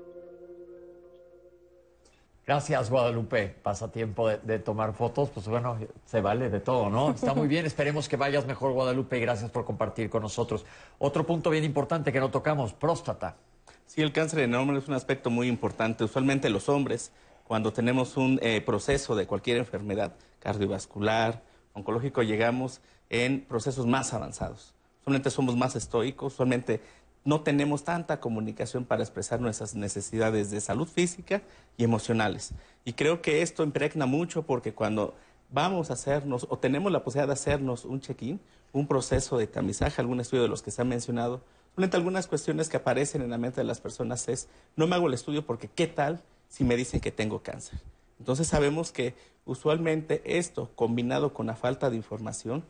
[2.48, 3.54] Gracias, Guadalupe.
[3.62, 5.76] Pasa tiempo de, de, tomar fotos, pues bueno,
[6.06, 7.10] se vale de todo, ¿no?
[7.10, 10.64] Está muy bien, esperemos que vayas mejor, Guadalupe, y gracias por compartir con nosotros.
[10.98, 13.36] Otro punto bien importante que no tocamos, próstata.
[13.84, 16.04] Sí, el cáncer enorme es un aspecto muy importante.
[16.04, 17.12] Usualmente los hombres,
[17.44, 21.42] cuando tenemos un eh, proceso de cualquier enfermedad cardiovascular,
[21.74, 22.80] oncológico, llegamos
[23.10, 24.72] en procesos más avanzados.
[25.02, 26.80] Usualmente somos más estoicos, usualmente
[27.24, 31.43] no tenemos tanta comunicación para expresar nuestras necesidades de salud física
[31.77, 32.53] y emocionales.
[32.85, 35.15] Y creo que esto impregna mucho porque cuando
[35.51, 38.40] vamos a hacernos o tenemos la posibilidad de hacernos un check-in,
[38.73, 41.43] un proceso de tamizaje, algún estudio de los que se han mencionado,
[41.74, 45.09] frente algunas cuestiones que aparecen en la mente de las personas es, no me hago
[45.09, 47.81] el estudio porque ¿qué tal si me dicen que tengo cáncer?
[48.19, 49.15] Entonces sabemos que
[49.45, 52.65] usualmente esto, combinado con la falta de información,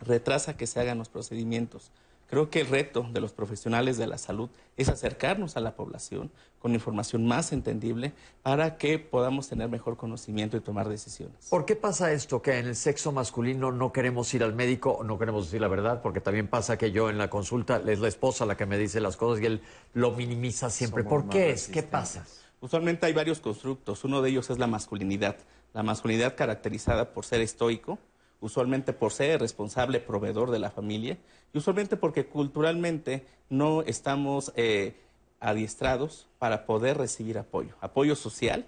[0.00, 1.90] retrasa que se hagan los procedimientos
[2.30, 6.30] Creo que el reto de los profesionales de la salud es acercarnos a la población
[6.60, 8.12] con información más entendible
[8.42, 11.48] para que podamos tener mejor conocimiento y tomar decisiones.
[11.50, 15.02] ¿Por qué pasa esto que en el sexo masculino no queremos ir al médico o
[15.02, 16.02] no queremos decir la verdad?
[16.02, 19.00] Porque también pasa que yo en la consulta es la esposa la que me dice
[19.00, 19.62] las cosas y él
[19.92, 21.02] lo minimiza siempre.
[21.02, 21.66] Somos ¿Por qué es?
[21.66, 22.24] ¿Qué pasa?
[22.60, 24.04] Usualmente hay varios constructos.
[24.04, 25.36] Uno de ellos es la masculinidad.
[25.72, 27.98] La masculinidad caracterizada por ser estoico,
[28.40, 31.18] usualmente por ser el responsable proveedor de la familia
[31.52, 34.96] y usualmente porque culturalmente no estamos eh,
[35.40, 38.66] adiestrados para poder recibir apoyo, apoyo social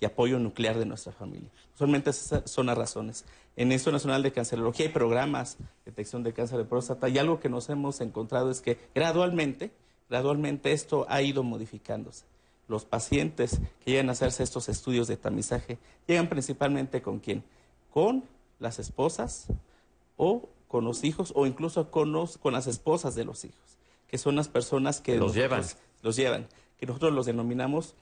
[0.00, 1.48] y apoyo nuclear de nuestra familia.
[1.74, 3.24] Usualmente esas son las razones.
[3.56, 7.40] En esto Nacional de Cancerología hay programas de detección de cáncer de próstata y algo
[7.40, 9.70] que nos hemos encontrado es que gradualmente,
[10.10, 12.24] gradualmente esto ha ido modificándose.
[12.68, 17.44] Los pacientes que llegan a hacerse estos estudios de tamizaje llegan principalmente con quién?
[17.90, 18.24] Con
[18.58, 19.46] las esposas
[20.16, 23.78] o con los hijos o incluso con, los- con las esposas de los hijos,
[24.08, 25.62] que son las personas que Los llevan.
[26.02, 26.46] los llevan,
[26.78, 27.94] que nosotros los denominamos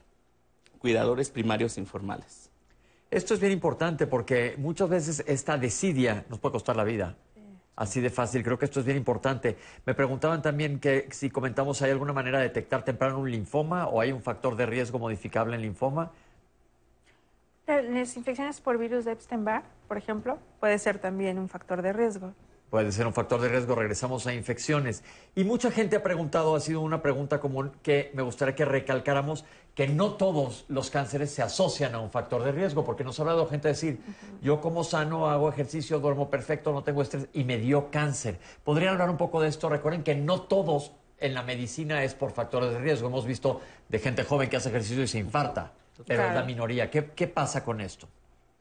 [0.79, 2.49] cuidadores primarios informales.
[3.11, 7.15] Esto es bien importante porque muchas veces esta desidia nos puede costar la vida.
[7.77, 9.57] Así de fácil, creo que esto es bien importante.
[9.85, 13.99] Me preguntaban también que si comentamos, ¿hay alguna manera de detectar temprano un linfoma o
[13.99, 16.11] hay un factor de riesgo modificable en linfoma?
[17.67, 21.93] La- Las infecciones por virus de Epstein-Barr, por ejemplo, puede ser también un factor de
[21.93, 22.33] riesgo.
[22.69, 25.03] Puede ser un factor de riesgo, regresamos a infecciones.
[25.35, 29.45] Y mucha gente ha preguntado, ha sido una pregunta común que me gustaría que recalcáramos,
[29.75, 33.21] que no todos los cánceres se asocian a un factor de riesgo, porque nos ha
[33.21, 33.99] hablado gente decir,
[34.41, 38.39] yo como sano, hago ejercicio, duermo perfecto, no tengo estrés y me dio cáncer.
[38.63, 39.69] ¿Podrían hablar un poco de esto?
[39.69, 43.07] Recuerden que no todos en la medicina es por factores de riesgo.
[43.07, 45.71] Hemos visto de gente joven que hace ejercicio y se infarta,
[46.05, 46.89] pero es la minoría.
[46.89, 48.07] ¿Qué, qué pasa con esto?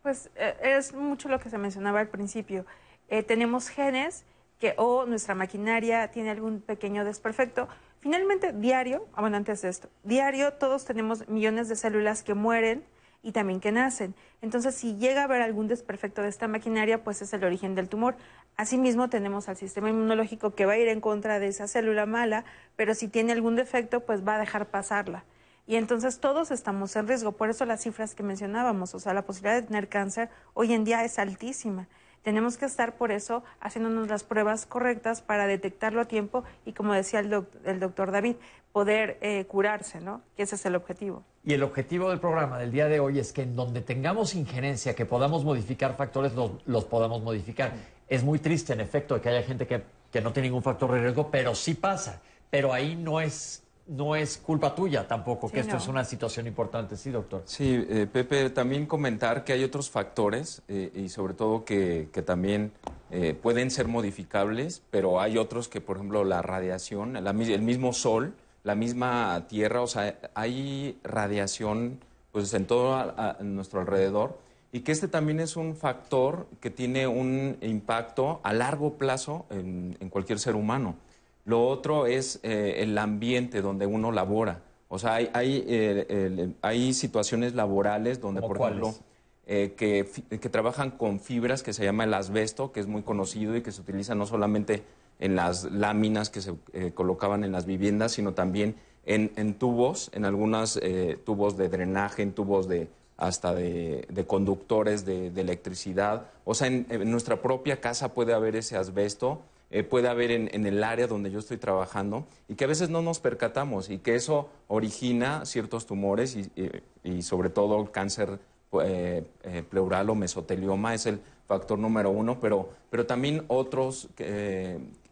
[0.03, 2.67] Pues eh, es mucho lo que se mencionaba al principio.
[3.09, 4.25] Eh, tenemos genes
[4.61, 7.69] que o nuestra maquinaria tiene algún pequeño desperfecto.
[8.01, 12.85] Finalmente, diario, ah, bueno, antes de esto, diario todos tenemos millones de células que mueren
[13.23, 14.15] y también que nacen.
[14.43, 17.89] Entonces, si llega a haber algún desperfecto de esta maquinaria, pues es el origen del
[17.89, 18.17] tumor.
[18.57, 22.45] Asimismo, tenemos al sistema inmunológico que va a ir en contra de esa célula mala,
[22.77, 25.25] pero si tiene algún defecto, pues va a dejar pasarla.
[25.67, 27.33] Y entonces todos estamos en riesgo.
[27.33, 30.85] Por eso las cifras que mencionábamos, o sea, la posibilidad de tener cáncer hoy en
[30.85, 31.89] día es altísima.
[32.23, 36.95] Tenemos que estar por eso haciéndonos las pruebas correctas para detectarlo a tiempo y, como
[36.95, 38.37] decía el, doc- el doctor David,
[38.73, 40.23] poder eh, curarse, ¿no?
[40.37, 41.23] Que ese es el objetivo.
[41.45, 44.95] Y el objetivo del programa del día de hoy es que en donde tengamos injerencia,
[44.95, 47.73] que podamos modificar factores, los, podamos modificar.
[48.09, 51.31] Es muy triste, en efecto, que haya gente que no tiene ningún factor de riesgo,
[51.31, 52.23] pero sí pasa.
[52.49, 55.79] Pero ahí no es, no es culpa tuya tampoco, Sí, que esto no.
[55.79, 56.97] es una situación importante.
[56.97, 57.43] Sí, doctor.
[57.45, 62.23] Sí, eh, Pepe, también comentar que hay otros factores eh, y sobre todo que, que
[62.23, 62.73] también
[63.11, 67.93] eh, pueden ser modificables, pero hay otros que, por ejemplo, la radiación, la el mismo
[67.93, 71.99] sol, la misma tierra, o sea, hay radiación
[72.33, 74.39] pues en todo a- a nuestro alrededor
[74.73, 79.97] y que este también es un factor que tiene un impacto a largo plazo en,
[80.01, 80.97] en cualquier ser humano.
[81.45, 84.63] Lo otro es eh, el ambiente donde uno labora.
[84.89, 88.79] O sea, hay, hay, eh, el- hay situaciones laborales donde, ¿Cómo por cuáles?
[88.83, 89.05] ejemplo,
[89.47, 93.57] eh, que, que trabajan con fibras que se llama el asbesto, que es muy conocido
[93.57, 94.83] y que se utiliza no solamente
[95.21, 100.11] en las láminas que se eh, colocaban en las viviendas, sino también en, en tubos,
[100.15, 100.81] en algunos
[101.25, 106.27] tubos de drenaje, en tubos de hasta de, de conductores de, de electricidad.
[106.45, 110.67] O sea, en, en nuestra propia casa puede haber ese asbesto, eh, puede haber en,
[110.67, 114.15] el área donde yo estoy trabajando y que a veces no nos percatamos y que
[114.15, 118.39] eso origina ciertos tumores y, sobre todo el cáncer
[118.83, 124.09] eh, eh, pleural o mesotelioma es el factor número uno, pero, pero también otros,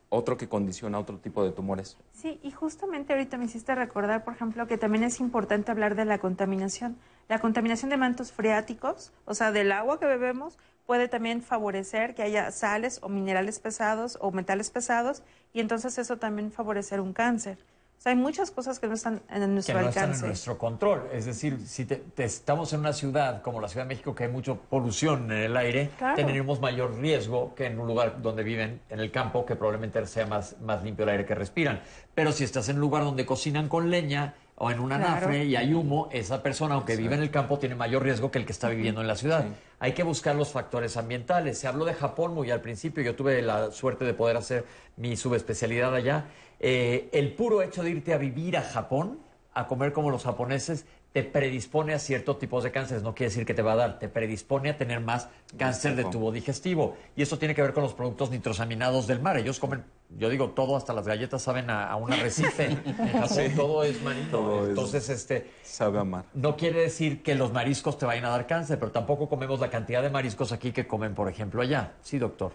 [0.08, 1.96] otro que condiciona otro tipo de tumores.
[2.12, 6.04] Sí, y justamente ahorita me hiciste recordar, por ejemplo, que también es importante hablar de
[6.04, 6.96] la contaminación.
[7.28, 10.58] La contaminación de mantos freáticos, o sea, del agua que bebemos,
[10.92, 15.22] puede también favorecer que haya sales o minerales pesados o metales pesados,
[15.54, 17.56] y entonces eso también favorecer un cáncer.
[17.98, 20.58] O sea, hay muchas cosas que no están en que nuestro no están en nuestro
[20.58, 21.08] control.
[21.10, 24.24] Es decir, si te- te- estamos en una ciudad como la Ciudad de México, que
[24.24, 26.16] hay mucha polución en el aire, Claro.
[26.16, 30.26] tenemos mayor riesgo que en un lugar donde viven en el campo, que probablemente sea
[30.26, 31.80] más, más limpio el aire que respiran.
[32.14, 34.34] Pero si estás en un lugar donde cocinan con leña
[34.64, 35.04] o en un Claro.
[35.06, 38.38] anafre y hay humo, esa persona, aunque vive en el campo, tiene mayor riesgo que
[38.38, 39.44] el que está viviendo en la ciudad.
[39.80, 41.58] Hay que buscar los factores ambientales.
[41.58, 43.02] Se habló de Japón muy al principio.
[43.02, 44.64] Yo tuve la suerte de poder hacer
[44.96, 46.26] mi subespecialidad allá.
[46.60, 49.18] Eh, el puro hecho de irte a vivir a Japón,
[49.52, 53.02] a comer como los japoneses, te predispone a ciertos tipos de cánceres.
[53.02, 55.28] No quiere decir que te va a dar, te predispone a tener más
[55.58, 56.96] cáncer de tubo digestivo.
[57.16, 59.36] Y eso tiene que ver con los productos nitrosaminados del mar.
[59.36, 59.84] Ellos comen,
[60.18, 62.64] yo digo, todo, hasta las galletas saben a, a un arrecife.
[62.86, 63.50] En Japón Sí.
[63.54, 64.28] todo es marino.
[64.30, 66.24] Todo es- Entonces, este, Sabe a mar.
[66.32, 69.68] no quiere decir que los mariscos te vayan a dar cáncer, pero tampoco comemos la
[69.68, 71.92] cantidad de mariscos aquí que comen, por ejemplo, allá.
[72.00, 72.52] Sí, doctor.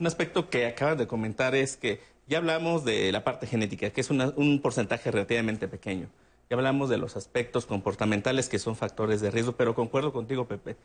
[0.00, 4.00] Un aspecto que acabas de comentar es que ya hablamos de la parte genética, que
[4.00, 6.08] es una- un porcentaje relativamente pequeño.
[6.50, 10.76] Ya hablamos de los aspectos comportamentales que son factores de riesgo, pero concuerdo contigo, Pepe.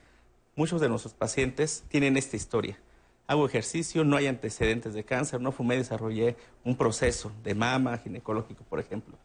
[0.58, 2.78] Muchos de nuestros pacientes tienen esta historia.
[3.28, 6.36] Hago ejercicio, no hay antecedentes de cáncer, no fumé, desarrollé
[6.66, 9.16] un proceso de mama ginecológico, por ejemplo.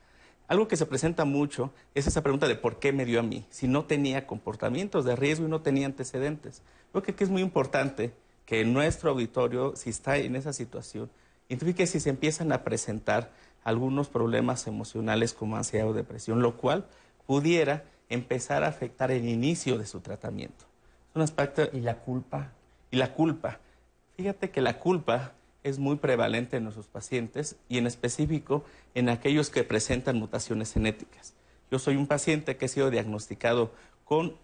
[0.46, 3.44] Algo que se presenta mucho es esa pregunta de por qué me dio a mí,
[3.50, 6.62] si no tenía comportamientos de riesgo y no tenía antecedentes.
[6.92, 8.12] Creo que es muy importante
[8.46, 11.10] que nuestro auditorio, si está en esa situación,
[11.48, 13.32] identifique si se empiezan a presentar
[13.68, 16.86] algunos problemas emocionales como ansiedad o depresión, lo cual
[17.26, 20.64] pudiera empezar a afectar el inicio de su tratamiento.
[21.10, 21.68] Es un aspecto...
[21.72, 22.52] ¿Y la culpa?
[22.90, 23.60] Y la culpa.
[24.16, 28.64] Fíjate que la culpa es muy prevalente en nuestros pacientes y en específico
[28.94, 31.34] en aquellos que presentan mutaciones genéticas.
[31.70, 33.72] Yo soy un paciente que ha sido diagnosticado
[34.04, 34.34] con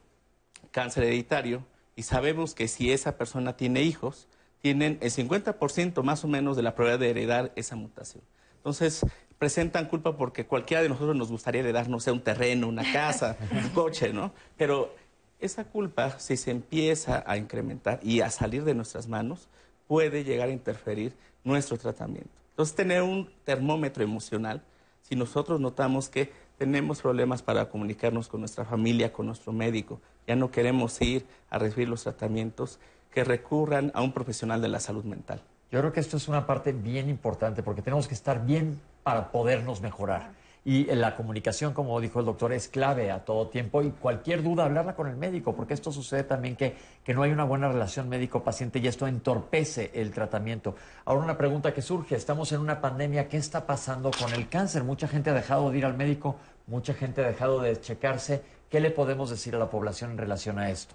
[0.70, 1.64] cáncer hereditario
[1.96, 4.28] y sabemos que si esa persona tiene hijos,
[4.60, 8.22] tienen el 50% más o menos de la probabilidad de heredar esa mutación.
[8.64, 9.04] Entonces,
[9.38, 13.36] presentan culpa porque cualquiera de nosotros nos gustaría heredar, no sé, un terreno, una casa,
[13.52, 14.32] un coche, ¿no?
[14.56, 14.94] Pero
[15.38, 19.48] esa culpa, si se empieza a incrementar y a salir de nuestras manos,
[19.86, 21.12] puede llegar a interferir
[21.44, 22.30] nuestro tratamiento.
[22.52, 24.62] Entonces, tener un termómetro emocional,
[25.02, 30.36] si nosotros notamos que tenemos problemas para comunicarnos con nuestra familia, con nuestro médico, ya
[30.36, 32.78] no queremos ir a recibir los tratamientos,
[33.10, 35.42] que recurran a un profesional de la salud mental.
[35.74, 39.32] Yo creo que esto es una parte bien importante porque tenemos que estar bien para
[39.32, 40.30] podernos mejorar.
[40.64, 44.66] Y la comunicación, como dijo el doctor, es clave a todo tiempo y cualquier duda,
[44.66, 48.08] hablarla con el médico, porque esto sucede también que, que no hay una buena relación
[48.08, 50.76] médico-paciente y esto entorpece el tratamiento.
[51.06, 54.84] Ahora una pregunta que surge, estamos en una pandemia, ¿qué está pasando con el cáncer?
[54.84, 56.36] Mucha gente ha dejado de ir al médico,
[56.68, 58.44] mucha gente ha dejado de checarse.
[58.70, 60.94] ¿Qué le podemos decir a la población en relación a esto?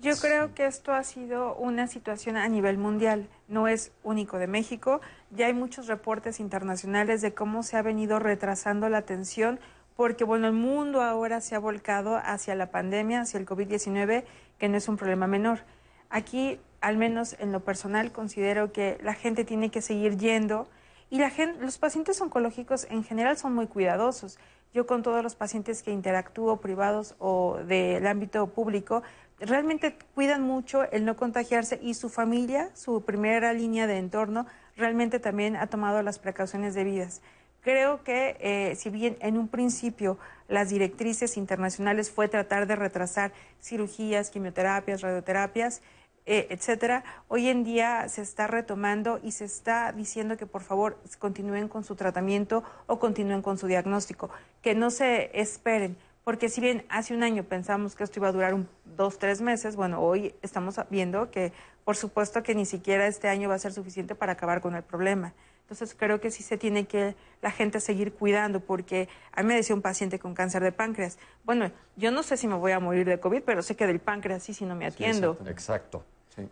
[0.00, 4.46] Yo creo que esto ha sido una situación a nivel mundial, no es único de
[4.46, 5.00] México.
[5.32, 9.58] Ya hay muchos reportes internacionales de cómo se ha venido retrasando la atención,
[9.96, 14.22] porque bueno, el mundo ahora se ha volcado hacia la pandemia, hacia el COVID-19,
[14.56, 15.64] que no es un problema menor.
[16.10, 20.68] Aquí, al menos en lo personal, considero que la gente tiene que seguir yendo
[21.10, 24.38] y la gente, los pacientes oncológicos en general son muy cuidadosos.
[24.72, 29.02] Yo con todos los pacientes que interactúo, privados o del ámbito público,
[29.40, 34.46] realmente cuidan mucho el no contagiarse y su familia, su primera línea de entorno,
[34.76, 37.20] realmente también ha tomado las precauciones debidas.
[37.60, 43.32] Creo que eh, si bien en un principio las directrices internacionales fue tratar de retrasar
[43.60, 45.82] cirugías, quimioterapias, radioterapias,
[46.30, 50.98] eh, etcétera, hoy en día se está retomando y se está diciendo que por favor
[51.18, 54.28] continúen con su tratamiento o continúen con su diagnóstico,
[54.60, 55.96] que no se esperen,
[56.28, 59.40] porque si bien hace un año pensamos que esto iba a durar un, dos, tres
[59.40, 61.54] meses, bueno, hoy estamos viendo que
[61.86, 64.82] por supuesto que ni siquiera este año va a ser suficiente para acabar con el
[64.82, 65.32] problema.
[65.62, 69.54] Entonces creo que sí se tiene que la gente seguir cuidando, porque a mí me
[69.54, 72.78] decía un paciente con cáncer de páncreas, bueno, yo no sé si me voy a
[72.78, 75.38] morir de COVID, pero sé que del páncreas sí si no me atiendo.
[75.46, 76.04] Exacto.
[76.36, 76.46] Sí.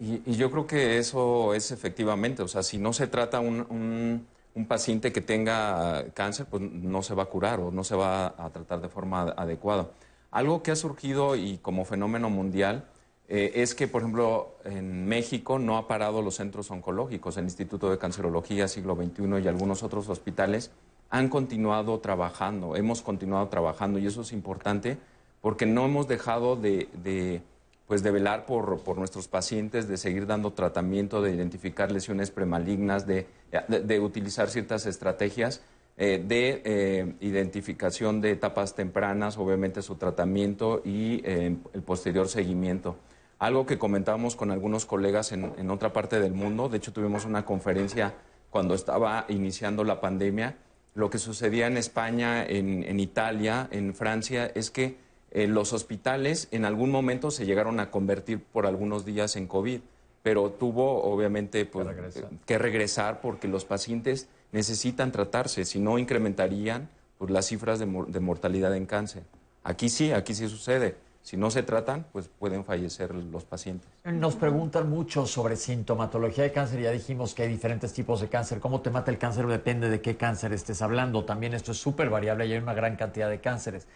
[0.00, 3.64] Y, y yo creo que eso es efectivamente, o sea, si no se trata un,
[3.70, 7.94] un, un paciente que tenga cáncer, pues no se va a curar o no se
[7.94, 9.90] va a tratar de forma adecuada.
[10.30, 12.86] Algo que ha surgido y como fenómeno mundial
[13.28, 17.90] eh, es que, por ejemplo, en México no ha parado los centros oncológicos, el Instituto
[17.90, 20.72] de Cancerología Siglo XXI y algunos otros hospitales
[21.10, 24.98] han continuado trabajando, hemos continuado trabajando y eso es importante
[25.40, 27.42] porque no hemos dejado de, de
[27.90, 33.04] pues de velar por, por, nuestros pacientes, de seguir dando tratamiento, de identificar lesiones premalignas,
[33.04, 33.26] de,
[33.66, 35.60] de, utilizar ciertas estrategias
[35.96, 42.94] eh, de eh, identificación de etapas tempranas, obviamente su tratamiento y eh, el posterior seguimiento.
[43.40, 47.24] Algo que comentábamos con algunos colegas en, en, otra parte del mundo, de hecho tuvimos
[47.24, 48.14] una conferencia
[48.50, 50.58] cuando estaba iniciando la pandemia,
[50.94, 56.48] lo que sucedía en España, en, en Italia, en Francia, es que eh, los hospitales
[56.50, 59.80] en algún momento se llegaron a convertir por algunos días en COVID,
[60.22, 62.30] pero tuvo obviamente pues, que, regresar.
[62.46, 63.20] que, regresar.
[63.20, 66.88] porque los pacientes necesitan tratarse, si no incrementarían
[67.18, 69.22] pues, las cifras de, de, mortalidad en cáncer.
[69.62, 70.96] Aquí sí, aquí sí sucede.
[71.22, 73.88] si no se tratan, pues pueden fallecer los pacientes.
[74.04, 76.80] Nos preguntan mucho sobre sintomatología de cáncer.
[76.80, 78.58] Ya dijimos que hay diferentes tipos de cáncer.
[78.58, 79.46] ¿Cómo te mata el cáncer?
[79.46, 81.24] Depende de qué cáncer estés hablando.
[81.24, 83.86] También esto es súper variable y hay una gran cantidad de cánceres.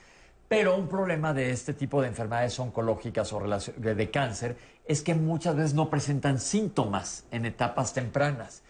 [0.55, 4.57] Pero un problema de este tipo de enfermedades oncológicas o de cáncer
[4.87, 8.63] es que muchas veces no presentan síntomas en etapas tempranas.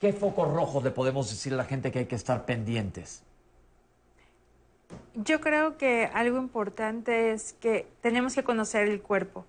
[0.00, 3.22] ¿Qué foco rojo le podemos decir a la gente que hay que estar pendientes?
[5.14, 9.44] Yo creo que algo importante es que tenemos que conocer el cuerpo.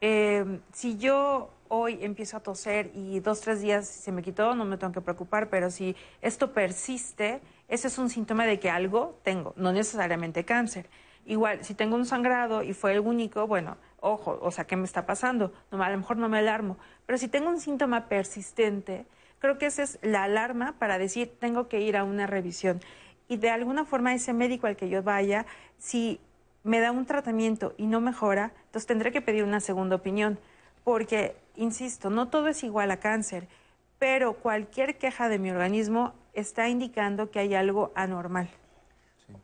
[0.00, 4.64] Eh, si yo hoy empiezo a toser y dos, tres días se me quitó, no
[4.64, 9.18] me tengo que preocupar, pero si esto persiste, ese es un síntoma de que algo
[9.22, 10.90] tengo, no necesariamente cáncer.
[11.24, 14.84] Igual, si tengo un sangrado y fue el único, bueno, ojo, o sea, ¿qué me
[14.84, 15.52] está pasando?
[15.70, 16.76] No, a lo mejor no me alarmo,
[17.06, 19.06] pero si tengo un síntoma persistente,
[19.38, 22.80] creo que esa es la alarma para decir, tengo que ir a una revisión
[23.28, 25.46] y de alguna forma ese médico al que yo vaya,
[25.78, 26.18] si
[26.64, 30.40] me da un tratamiento y no mejora, entonces tendré que pedir una segunda opinión,
[30.82, 33.46] porque, insisto, no todo es igual a cáncer,
[34.00, 38.50] pero cualquier queja de mi organismo está indicando que hay algo anormal.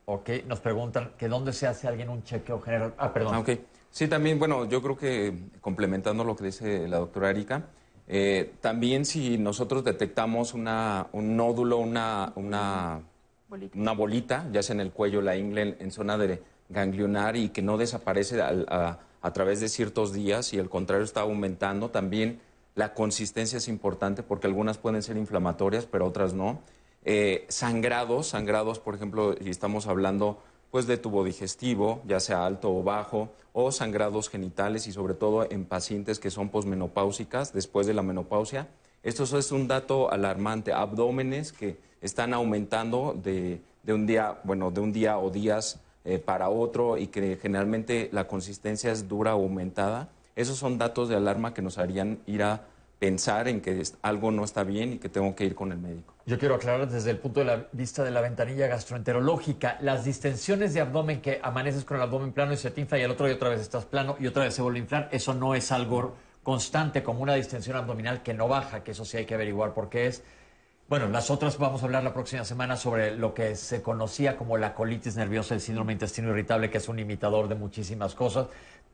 [0.05, 2.95] Ok, nos preguntan que dónde se hace alguien un chequeo general.
[2.99, 3.35] Ah, perdón.
[3.35, 3.57] Ah,
[3.91, 7.65] Sí, también, bueno, yo creo que complementando lo que dice la doctora Erika,
[8.07, 13.01] eh, también si nosotros detectamos una, un nódulo, una, una
[13.75, 17.63] una bolita, ya sea en el cuello, la ingle, en, zona de ganglionar y que
[17.63, 18.99] no desaparece a,
[19.33, 21.91] través de ciertos días y al contrario está aumentando.
[21.91, 22.41] También
[22.75, 26.61] la consistencia es importante porque algunas pueden ser inflamatorias, pero otras no.
[27.09, 30.43] Eh, sangrados, sangrados, por ejemplo, y estamos hablando
[30.73, 35.49] pues de tubo digestivo, ya sea alto o bajo, o sangrados genitales y sobre todo
[35.49, 38.67] en pacientes que son posmenopáusicas después de la menopausia.
[39.05, 44.93] Esto es un dato alarmante, abdómenes que están aumentando de, un día, bueno, de un
[44.93, 50.09] día o días eh, para otro y que generalmente la consistencia es dura o aumentada.
[50.35, 52.65] Esos son datos de alarma que nos harían ir a
[52.99, 56.16] pensar en que algo no está bien y que tengo que ir con el médico.
[56.29, 60.75] Yo quiero aclarar desde el punto de la vista de la ventanilla gastroenterológica, las distensiones
[60.75, 63.27] de abdomen que amaneces con el abdomen plano y se te infla y al otro
[63.27, 65.71] día otra vez estás plano y otra vez se vuelve a inflar, eso no es
[65.71, 69.73] algo constante como una distensión abdominal que no baja, que eso sí hay que averiguar
[69.73, 70.25] por qué es.
[70.89, 74.57] Bueno, las otras vamos a hablar la próxima semana sobre lo que se conocía como
[74.57, 78.49] la colitis nerviosa, el síndrome intestino irritable, que es un imitador de muchísimas cosas.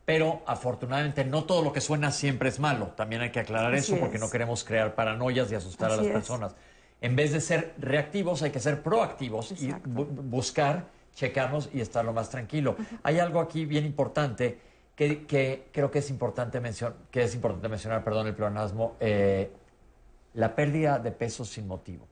[0.05, 2.93] Pero afortunadamente no todo lo que suena siempre es malo.
[2.95, 6.55] También hay que aclarar eso porque no queremos crear paranoias y asustar a las personas.
[7.03, 12.13] En vez de ser reactivos, hay que ser proactivos y buscar, checarnos y estar lo
[12.13, 12.77] más tranquilo.
[13.03, 14.57] Hay algo aquí bien importante
[14.95, 18.95] que, creo que es importante, mencionar, que es importante mencionar, perdón, el pleonasmo.
[19.01, 19.51] Eh,
[20.35, 22.07] la pérdida de peso sin motivo.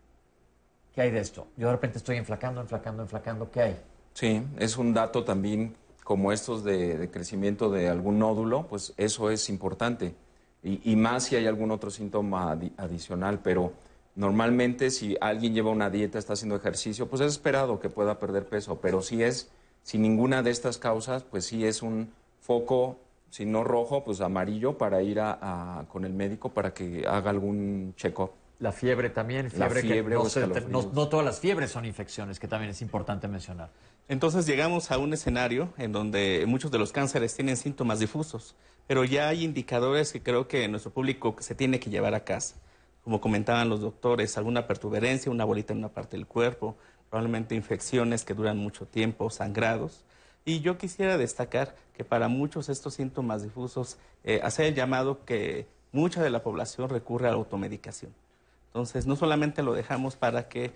[0.94, 1.48] ¿Qué hay de esto?
[1.56, 3.50] Yo de repente estoy enflacando, enflacando, enflacando.
[3.50, 3.82] ¿Qué hay?
[4.14, 5.74] Sí, es un dato también
[6.04, 10.16] como estos de, crecimiento de algún nódulo, pues eso es importante.
[10.64, 13.72] Y, más si hay algún otro síntoma adicional, pero
[14.16, 18.46] normalmente si alguien lleva una dieta, está haciendo ejercicio, pues es esperado que pueda perder
[18.46, 19.50] peso, pero si es
[19.84, 22.12] sin ninguna de estas causas, pues sí es un
[22.42, 22.98] foco
[23.32, 27.94] si no rojo, pues amarillo para ir a, con el médico para que haga algún
[27.96, 28.32] check-up.
[28.60, 30.16] La fiebre también, fiebre, fiebre
[30.70, 33.70] no, no, todas las fiebres son infecciones, que también es importante mencionar.
[34.08, 38.56] Entonces llegamos a un escenario en donde muchos de los cánceres tienen síntomas difusos,
[38.86, 42.56] pero ya hay indicadores que creo que nuestro público se tiene que llevar a casa.
[43.03, 46.76] Como comentaban los doctores, alguna pertuberancia, una bolita en una parte del cuerpo,
[47.10, 50.03] probablemente infecciones que duran mucho tiempo, sangrados.
[50.45, 55.68] Y yo quisiera destacar que para muchos estos síntomas difusos eh, hacer el llamado que
[55.91, 58.14] mucha de la población recurre a la automedicación.
[58.68, 60.72] Entonces, no solamente lo dejamos para que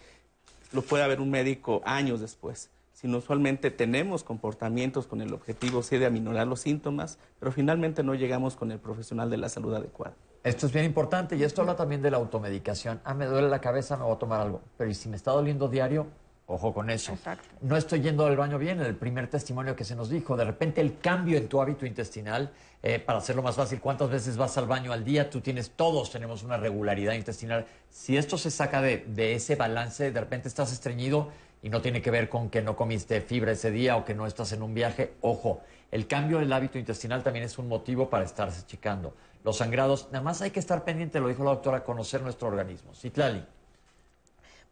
[0.73, 6.05] lo pueda ver un médico años después, sino usualmente tenemos comportamientos con el objetivo de
[6.05, 10.15] aminorar los síntomas, pero finalmente no llegamos con el profesional de la salud adecuado.
[10.45, 13.01] Esto es bien importante y esto habla también de la automedicación.
[13.03, 14.61] Ah, me duele la cabeza, me voy a tomar algo.
[14.77, 16.05] Pero ¿y si me está doliendo diario?
[16.45, 17.17] Ojo con eso.
[17.61, 20.81] No estoy yendo al baño bien, el primer testimonio que se nos dijo, de repente
[20.81, 22.51] el cambio en tu hábito intestinal,
[22.83, 25.31] eh, para hacerlo más fácil, ¿cuántas veces vas al baño al día?
[25.31, 27.65] Tú tienes, todos tenemos una regularidad intestinal.
[27.89, 31.29] Si esto se saca de, de ese balance, de repente estás estreñido
[31.63, 34.27] y no tiene que ver con que no comiste fibra ese día o que no
[34.27, 38.25] estás en un viaje, ojo, el cambio del hábito intestinal también es un motivo para
[38.25, 39.15] estarse checando.
[39.45, 42.95] Los sangrados, nada más hay que estar pendiente, lo dijo la doctora, conocer nuestro organismo.
[42.95, 43.45] Citlali.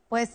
[0.09, 0.31] Pues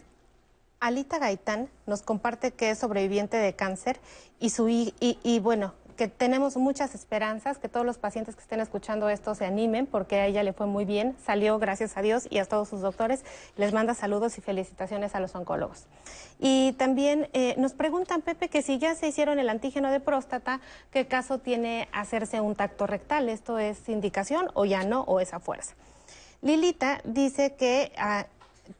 [0.78, 3.98] Alita Gaitán nos comparte que es sobreviviente de cáncer
[4.38, 9.08] y, su, y, bueno, que tenemos muchas esperanzas, que todos los pacientes que estén escuchando
[9.08, 12.38] esto se animen, porque a ella le fue muy bien, salió gracias a Dios y
[12.38, 13.24] a todos sus doctores.
[13.56, 15.86] Les manda saludos y felicitaciones a los oncólogos.
[16.38, 20.60] Y también eh, nos preguntan, Pepe, que si ya se hicieron el antígeno de próstata,
[20.92, 23.28] ¿qué caso tiene hacerse un tacto rectal?
[23.28, 25.74] ¿Esto es indicación o ya no, o es a fuerza?
[26.42, 28.26] Lilita dice que ah,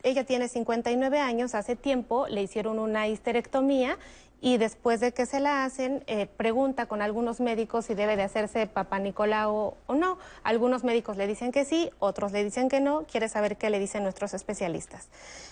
[0.04, 3.98] ella tiene 59 años, hace tiempo le hicieron una histerectomía
[4.40, 8.22] y después de que se la hacen, eh, pregunta con algunos médicos si debe de
[8.22, 10.18] hacerse papá Nicolau o no.
[10.44, 13.04] Algunos médicos le dicen que sí, otros le dicen que no.
[13.04, 15.08] Quiere saber qué le dicen nuestros especialistas.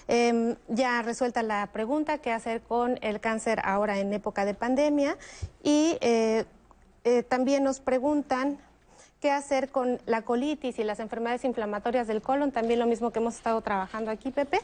[0.06, 5.16] Em, ya resuelta la pregunta, qué hacer con el cáncer ahora en época de pandemia.
[5.64, 6.44] Y eh,
[7.02, 8.58] eh, también nos preguntan
[9.26, 13.18] qué hacer con la colitis y las enfermedades inflamatorias del colon, también lo mismo que
[13.18, 14.60] hemos estado trabajando aquí, Pepe,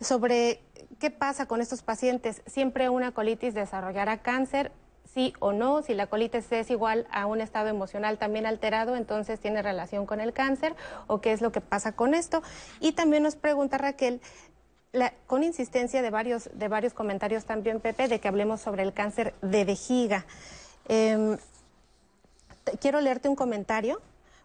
[0.00, 0.62] sobre
[0.98, 2.40] qué pasa con estos pacientes.
[2.46, 4.72] Siempre una colitis desarrollará cáncer,
[5.12, 9.38] sí o no, si la colitis es igual a un estado emocional también alterado, entonces
[9.38, 10.74] tiene relación con el cáncer
[11.08, 12.42] o qué es lo que pasa con esto.
[12.80, 14.22] Y también nos pregunta Raquel,
[15.26, 19.34] con insistencia de varios, de varios comentarios también, Pepe, de que hablemos sobre el cáncer
[19.42, 20.24] de vejiga.
[20.88, 21.36] Em,
[22.80, 24.00] quiero leerte un comentario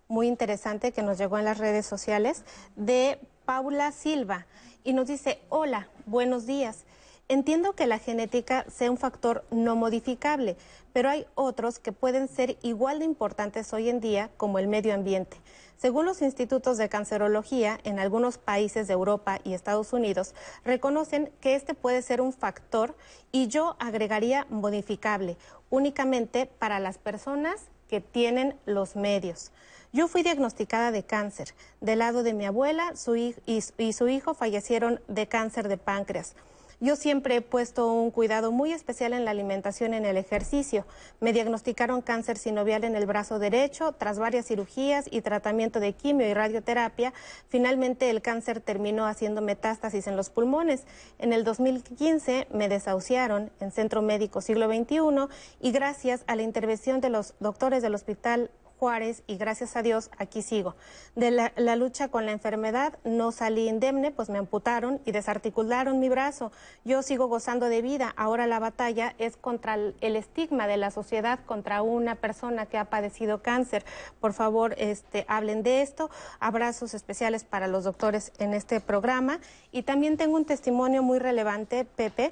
[0.07, 2.43] muy interesante que nos llegó en las redes sociales
[2.75, 4.45] de Paula Silva
[4.83, 6.85] y nos dice, hola, buenos días.
[7.27, 10.57] Entiendo que la genética sea un factor no modificable,
[10.91, 14.93] pero hay otros que pueden ser igual de importantes hoy en día como el medio
[14.93, 15.37] ambiente.
[15.77, 20.35] Según los institutos de cancerología en algunos países de Europa y Estados Unidos,
[20.65, 22.95] reconocen que este puede ser un factor
[23.31, 25.37] y yo agregaría modificable
[25.69, 29.51] únicamente para las personas que tienen los medios.
[29.91, 31.53] Yo fui diagnosticada de cáncer.
[31.81, 36.33] Del lado de mi abuela su y, y su hijo fallecieron de cáncer de páncreas.
[36.83, 40.83] Yo siempre he puesto un cuidado muy especial en la alimentación en el ejercicio.
[41.19, 43.91] Me diagnosticaron cáncer sinovial en el brazo derecho.
[43.91, 47.13] Tras varias cirugías y tratamiento de quimio y radioterapia,
[47.49, 50.85] finalmente el cáncer terminó haciendo metástasis en los pulmones.
[51.19, 55.27] En el 2015 me desahuciaron en Centro Médico Siglo XXI
[55.59, 58.49] y gracias a la intervención de los doctores del Hospital
[58.81, 60.75] Juárez y gracias a Dios aquí sigo.
[61.15, 66.09] De la, lucha con la enfermedad no salí indemne, pues me amputaron y desarticularon mi
[66.09, 66.51] brazo.
[66.83, 68.11] Yo sigo gozando de vida.
[68.17, 72.85] Ahora la batalla es contra el, estigma de la sociedad contra una persona que ha
[72.85, 73.85] padecido cáncer.
[74.19, 76.09] Por favor, este, hablen de esto.
[76.39, 79.39] Abrazos especiales para los doctores en este programa.
[79.71, 82.31] Y también tengo un testimonio muy relevante, Pepe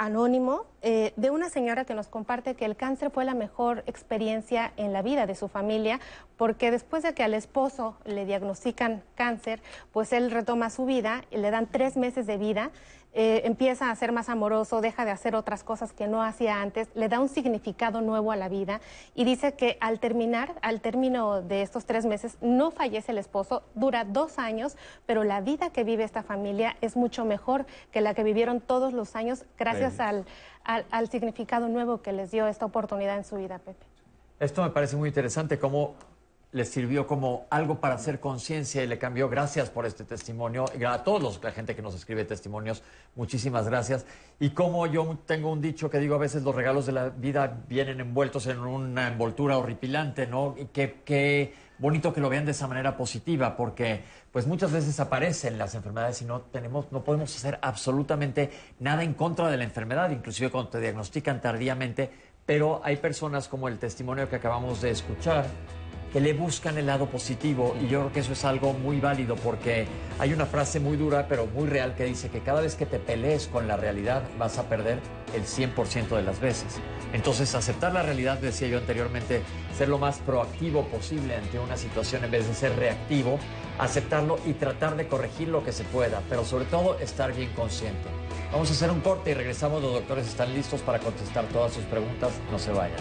[0.00, 4.72] anónimo eh, de una señora que nos comparte que el cáncer fue la mejor experiencia
[4.78, 6.00] en la vida de su familia,
[6.38, 9.60] porque después de que al esposo le diagnostican cáncer,
[9.92, 12.70] pues él retoma su vida y le dan tres meses de vida
[13.12, 16.88] eh, empieza a ser más amoroso, deja de hacer otras cosas que no hacía antes,
[16.94, 18.80] le da un significado nuevo a la vida
[19.14, 23.64] y dice que al terminar, al término de estos tres meses, no fallece el esposo,
[23.74, 24.76] dura dos años,
[25.06, 28.92] pero la vida que vive esta familia es mucho mejor que la que vivieron todos
[28.92, 30.24] los años gracias al,
[30.64, 33.86] al, significado nuevo que les dio esta oportunidad en su vida, Pepe.
[34.38, 35.94] Esto me parece muy interesante, cómo
[36.52, 39.28] le sirvió como algo para hacer conciencia y le cambió.
[39.28, 40.64] Gracias por este testimonio.
[40.86, 42.82] A todos los, la gente que nos escribe testimonios,
[43.14, 44.04] muchísimas gracias.
[44.40, 47.62] Y como yo tengo un dicho que digo, a veces los regalos de la vida
[47.68, 50.56] vienen envueltos en una envoltura horripilante, ¿no?
[50.58, 54.02] Y qué, bonito que lo vean de esa manera positiva, porque
[54.32, 58.50] pues muchas veces aparecen las enfermedades y no tenemos, no podemos hacer absolutamente
[58.80, 62.10] nada en contra de la enfermedad, inclusive cuando te diagnostican tardíamente,
[62.44, 65.46] pero hay personas como el testimonio que acabamos de escuchar
[66.12, 69.36] que le buscan el lado positivo y yo creo que eso es algo muy válido
[69.36, 69.86] porque
[70.18, 72.98] hay una frase muy dura pero muy real que dice que cada vez que te
[72.98, 74.98] pelees con la realidad vas a perder
[75.34, 76.80] el 100% de las veces.
[77.12, 79.42] Entonces aceptar la realidad, decía yo anteriormente,
[79.76, 83.38] ser lo más proactivo posible ante una situación en vez de ser reactivo,
[83.78, 88.08] aceptarlo y tratar de corregir lo que se pueda, pero sobre todo estar bien consciente.
[88.52, 91.84] Vamos a hacer un corte y regresamos, los doctores están listos para contestar todas sus
[91.84, 92.98] preguntas, no se vayan.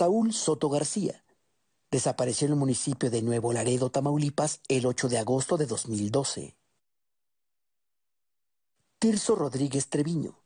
[0.00, 1.22] Saúl Soto García.
[1.90, 6.56] Desapareció en el municipio de Nuevo Laredo, Tamaulipas, el 8 de agosto de 2012.
[8.98, 10.38] Tirso Rodríguez Treviño.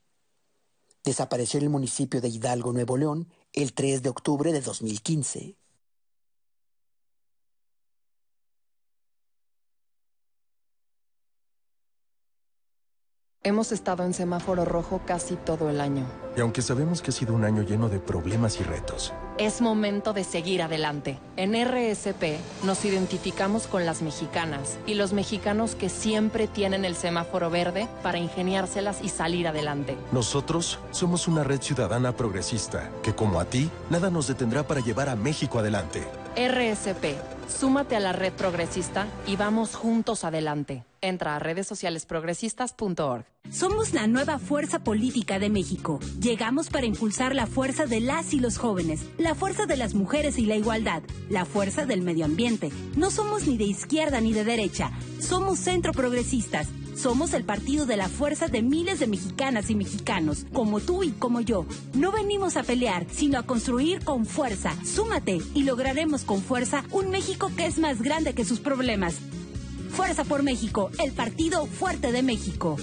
[1.04, 5.56] Desapareció en el municipio de Hidalgo, Nuevo León, el 3 de octubre de 2015.
[13.46, 16.06] Hemos estado en semáforo rojo casi todo el año.
[16.34, 20.14] Y aunque sabemos que ha sido un año lleno de problemas y retos, Es momento
[20.14, 21.18] de seguir adelante.
[21.36, 27.50] En RSP nos identificamos con las mexicanas y los mexicanos que siempre tienen el semáforo
[27.50, 29.94] verde para ingeniárselas y salir adelante.
[30.10, 35.10] nosotros somos una red ciudadana progresista que, como a ti, nada nos detendrá para llevar
[35.10, 36.02] a México adelante.
[36.36, 37.16] RSP,
[37.48, 40.84] súmate a la red progresista y vamos juntos adelante.
[41.00, 43.26] Entra a redes sociales progresistas.org.
[43.50, 46.00] Somos la nueva fuerza política de México.
[46.18, 50.38] Llegamos para impulsar la fuerza de las y los jóvenes, la fuerza de las mujeres
[50.38, 52.72] y la igualdad, la fuerza del medio ambiente.
[52.96, 56.68] No somos ni de izquierda ni de derecha, somos centro progresistas.
[56.96, 61.10] Somos el partido de la fuerza de miles de mexicanas y mexicanos, como tú y
[61.10, 61.66] como yo.
[61.92, 64.72] No venimos a pelear, sino a construir con fuerza.
[64.84, 69.16] Súmate y lograremos con fuerza un México que es más grande que sus problemas.
[69.90, 72.76] Fuerza por México, el partido fuerte de México.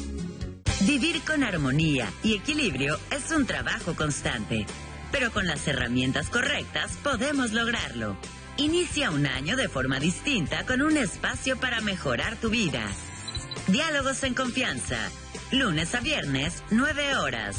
[0.82, 4.66] Vivir con armonía y equilibrio es un trabajo constante,
[5.12, 8.18] pero con las herramientas correctas podemos lograrlo.
[8.58, 12.86] Inicia un año de forma distinta con un espacio para mejorar tu vida.
[13.68, 14.98] Diálogos en confianza,
[15.52, 17.58] lunes a viernes, 9 horas.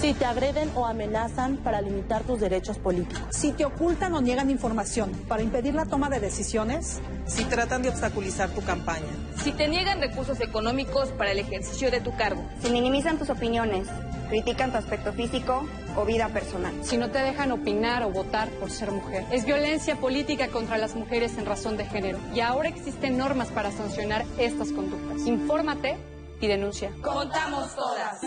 [0.00, 3.22] Si te agreden o amenazan para limitar tus derechos políticos.
[3.28, 7.02] Si te ocultan o niegan información para impedir la toma de decisiones.
[7.26, 9.06] Si tratan de obstaculizar tu campaña.
[9.36, 12.42] Si te niegan recursos económicos para el ejercicio de tu cargo.
[12.62, 13.88] Si minimizan tus opiniones,
[14.30, 16.72] critican tu aspecto físico o vida personal.
[16.82, 19.26] Si no te dejan opinar o votar por ser mujer.
[19.30, 22.18] Es violencia política contra las mujeres en razón de género.
[22.34, 25.26] Y ahora existen normas para sancionar estas conductas.
[25.26, 25.98] Infórmate
[26.40, 26.90] y denuncia.
[27.02, 28.20] Contamos todas.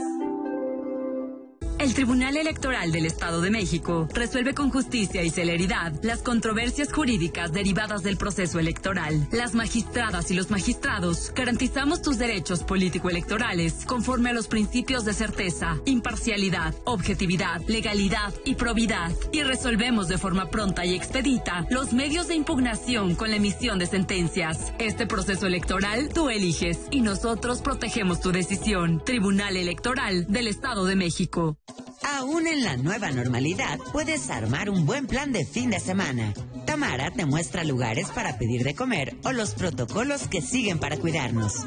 [1.83, 7.51] El Tribunal Electoral del Estado de México resuelve con justicia y celeridad las controversias jurídicas
[7.51, 9.27] derivadas del proceso electoral.
[9.33, 15.75] Las magistradas y los magistrados garantizamos tus derechos político-electorales conforme a los principios de certeza,
[15.83, 22.35] imparcialidad, objetividad, legalidad y probidad y resolvemos de forma pronta y expedita los medios de
[22.35, 24.71] impugnación con la emisión de sentencias.
[24.79, 29.03] Este proceso electoral tú eliges y nosotros protegemos tu decisión.
[29.03, 31.57] Tribunal Electoral del Estado de México.
[32.03, 36.33] Aún en la nueva normalidad, puedes armar un buen plan de fin de semana.
[36.65, 41.65] Tamara te muestra lugares para pedir de comer o los protocolos que siguen para cuidarnos.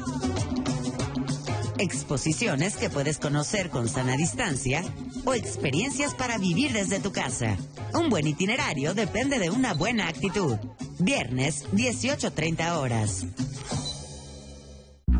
[1.79, 4.83] Exposiciones que puedes conocer con sana distancia
[5.25, 7.57] o experiencias para vivir desde tu casa.
[7.93, 10.57] Un buen itinerario depende de una buena actitud.
[10.99, 13.25] Viernes, 18.30 horas.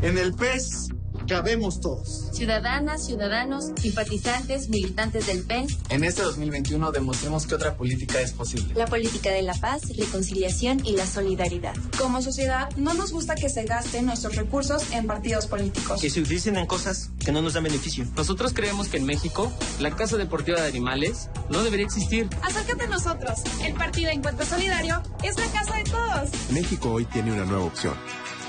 [0.01, 0.89] En el PES
[1.27, 2.29] cabemos todos.
[2.31, 5.67] Ciudadanas, ciudadanos, simpatizantes, militantes del PEN.
[5.89, 8.73] En este 2021 demostremos que otra política es posible.
[8.75, 11.75] La política de la paz, reconciliación y la solidaridad.
[11.97, 16.01] Como sociedad, no nos gusta que se gasten nuestros recursos en partidos políticos.
[16.01, 18.05] Que se utilicen en cosas que no nos dan beneficio.
[18.15, 22.29] Nosotros creemos que en México, la Casa Deportiva de Animales no debería existir.
[22.41, 23.41] Acércate a nosotros.
[23.63, 26.29] El Partido Encuentro Solidario es la casa de todos.
[26.51, 27.95] México hoy tiene una nueva opción.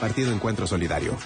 [0.01, 1.17] Partido Encuentro Solidario.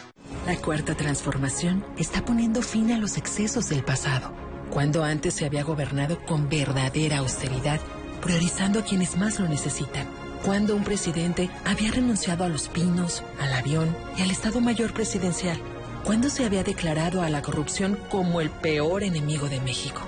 [0.47, 4.33] La cuarta transformación está poniendo fin a los excesos del pasado,
[4.71, 7.79] cuando antes se había gobernado con verdadera austeridad,
[8.21, 10.09] priorizando a quienes más lo necesitan,
[10.45, 15.61] cuando un presidente había renunciado a los pinos, al avión y al Estado Mayor Presidencial,
[16.05, 20.01] cuando se había declarado a la corrupción como el peor enemigo de México.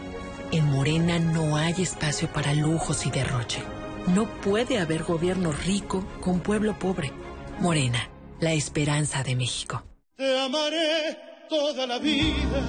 [0.50, 3.62] En Morena no hay espacio para lujos y derroche.
[4.08, 7.12] No puede haber gobierno rico con pueblo pobre.
[7.60, 8.08] Morena,
[8.40, 9.84] la esperanza de México.
[10.16, 11.18] Te amaré
[11.48, 12.62] toda la vida.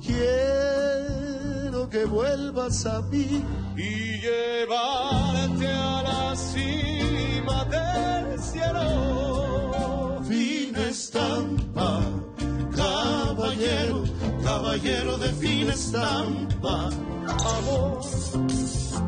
[0.00, 3.42] Quiero que vuelvas a mí
[3.76, 10.22] y llevarte a la cima del cielo.
[10.28, 12.00] Fina estampa,
[12.76, 14.04] caballero,
[14.44, 16.90] caballero de fina estampa.
[17.26, 18.04] Amor.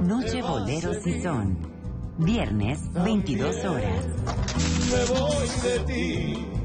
[0.02, 1.56] Noche Boleros y Son.
[2.18, 4.06] Viernes, 22 horas.
[4.90, 6.55] Me voy de ti.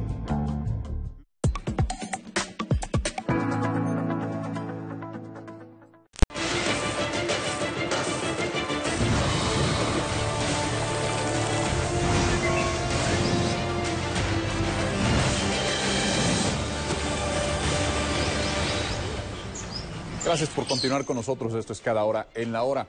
[20.31, 21.53] Gracias por continuar con nosotros.
[21.55, 22.87] Esto es Cada Hora en la Hora.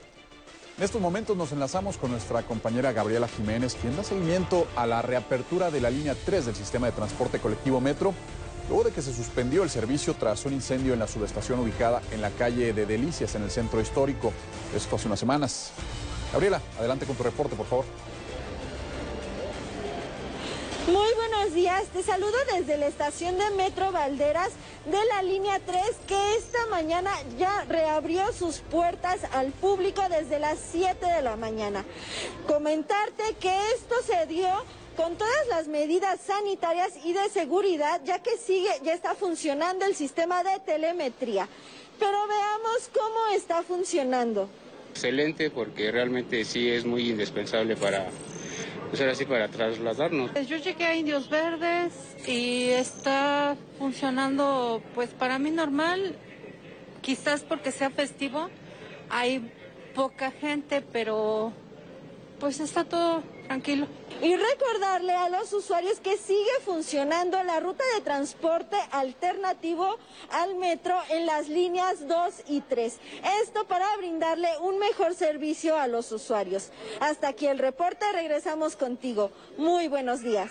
[0.78, 5.02] En estos momentos nos enlazamos con nuestra compañera Gabriela Jiménez, quien da seguimiento a la
[5.02, 8.14] reapertura de la línea 3 del sistema de transporte colectivo Metro,
[8.69, 12.20] luego de que se suspendió el servicio tras un incendio en la subestación ubicada en
[12.20, 14.32] la calle de Delicias, en el centro histórico.
[14.77, 15.73] Esto hace unas semanas.
[16.32, 17.85] Gabriela, adelante con tu reporte, por favor.
[20.89, 21.85] Muy buenos días.
[21.93, 24.51] Te saludo desde la estación de Metro Valderas
[24.85, 30.59] de la línea 3 que esta mañana ya reabrió sus puertas al público desde las
[30.73, 31.85] 7 de la mañana.
[32.49, 34.49] Comentarte que esto se dio
[34.97, 39.95] con todas las medidas sanitarias y de seguridad, ya que sigue, ya está funcionando el
[39.95, 41.49] sistema de telemetría.
[42.01, 44.49] Pero veamos cómo está funcionando.
[44.91, 48.09] Excelente, porque realmente sí es muy indispensable para,
[48.93, 50.32] pues así, para trasladarnos.
[50.32, 51.94] Pues yo llegué a Indios Verdes
[52.28, 56.14] y está funcionando, pues para mí normal,
[57.01, 58.51] quizás porque sea festivo,
[59.09, 59.51] hay
[59.94, 61.55] poca gente, pero
[62.39, 63.86] pues está todo tranquilo.
[64.21, 69.97] Y recordarle a los usuarios que sigue funcionando la ruta de transporte alternativo
[70.31, 72.99] al metro en las líneas 2 y 3.
[73.43, 76.71] Esto para brindarle un mejor servicio a los usuarios.
[77.01, 79.31] Hasta aquí el reporte, regresamos contigo.
[79.59, 80.51] Muy buenos días.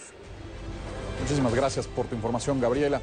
[1.21, 3.01] Muchísimas gracias por tu información, Gabriela.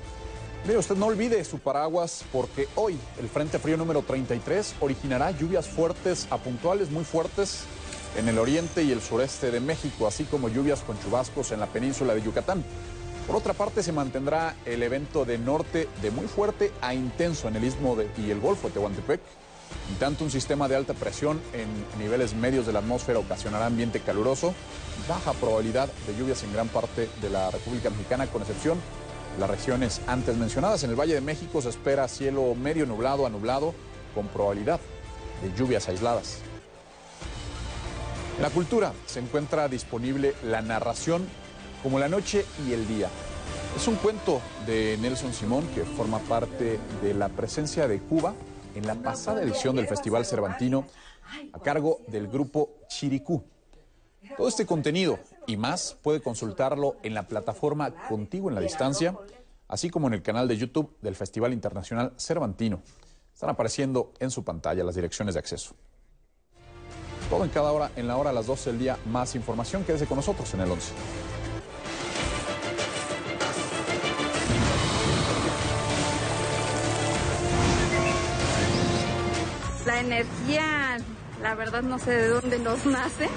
[0.64, 5.68] Mire, usted no olvide su paraguas porque hoy el Frente Frío número 33 originará lluvias
[5.68, 7.64] fuertes a puntuales muy fuertes
[8.18, 11.66] en el oriente y el sureste de México, así como lluvias con chubascos en la
[11.66, 12.64] península de Yucatán.
[13.28, 17.56] Por otra parte, se mantendrá el evento de norte de muy fuerte a intenso en
[17.56, 19.20] el istmo y el golfo de Tehuantepec.
[19.90, 21.68] En tanto, un sistema de alta presión en
[22.02, 24.52] niveles medios de la atmósfera ocasionará ambiente caluroso,
[25.08, 28.78] baja probabilidad de lluvias en gran parte de la República Mexicana, con excepción
[29.34, 30.82] de las regiones antes mencionadas.
[30.82, 33.74] En el Valle de México se espera cielo medio nublado a nublado,
[34.14, 34.80] con probabilidad
[35.42, 36.47] de lluvias aisladas.
[38.40, 41.26] La cultura se encuentra disponible la narración
[41.82, 43.08] como la noche y el día.
[43.76, 48.34] Es un cuento de Nelson Simón que forma parte de la presencia de Cuba
[48.76, 50.86] en la pasada edición del Festival Cervantino
[51.52, 53.42] a cargo del grupo Chiricú.
[54.36, 59.16] Todo este contenido y más puede consultarlo en la plataforma Contigo en la Distancia,
[59.66, 62.82] así como en el canal de YouTube del Festival Internacional Cervantino.
[63.34, 65.74] Están apareciendo en su pantalla las direcciones de acceso.
[67.28, 69.84] Todo en cada hora, en la hora a las 12 del día, más información.
[69.84, 70.92] Quédese con nosotros en el 11.
[79.84, 80.98] La energía,
[81.42, 83.28] la verdad no sé de dónde nos nace,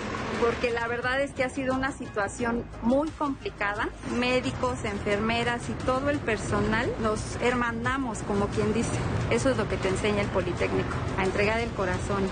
[0.41, 3.89] porque la verdad es que ha sido una situación muy complicada.
[4.17, 8.89] Médicos, enfermeras y todo el personal nos hermandamos, como quien dice.
[9.29, 12.23] Eso es lo que te enseña el Politécnico, a entregar el corazón.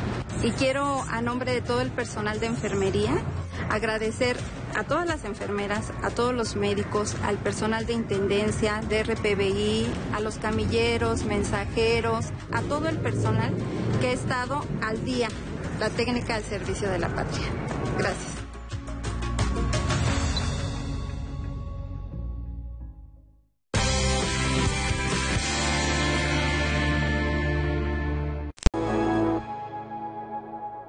[0.44, 3.22] Y quiero, a nombre de todo el personal de enfermería,
[3.70, 4.38] agradecer
[4.76, 10.20] a todas las enfermeras, a todos los médicos, al personal de intendencia, de RPBI, a
[10.20, 13.54] los camilleros, mensajeros, a todo el personal
[14.02, 15.28] que ha estado al día
[15.80, 17.48] la técnica al servicio de la patria.
[17.98, 18.36] Gracias.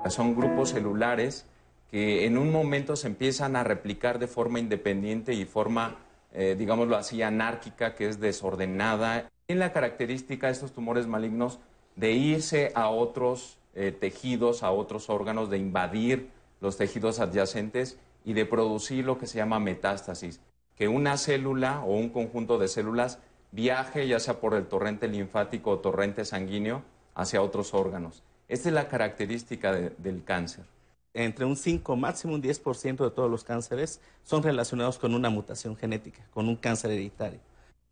[0.09, 1.47] Son grupos celulares
[1.89, 5.99] que en un momento se empiezan a replicar de forma independiente y forma,
[6.33, 9.31] eh, digámoslo así, anárquica, que es desordenada.
[9.47, 11.61] En la característica de estos tumores malignos
[11.95, 16.31] de irse a otros eh, tejidos, a otros órganos, de invadir
[16.61, 20.41] los tejidos adyacentes y de producir lo que se llama metástasis,
[20.77, 23.19] que una célula o un conjunto de células
[23.53, 26.83] viaje ya sea por el torrente linfático o torrente sanguíneo
[27.15, 28.23] hacia otros órganos.
[28.49, 30.65] Esta es la característica del cáncer.
[31.13, 35.77] Entre un 5, máximo un 10% de todos los cánceres son relacionados con una mutación
[35.77, 37.41] genética, con un cáncer hereditario.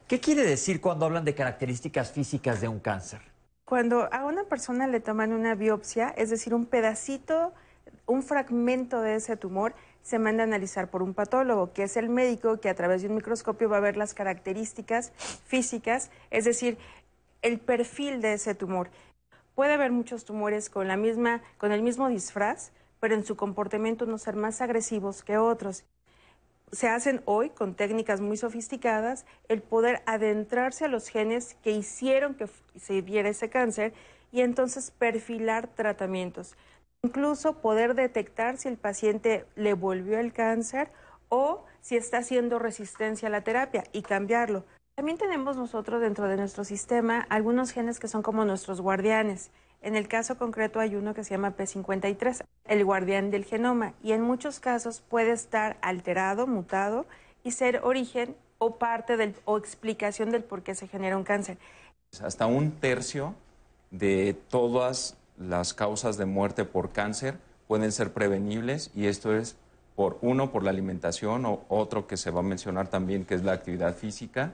[0.07, 3.21] ¿Qué quiere decir cuando hablan de características físicas de un cáncer?
[3.69, 7.53] Cuando a una persona le toman una biopsia, es decir, un pedacito,
[8.07, 12.09] un fragmento de ese tumor, se manda a analizar por un patólogo, que es el
[12.09, 15.13] médico que a través de un microscopio va a ver las características
[15.45, 16.79] físicas, es decir,
[17.43, 18.89] el perfil de ese tumor.
[19.55, 22.71] Puede haber muchos tumores con, la misma, con el mismo disfraz,
[23.01, 25.85] pero en su comportamiento no ser más agresivos que otros
[26.73, 32.35] se hacen hoy con técnicas muy sofisticadas el poder adentrarse a los genes que hicieron
[32.35, 33.93] que se diera ese cáncer
[34.33, 36.57] y entonces perfilar tratamientos.
[37.03, 40.91] Incluso poder detectar si el paciente le volvió el cáncer
[41.29, 44.65] o si está haciendo resistencia a la terapia y cambiarlo.
[44.95, 49.53] También tenemos nosotros dentro de nuestro sistema algunos genes que son como nuestros guardianes.
[49.81, 54.13] En el caso concreto hay uno que se llama P53, el guardián del genoma, y
[54.13, 57.07] en muchos casos puede estar alterado, mutado
[57.45, 61.59] y ser origen o parte del, o explicación del por qué se genera un cáncer.
[62.21, 63.35] Hasta un tercio
[63.91, 67.39] de todas las causas de muerte por cáncer
[67.69, 69.57] pueden ser prevenibles y esto es
[69.95, 73.43] Por uno, por la alimentación, o otro que se va a mencionar también, que es
[73.43, 74.53] la actividad física,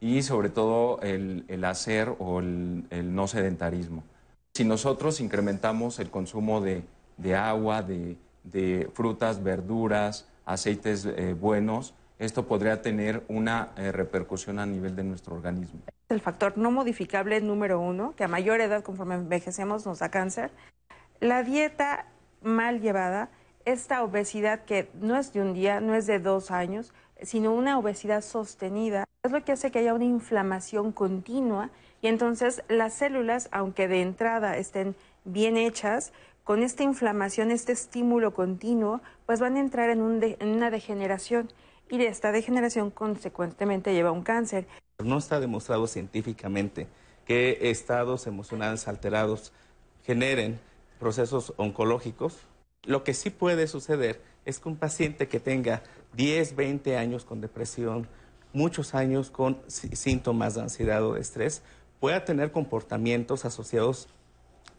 [0.00, 4.02] y sobre todo el, hacer o el, no sedentarismo.
[4.54, 6.84] Si nosotros incrementamos el consumo de,
[7.34, 14.94] agua, de, frutas, verduras, aceites eh, buenos, esto podría tener una eh, repercusión a nivel
[14.94, 15.80] de nuestro organismo.
[16.10, 20.50] El factor no modificable número uno, que a mayor edad conforme envejecemos nos da cáncer.
[21.18, 22.04] La dieta
[22.42, 23.30] mal llevada,
[23.64, 26.92] esta obesidad que no es de un día, no es de dos años,
[27.22, 31.70] sino una obesidad sostenida, es lo que hace que haya una inflamación continua
[32.02, 36.12] y entonces las células, aunque de entrada estén bien hechas,
[36.42, 41.48] con esta inflamación, este estímulo continuo, pues van a entrar en, una degeneración
[41.88, 44.66] y esta degeneración consecuentemente lleva a un cáncer.
[44.98, 46.88] No está demostrado científicamente
[47.24, 49.52] que estados emocionales alterados
[50.02, 50.58] generen
[50.98, 52.38] procesos oncológicos.
[52.82, 55.84] Lo que sí puede suceder es que un paciente que tenga
[56.14, 58.08] 10, 20 años con depresión,
[58.52, 61.62] muchos años con síntomas de ansiedad o de estrés,
[62.02, 64.08] pueda tener comportamientos asociados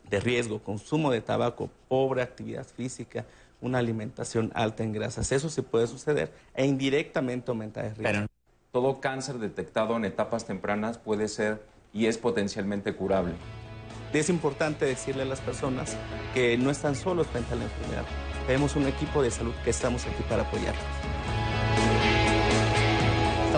[0.09, 3.23] de riesgo, consumo de tabaco, pobre actividad física,
[3.61, 5.31] una alimentación alta en grasas.
[5.31, 8.27] Eso sí puede suceder e indirectamente aumenta el riesgo.
[8.73, 11.63] todo cáncer detectado en etapas tempranas puede ser
[11.93, 13.35] y es potencialmente curable.
[14.11, 15.95] Es importante decirle a las personas
[16.33, 18.03] que no están solos frente a la enfermedad.
[18.47, 21.22] Tenemos un equipo de salud que estamos aquí para apoyarlos.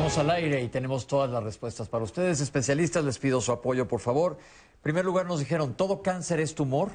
[0.06, 2.40] Estamos al aire y tenemos todas las respuestas para ustedes.
[2.40, 4.38] Especialistas, les pido su apoyo, por favor.
[4.76, 6.91] En primer lugar, nos dijeron, ¿todo cáncer es tumor?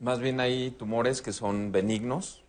[0.00, 2.42] Más bien hay tumores que son benignos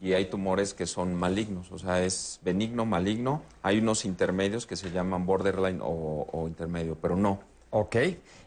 [0.00, 1.70] y hay tumores que son malignos.
[1.70, 3.42] O sea, es benigno, maligno.
[3.62, 7.40] Hay unos intermedios que se llaman borderline o, intermedio, pero no.
[7.72, 7.96] Ok.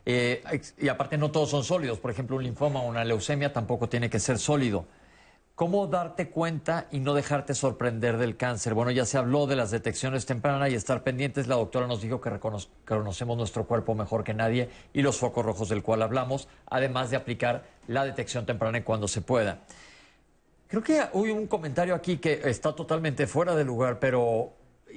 [0.07, 0.41] Eh,
[0.79, 1.99] y aparte no todos son sólidos.
[1.99, 4.85] Por ejemplo, un linfoma o una leucemia tampoco tiene que ser sólido.
[5.59, 8.73] ¿Cómo darte cuenta y no dejarte sorprender del cáncer?
[8.73, 11.47] Bueno, ya se habló de las detecciones tempranas y estar pendientes.
[11.47, 12.31] La doctora nos dijo que
[12.85, 17.17] conocemos nuestro cuerpo mejor que nadie y los focos rojos del cual hablamos, además de
[17.17, 19.59] aplicar la detección temprana cuando se pueda.
[20.69, 24.53] Creo que hubo un comentario aquí que está totalmente fuera de lugar, pero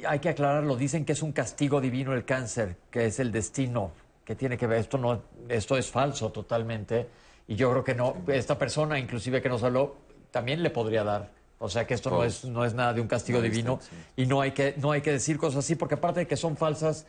[0.06, 0.76] hay que aclararlo.
[0.76, 3.90] Dicen que es un castigo divino el cáncer, que es el destino,
[4.24, 4.78] que tiene que ver.
[4.78, 7.08] Esto, no, esto es falso totalmente.
[7.48, 8.14] Y yo creo que no.
[8.28, 11.30] Esta persona, inclusive que nos habló, también le podría dar.
[11.60, 13.78] O sea que esto no es, no es nada de un castigo divino
[14.16, 16.56] y no hay, que, no hay que decir cosas así porque aparte de que son
[16.56, 17.06] falsas,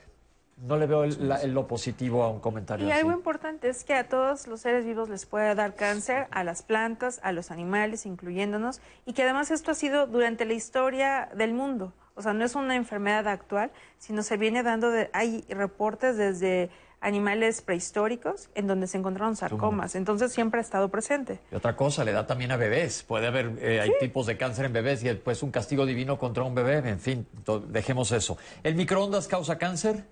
[0.57, 2.87] no le veo el, lo positivo a un comentario.
[2.87, 6.43] Y algo importante es que a todos los seres vivos les puede dar cáncer, a
[6.43, 11.29] las plantas, a los animales, incluyéndonos, y que además esto ha sido durante la historia
[11.35, 11.91] del mundo.
[12.13, 16.69] O sea, no es una enfermedad actual, sino se viene dando, de, hay reportes desde
[17.03, 19.95] animales prehistóricos en donde se encontraron sarcomas.
[19.95, 21.39] Entonces siempre ha estado presente.
[21.51, 23.03] Y otra cosa, le da también a bebés.
[23.03, 26.43] Puede haber, eh, hay tipos de cáncer en bebés y después un castigo divino contra
[26.43, 26.77] un bebé.
[26.77, 27.27] En fin,
[27.67, 28.37] dejemos eso.
[28.63, 30.05] ¿El microondas causa cáncer?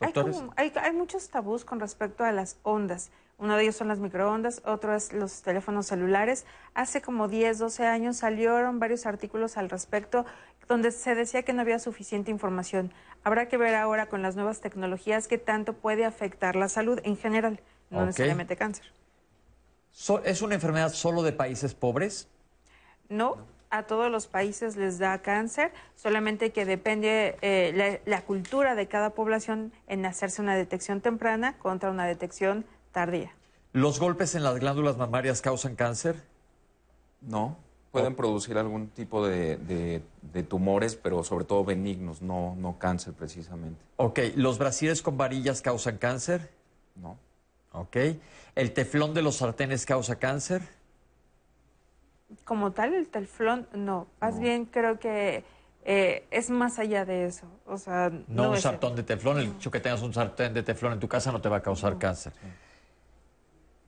[0.00, 0.12] Hay,
[0.56, 3.10] hay, hay, muchos tabús con respecto a las ondas.
[3.38, 6.46] Uno de ellos son las microondas, otro es los teléfonos celulares.
[6.74, 10.24] Hace como 10, 12 años salieron varios artículos al respecto
[10.68, 12.92] donde se decía que no había suficiente información.
[13.24, 17.16] Habrá que ver ahora con las nuevas tecnologías qué tanto puede afectar la salud en
[17.16, 17.60] general,
[17.90, 18.86] no necesariamente cáncer.
[20.24, 22.28] ¿Es una enfermedad solo de países pobres?
[23.08, 23.36] No,
[23.70, 29.10] a todos los países les da cáncer, solamente que depende eh, la, cultura de cada
[29.10, 32.64] población en hacerse una detección temprana contra una detección
[32.96, 33.34] tardía.
[33.74, 36.16] ¿Los golpes en las glándulas mamarias causan cáncer?
[37.20, 37.58] No
[37.96, 40.02] pueden producir algún tipo de,
[40.48, 43.80] tumores, pero sobre todo benignos, no, no cáncer precisamente.
[43.96, 46.50] Ok, ¿los brasiles con varillas causan cáncer?
[46.94, 47.16] No.
[47.72, 47.96] Ok,
[48.54, 50.62] ¿el teflón de los sartenes causa cáncer?
[52.44, 54.06] Como tal, el teflón no.
[54.20, 55.44] Más bien creo que
[55.84, 57.46] eh, es más allá de eso.
[57.66, 59.38] O sea, no, un sartén de teflón.
[59.38, 61.62] El hecho que tengas un sartén de teflón en tu casa no te va a
[61.62, 62.32] causar cáncer.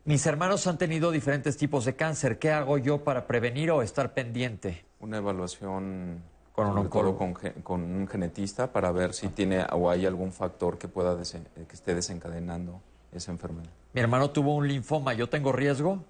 [0.08, 2.38] Mis hermanos han tenido diferentes tipos de cáncer.
[2.38, 4.86] ¿Qué hago yo para prevenir o estar pendiente?
[5.00, 6.22] Una evaluación
[6.54, 11.14] con un con, un genetista para ver si tiene o hay algún factor que pueda
[11.14, 12.80] que esté desencadenando
[13.12, 13.68] esa enfermedad.
[13.92, 15.12] Mi hermano tuvo un linfoma.
[15.12, 16.02] ¿Yo tengo riesgo?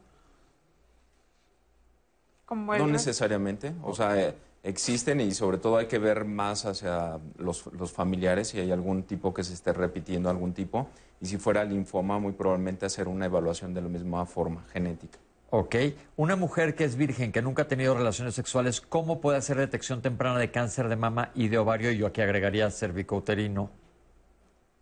[2.50, 3.72] No necesariamente.
[3.82, 8.60] O sea, existen y sobre todo hay que ver más hacia los, los, familiares si
[8.60, 10.88] hay algún tipo que se esté repitiendo algún tipo
[11.20, 15.18] y si fuera linfoma muy probablemente hacer una evaluación de la misma forma genética.
[15.50, 15.76] Ok.
[16.16, 20.02] Una mujer que es virgen, que nunca ha tenido relaciones sexuales, ¿cómo puede hacer detección
[20.02, 21.90] temprana de cáncer de mama y de ovario?
[21.90, 23.70] Y yo aquí agregaría cervicouterino.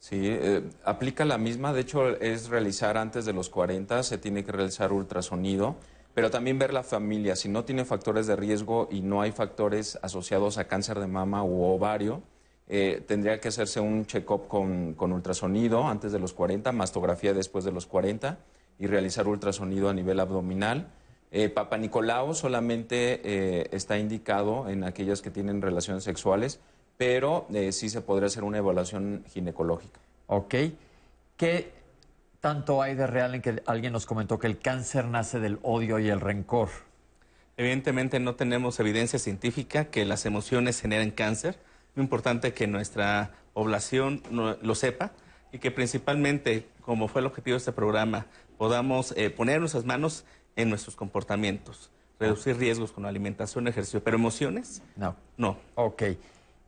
[0.00, 1.72] Sí, eh, aplica la misma.
[1.72, 5.76] De hecho, es realizar antes de los 40, se tiene que realizar ultrasonido
[6.16, 7.36] pero también ver la familia.
[7.36, 11.44] Si no tiene factores de riesgo y no hay factores asociados a cáncer de mama
[11.44, 12.22] u ovario,
[12.68, 17.66] eh, tendría que hacerse un check-up con, con, ultrasonido antes de los 40, mastografía después
[17.66, 18.38] de los 40
[18.78, 20.86] y realizar ultrasonido a nivel abdominal.
[21.32, 26.60] Eh, Papa Nicolau solamente eh, está indicado en aquellas que tienen relaciones sexuales,
[26.96, 30.00] pero eh, sí se podría hacer una evaluación ginecológica.
[30.28, 30.54] Ok.
[31.36, 31.72] ¿Qué
[32.46, 35.98] tanto hay de real en que alguien nos comentó que el cáncer nace del odio
[35.98, 36.68] y el rencor?
[37.56, 41.58] Evidentemente no tenemos evidencia científica que las emociones generen cáncer.
[41.96, 45.10] Es importante que nuestra población lo sepa
[45.50, 48.26] y que principalmente, como fue el objetivo de este programa,
[48.58, 50.24] podamos eh, poner nuestras manos
[50.54, 51.90] en nuestros comportamientos,
[52.20, 55.16] reducir riesgos con alimentación, ejercicio, pero emociones, no.
[55.36, 55.58] No.
[55.74, 56.04] Ok.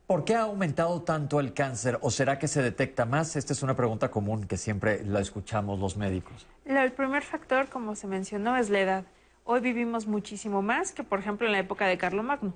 [0.08, 3.36] ¿Por qué ha aumentado tanto el cáncer o será que se detecta más?
[3.36, 6.46] Esta es una pregunta común que siempre la escuchamos los médicos.
[6.64, 9.04] El primer factor, como se mencionó, es la edad.
[9.44, 12.54] Hoy vivimos muchísimo más que, por ejemplo, en la época de Carlomagno.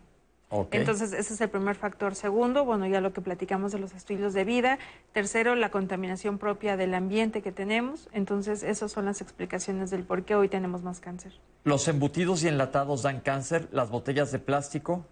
[0.71, 2.15] Entonces, ese es el primer factor.
[2.15, 4.79] Segundo, bueno, ya lo que platicamos de los estilos de vida.
[5.13, 8.09] Tercero, la contaminación propia del ambiente que tenemos.
[8.13, 11.35] Entonces, esas son las explicaciones del por qué hoy tenemos más cáncer.
[11.65, 13.69] ¿Los embutidos y enlatados dan cáncer?
[13.73, 15.05] ¿Las botellas de plástico?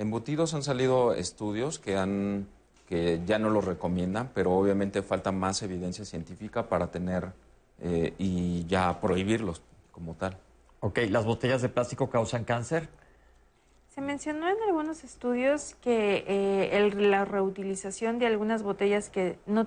[0.00, 2.48] Embutidos han salido estudios que han
[2.88, 7.32] que ya no los recomiendan, pero obviamente falta más evidencia científica para tener
[7.82, 9.62] eh, y ya prohibirlos
[9.92, 10.38] como tal.
[10.80, 12.88] Ok, ¿las botellas de plástico causan cáncer?
[13.94, 19.66] Se mencionó en algunos estudios que eh, la reutilización de algunas botellas que no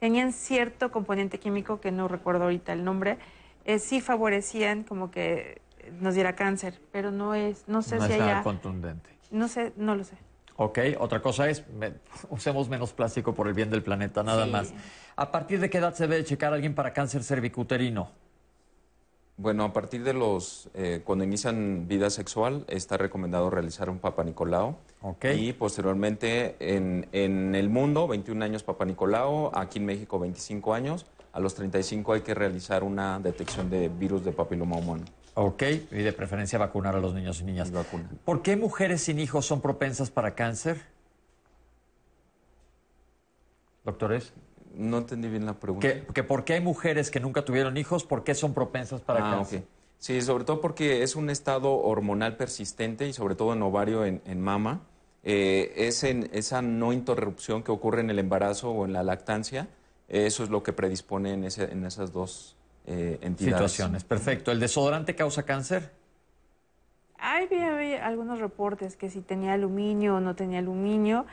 [0.00, 3.18] tenían cierto componente químico, que no recuerdo ahorita el nombre,
[3.66, 5.60] eh, sí favorecían como que
[6.00, 8.42] nos diera cáncer, pero no es, no sé no si haya...
[8.42, 9.15] contundente.
[9.30, 10.16] No sé, no lo sé.
[10.56, 11.64] Ok, otra cosa es,
[12.30, 14.72] usemos menos plástico por el bien del planeta, nada más.
[15.16, 18.10] ¿A partir de qué edad se debe checar a alguien para cáncer cervicuterino?
[19.38, 24.24] Bueno, a partir de los, eh, cuando inician vida sexual, está recomendado realizar un Papa
[24.24, 24.76] Nicolau.
[25.34, 31.04] Y posteriormente en, en, el mundo, 21 años Papa Nicolau, aquí en México 25 años.
[31.34, 35.04] A los 35 hay que realizar una detección de virus de papiloma humano.
[35.38, 37.70] Ok, y de preferencia vacunar a los niños y niñas.
[38.24, 40.80] ¿Por qué mujeres sin hijos son propensas para cáncer?
[43.84, 44.32] Doctores.
[44.74, 45.86] No entendí bien la pregunta.
[46.14, 49.36] Que, por qué hay mujeres que nunca tuvieron hijos, ¿por qué son propensas para ah,
[49.36, 49.64] cáncer?
[49.98, 54.40] Sí, sobre todo porque es un estado hormonal persistente y sobre todo en ovario, en,
[54.40, 54.86] mama.
[55.22, 59.68] Eh, es en esa no interrupción que ocurre en el embarazo o en la lactancia.
[60.08, 62.56] Eso es lo que predispone en, ese, en esas dos
[62.86, 63.72] eh, entidades.
[63.72, 64.52] Situaciones, perfecto.
[64.52, 65.90] ¿El desodorante causa cáncer?
[67.18, 67.48] Hay,
[68.00, 71.26] algunos reportes que si tenía aluminio o no tenía aluminio.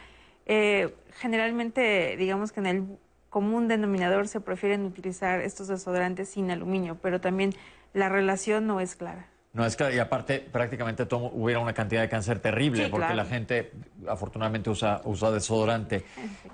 [0.46, 2.86] Eh, generalmente, digamos que en el
[3.30, 7.54] común denominador se prefieren utilizar estos desodorantes sin aluminio, pero también
[7.94, 9.28] la relación no es clara.
[9.54, 13.72] No es clara, y aparte prácticamente hubiera una cantidad de cáncer terrible, porque la gente
[14.08, 16.06] afortunadamente usa, usa desodorante.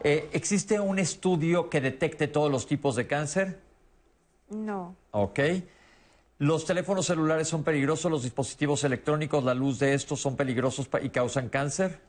[0.03, 3.68] Eh, ¿Existe un estudio que detecte todos los tipos de cáncer?
[4.49, 4.95] No.
[5.11, 5.39] Ok.
[6.39, 8.09] ¿Los teléfonos celulares son peligrosos?
[8.09, 11.99] ¿Los dispositivos electrónicos, la luz de estos son peligrosos y causan cáncer?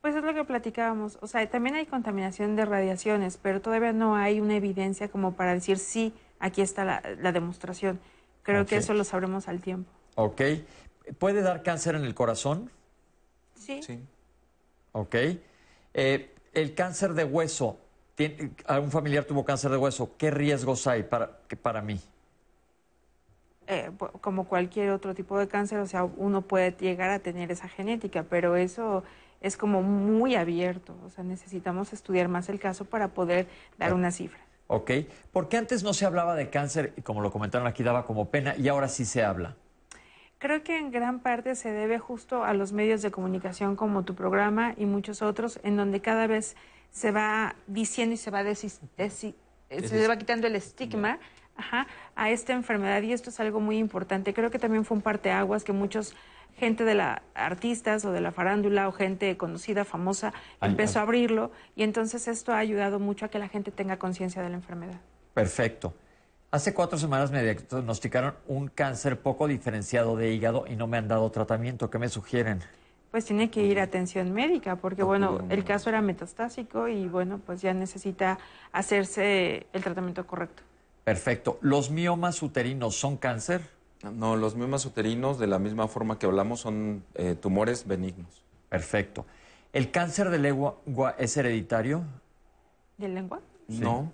[0.00, 1.18] Pues es lo que platicábamos.
[1.20, 5.54] O sea, también hay contaminación de radiaciones, pero todavía no hay una evidencia como para
[5.54, 8.00] decir sí, aquí está la, demostración.
[8.42, 9.90] Creo que eso lo sabremos al tiempo.
[10.14, 10.40] Ok.
[11.18, 12.70] ¿Puede dar cáncer en el corazón?
[13.54, 13.82] Sí.
[13.82, 14.02] Sí.
[14.92, 15.14] Ok.
[15.94, 17.78] Eh, el cáncer de hueso,
[18.16, 22.00] un familiar tuvo cáncer de hueso, ¿qué riesgos hay para, para mí?
[23.66, 27.66] Eh, como cualquier otro tipo de cáncer, o sea, uno puede llegar a tener esa
[27.68, 29.04] genética, pero eso
[29.40, 30.94] es como muy abierto.
[31.04, 33.46] O sea, necesitamos estudiar más el caso para poder
[33.78, 34.40] dar una cifra.
[34.66, 34.90] Ok.
[35.32, 38.30] ¿Por qué antes no se hablaba de cáncer y como lo comentaron aquí daba como
[38.30, 39.56] pena y ahora sí se habla?
[40.38, 44.14] Creo que en gran parte se debe justo a los medios de comunicación como tu
[44.14, 46.56] programa y muchos otros, en donde cada vez
[46.94, 51.18] se va diciendo y se va, se va quitando el estigma
[52.14, 54.32] a esta enfermedad y esto es algo muy importante.
[54.32, 56.14] Creo que también fue un parteaguas que muchos
[56.56, 61.50] gente de la artistas o de la farándula o gente conocida, famosa, empezó a abrirlo
[61.74, 65.00] y entonces esto ha ayudado mucho a que la gente tenga conciencia de la enfermedad.
[65.34, 65.94] Perfecto.
[66.52, 71.08] Hace cuatro semanas me diagnosticaron un cáncer poco diferenciado de hígado y no me han
[71.08, 71.90] dado tratamiento.
[71.90, 72.60] ¿Qué me sugieren?
[73.14, 77.38] Pues tiene que ir a atención médica porque, bueno, el caso era metastásico y, bueno,
[77.46, 78.40] pues ya necesita
[78.72, 80.64] hacerse el tratamiento correcto.
[81.04, 81.60] Perfecto.
[81.60, 83.60] ¿Los miomas uterinos son cáncer?
[84.02, 88.42] No, los miomas uterinos, de la misma forma que hablamos, son eh, tumores benignos.
[88.68, 89.26] Perfecto.
[89.72, 90.80] ¿El cáncer de lengua
[91.16, 92.02] es hereditario?
[92.98, 93.40] ¿De lengua?
[93.68, 94.10] No.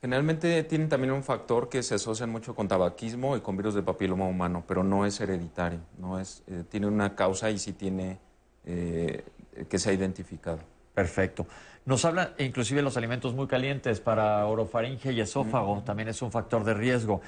[0.00, 3.82] Generalmente tienen también un factor que se asocia mucho con tabaquismo y con virus de
[3.82, 8.18] papiloma humano, pero no es hereditario, no es, eh, tiene una causa y sí tiene
[8.64, 9.24] eh,
[9.68, 10.60] que se ha identificado.
[10.94, 11.46] Perfecto.
[11.86, 16.62] Nos habla inclusive los alimentos muy calientes para orofaringe y esófago, también es un factor
[16.62, 17.22] de riesgo.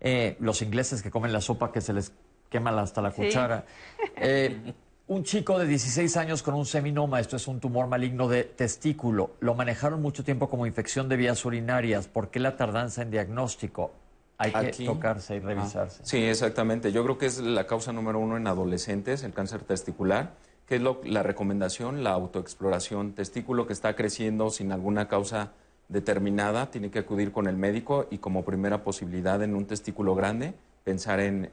[0.00, 2.12] Eh, los ingleses que comen la sopa que se les
[2.48, 3.64] quema hasta la cuchara.
[4.18, 4.72] Eh,
[5.08, 9.36] un chico de 16 años con un seminoma, esto es un tumor maligno de testículo,
[9.40, 12.08] lo manejaron mucho tiempo como infección de vías urinarias.
[12.08, 13.92] ¿Por qué la tardanza en diagnóstico?
[14.38, 16.00] Hay que tocarse y revisarse.
[16.04, 16.92] sí, exactamente.
[16.92, 20.32] Yo creo que es la causa número uno en adolescentes, el cáncer testicular
[20.66, 23.12] que es lo, la recomendación, la autoexploración.
[23.12, 25.52] Testículo que está creciendo sin alguna causa
[25.88, 30.54] determinada, tiene que acudir con el médico y como primera posibilidad en un testículo grande,
[30.82, 31.48] pensar en,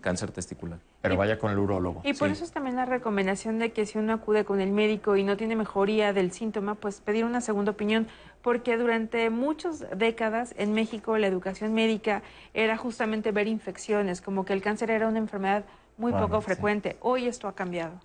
[0.00, 0.78] cáncer testicular.
[1.00, 2.02] Pero vaya con el urólogo.
[2.04, 5.16] Y por eso es también la recomendación de que si uno acude con el médico
[5.16, 8.08] y no tiene mejoría del síntoma, pues pedir una segunda opinión,
[8.42, 12.22] porque durante muchas décadas en México la educación médica
[12.54, 15.64] era justamente ver infecciones, como que el cáncer era una enfermedad
[15.96, 16.96] muy poco frecuente.
[17.00, 18.00] Hoy esto ha cambiado.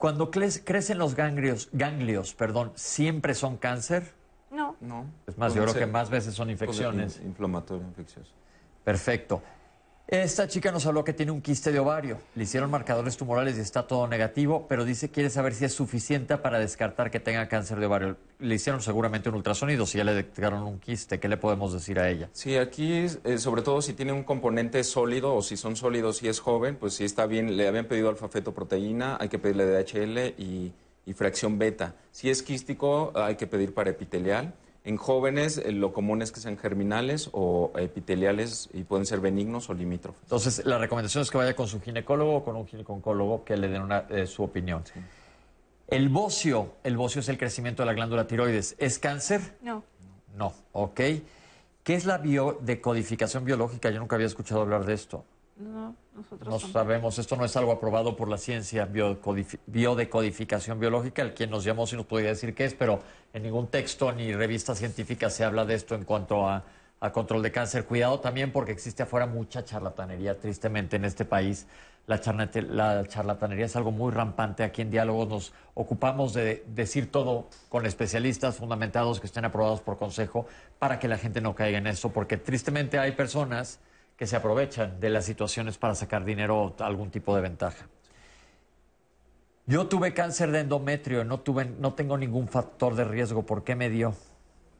[0.00, 4.14] Cuando crecen los ganglios, ganglios, perdón, ¿siempre son cáncer?
[4.50, 4.74] No.
[4.80, 5.04] No.
[5.26, 7.20] Es más, yo creo que más veces son infecciones.
[7.22, 8.32] Inflamatorio, infeccioso.
[8.82, 9.42] Perfecto.
[10.10, 12.18] Esta chica nos habló que tiene un quiste de ovario.
[12.34, 15.72] Le hicieron marcadores tumorales y está todo negativo, pero dice que quiere saber si es
[15.72, 18.16] suficiente para descartar que tenga cáncer de ovario.
[18.40, 21.20] Le hicieron seguramente un ultrasonido, si ya le detectaron un quiste.
[21.20, 22.28] ¿Qué le podemos decir a ella?
[22.32, 26.28] Sí, aquí, eh, sobre todo si tiene un componente sólido o si son sólidos y
[26.28, 27.56] es joven, pues sí está bien.
[27.56, 30.72] Le habían pedido alfa-fetoproteína, hay que pedirle DHL y
[31.14, 31.94] fracción beta.
[32.10, 34.54] Si es quístico, hay que pedir para epitelial.
[34.82, 39.68] En jóvenes eh, lo común es que sean germinales o epiteliales y pueden ser benignos
[39.68, 40.22] o limítrofes.
[40.22, 43.68] Entonces, la recomendación es que vaya con su ginecólogo o con un ginecólogo que le
[43.68, 44.82] den eh, su opinión.
[45.86, 48.76] El bocio, el bocio es el crecimiento de la glándula tiroides.
[48.78, 49.56] ¿Es cáncer?
[49.60, 49.84] No.
[50.36, 51.00] No, ok.
[51.82, 53.90] ¿Qué es la biodecodificación biológica?
[53.90, 55.24] Yo nunca había escuchado hablar de esto.
[55.60, 58.88] No, nosotros no sabemos, esto no es algo aprobado por la ciencia,
[59.66, 61.20] biodecodificación biológica.
[61.20, 63.02] El quien nos llamó si nos podría decir qué es, pero
[63.34, 66.64] en ningún texto ni revista científica se habla de esto en cuanto a,
[67.12, 67.84] control de cáncer.
[67.84, 71.66] Cuidado también porque existe afuera mucha charlatanería, tristemente, en este país.
[72.06, 72.20] La,
[72.70, 74.64] la charlatanería es algo muy rampante.
[74.64, 79.98] Aquí en Diálogos nos ocupamos de decir todo con especialistas fundamentados que estén aprobados por
[79.98, 80.46] consejo
[80.78, 83.78] para que la gente no caiga en eso, porque tristemente hay personas
[84.20, 87.86] que se aprovechan de las situaciones para sacar dinero o algún tipo de ventaja.
[89.64, 93.46] Yo tuve cáncer de endometrio, no, tuve, no tengo ningún factor de riesgo.
[93.46, 94.12] ¿Por qué me dio?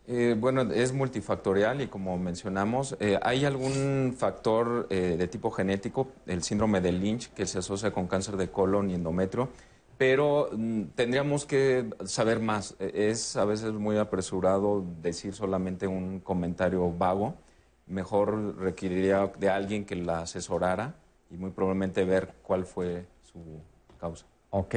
[0.07, 6.09] Eh, bueno, es multifactorial y como mencionamos, eh, hay algún factor eh, de tipo genético,
[6.27, 9.49] el síndrome de Lynch, que se asocia con cáncer de colon y endometrio,
[9.97, 12.77] pero mm, tendríamos que saber más.
[12.79, 17.37] Es a veces muy apresurado decir solamente un comentario vago
[17.91, 20.95] mejor requeriría de alguien que la asesorara
[21.31, 23.61] y muy probablemente ver cuál fue su
[23.99, 24.25] causa.
[24.51, 24.75] Ok.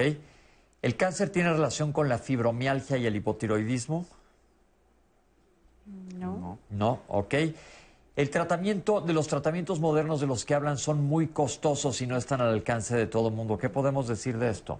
[0.82, 4.06] ¿El cáncer tiene relación con la fibromialgia y el hipotiroidismo?
[6.18, 6.60] No.
[6.70, 7.36] No, ok.
[8.16, 12.18] El tratamiento de los tratamientos modernos de los que hablan son muy costosos y no
[12.18, 13.58] están al alcance de todo el mundo.
[13.58, 14.80] ¿Qué podemos decir de esto?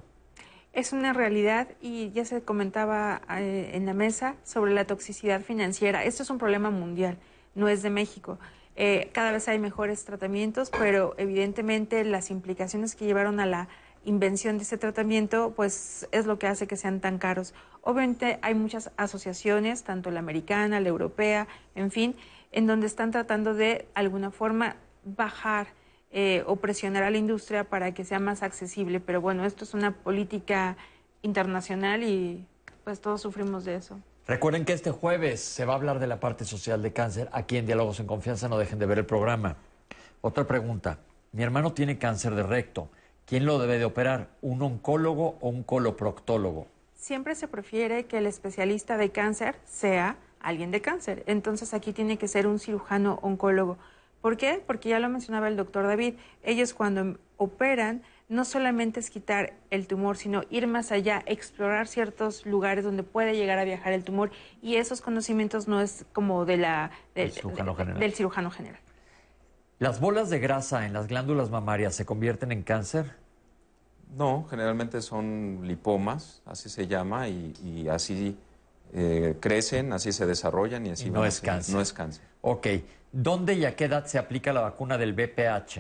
[0.72, 6.04] Es una realidad y ya se comentaba eh, en la mesa sobre la toxicidad financiera.
[6.04, 7.18] Esto es un problema mundial
[7.56, 8.40] no es de México.
[8.76, 13.68] Eh, cada vez hay mejores tratamientos, pero evidentemente las implicaciones que llevaron a la
[14.06, 17.54] invención de ese tratamiento, pues es lo que hace que sean tan caros.
[17.82, 22.16] Obviamente hay muchas asociaciones, tanto la americana, la europea, en fin,
[22.52, 25.68] en donde están tratando de alguna forma bajar
[26.12, 29.00] eh, o presionar a la industria para que sea más accesible.
[29.00, 30.78] Pero bueno, esto es una política
[31.22, 32.46] internacional y
[32.84, 34.00] pues todos sufrimos de eso.
[34.26, 37.28] Recuerden que este jueves se va a hablar de la parte social de cáncer.
[37.34, 39.58] Aquí en Diálogos en Confianza no dejen de ver el programa.
[40.22, 41.00] Otra pregunta.
[41.34, 42.88] Mi hermano tiene cáncer de recto.
[43.26, 44.30] ¿Quién lo debe de operar?
[44.42, 46.68] ¿Un oncólogo o un coloproctólogo?
[46.96, 51.24] Siempre se prefiere que el especialista de cáncer sea alguien de cáncer.
[51.28, 53.78] Entonces aquí tiene que ser un cirujano oncólogo.
[54.22, 54.64] ¿Por qué?
[54.66, 56.14] Porque ya lo mencionaba el doctor David.
[56.44, 62.46] Ellos cuando operan no solamente es quitar el tumor, sino ir más allá, explorar ciertos
[62.46, 64.32] lugares donde puede llegar a viajar el tumor
[64.62, 68.80] y esos conocimientos no es como de la, del, cirujano del cirujano general.
[69.80, 73.16] ¿Las bolas de grasa en las glándulas mamarias se convierten en cáncer?
[74.16, 78.38] No, generalmente son lipomas, así se llama, y, así
[78.94, 81.76] eh, crecen, así se desarrollan y así no es cáncer.
[81.76, 82.24] No es cáncer.
[82.42, 82.68] Ok.
[83.12, 85.80] ¿Dónde y a qué edad se aplica la vacuna del BPH?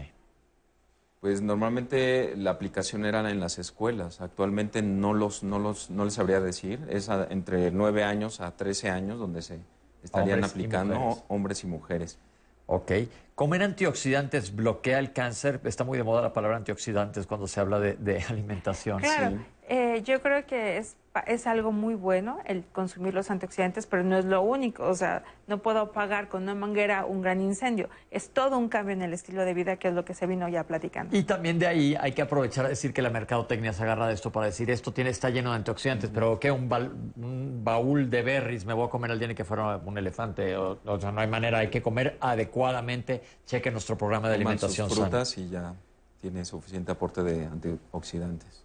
[1.23, 4.19] Pues normalmente la aplicación era en las escuelas.
[4.19, 6.85] Actualmente no los, no los, no les sabría decir.
[6.89, 9.61] Es entre 9 años a 13 años donde se
[10.03, 12.19] estarían Hombres y aplicando hombres y mujeres.
[12.65, 12.91] Ok.
[13.35, 15.61] ¿Comer antioxidantes bloquea el cáncer?
[15.63, 18.99] Está muy de moda la palabra antioxidantes cuando se habla de, de alimentación.
[18.99, 23.85] Claro, eh, yo creo que es, pa- es algo muy bueno el consumir los antioxidantes,
[23.87, 24.83] pero no es lo único.
[24.87, 27.89] O sea, no puedo apagar con una manguera un gran incendio.
[28.11, 30.47] Es todo un cambio en el estilo de vida que es lo que se vino
[30.49, 31.15] ya platicando.
[31.15, 34.13] Y también de ahí hay que aprovechar a decir que la mercadotecnia se agarra de
[34.13, 36.51] esto para decir esto tiene está lleno de antioxidantes, pero ¿qué?
[36.51, 39.77] Un, bal- un baúl de berries me voy a comer al día ni que fuera
[39.77, 40.57] un elefante.
[40.57, 43.21] O, o sea, no hay manera, hay que comer adecuadamente.
[43.45, 45.09] Cheque nuestro programa de Toman sus alimentación sana.
[45.09, 45.73] frutas y ya
[46.21, 48.62] tiene suficiente aporte de antioxidantes.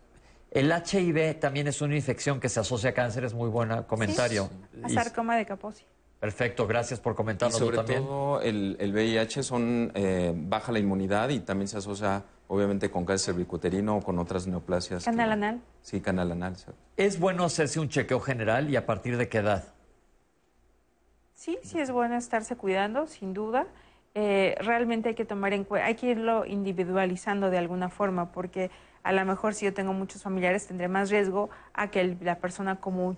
[0.50, 4.48] El HIV también es una infección que se asocia a cáncer, es muy buen comentario.
[4.82, 5.84] A Y- sarcoma de Kaposi.
[6.20, 8.02] perfecto, gracias por Y comentarnos sobre también.
[8.04, 13.04] todo el, el VIH son eh, baja la inmunidad y también se asocia obviamente con
[13.04, 15.04] cáncer cervicuterino o con otras neoplasias.
[15.04, 15.60] que- Canal anal.
[15.82, 16.56] Sí, canal anal.
[16.96, 19.64] ¿Es bueno hacerse un chequeo general y a partir de qué edad?
[21.34, 23.66] Sí, sí es bueno estarse cuidando, sin duda.
[24.14, 28.70] Eh, realmente hay que tomar en cuenta, hay que irlo individualizando de alguna forma, porque
[29.08, 32.76] a lo mejor si yo tengo muchos familiares tendré más riesgo a que la persona
[32.76, 33.16] común.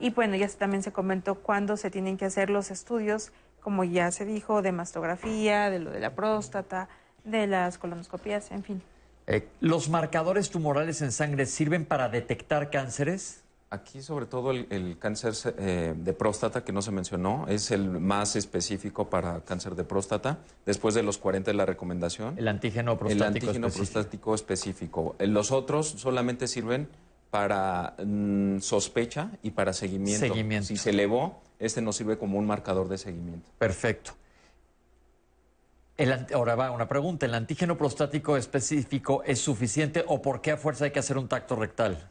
[0.00, 3.30] Y bueno, ya también se comentó cuándo se tienen que hacer los estudios,
[3.60, 6.88] como ya se dijo, de mastografía, de lo de la próstata,
[7.24, 8.82] de las colonoscopías, en fin.
[9.26, 13.44] Eh, ¿Los marcadores tumorales en sangre sirven para detectar cánceres?
[13.70, 17.86] Aquí sobre todo el, el cáncer eh, de próstata que no se mencionó es el
[18.00, 20.38] más específico para cáncer de próstata.
[20.64, 22.38] Después de los 40 es la recomendación.
[22.38, 23.92] El antígeno El prostático antígeno específico.
[23.92, 25.16] prostático específico.
[25.18, 26.88] Eh, Los otros solamente sirven
[27.30, 30.26] para mm, sospecha y para seguimiento.
[30.26, 30.66] Seguimiento.
[30.68, 33.50] Si se elevó, este nos sirve como un marcador de seguimiento.
[33.58, 34.12] Perfecto.
[35.98, 37.26] El ahora va una pregunta.
[37.26, 41.28] ¿El antígeno prostático específico es suficiente o por qué a fuerza hay que hacer un
[41.28, 42.08] tacto rectal?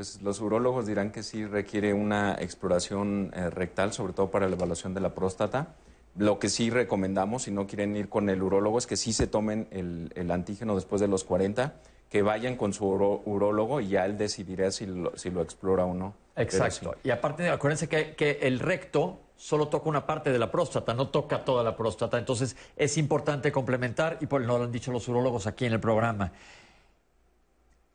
[0.00, 4.54] Pues los urólogos dirán que sí requiere una exploración eh, rectal, sobre todo para la
[4.56, 5.74] evaluación de la próstata.
[6.16, 9.26] Lo que sí recomendamos, si no quieren ir con el urólogo, es que sí se
[9.26, 11.74] tomen el, el antígeno después de los 40,
[12.08, 15.84] que vayan con su uro- urólogo y ya él decidirá si lo, si lo explora
[15.84, 16.14] o no.
[16.34, 16.94] Exacto.
[17.04, 21.08] Y aparte, acuérdense que, que el recto solo toca una parte de la próstata, no
[21.10, 22.16] toca toda la próstata.
[22.18, 25.80] Entonces, es importante complementar, y por, no lo han dicho los urólogos aquí en el
[25.80, 26.32] programa.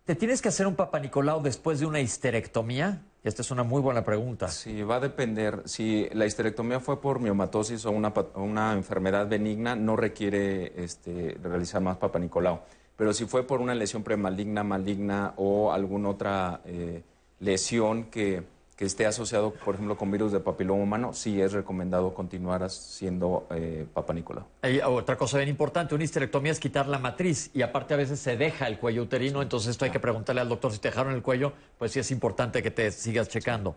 [0.06, 3.02] ¿Te tienes que hacer un papanicolau después de una histerectomía?
[3.24, 4.50] Esta es una muy buena pregunta.
[4.50, 5.64] Sí, va a depender.
[5.66, 11.82] Si la histerectomía fue por miomatosis o una, una enfermedad benigna, no requiere este, realizar
[11.82, 12.60] más Papa Nicolau.
[12.96, 17.02] Pero si fue por una lesión premaligna, maligna o alguna otra eh,
[17.40, 18.44] lesión que,
[18.76, 23.48] que esté asociado, por ejemplo, con virus de papiloma humano, sí es recomendado continuar haciendo
[23.52, 24.46] eh, Papa Nicolau.
[24.62, 28.20] Hay otra cosa bien importante, una histerectomía es quitar la matriz y aparte a veces
[28.20, 31.14] se deja el cuello uterino, entonces esto hay que preguntarle al doctor si te dejaron
[31.14, 33.76] el cuello, pues sí es importante que te sigas checando.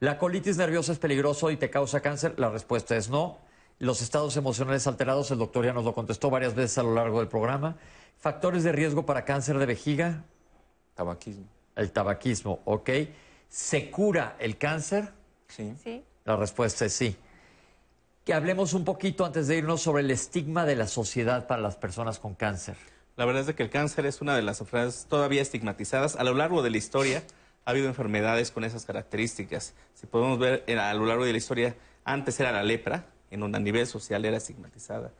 [0.00, 2.34] ¿La colitis nerviosa es peligroso y te causa cáncer?
[2.36, 3.38] La respuesta es no.
[3.78, 7.20] Los estados emocionales alterados, el doctor ya nos lo contestó varias veces a lo largo
[7.20, 7.76] del programa.
[8.18, 10.24] ¿Factores de riesgo para cáncer de vejiga?
[10.94, 11.46] Tabaquismo.
[11.74, 12.90] El tabaquismo, ok.
[13.48, 15.12] ¿Se cura el cáncer?
[15.48, 15.74] Sí.
[15.82, 16.04] Sí.
[16.24, 17.16] La respuesta es sí.
[18.24, 21.76] Que hablemos un poquito antes de irnos sobre el estigma de la sociedad para las
[21.76, 22.76] personas con cáncer.
[23.16, 26.16] La verdad es de que el cáncer es una de las enfermedades todavía estigmatizadas.
[26.16, 27.22] A lo largo de la historia
[27.64, 29.74] ha habido enfermedades con esas características.
[29.94, 33.58] Si podemos ver a lo largo de la historia, antes era la lepra, en donde
[33.58, 35.12] a nivel social era estigmatizada.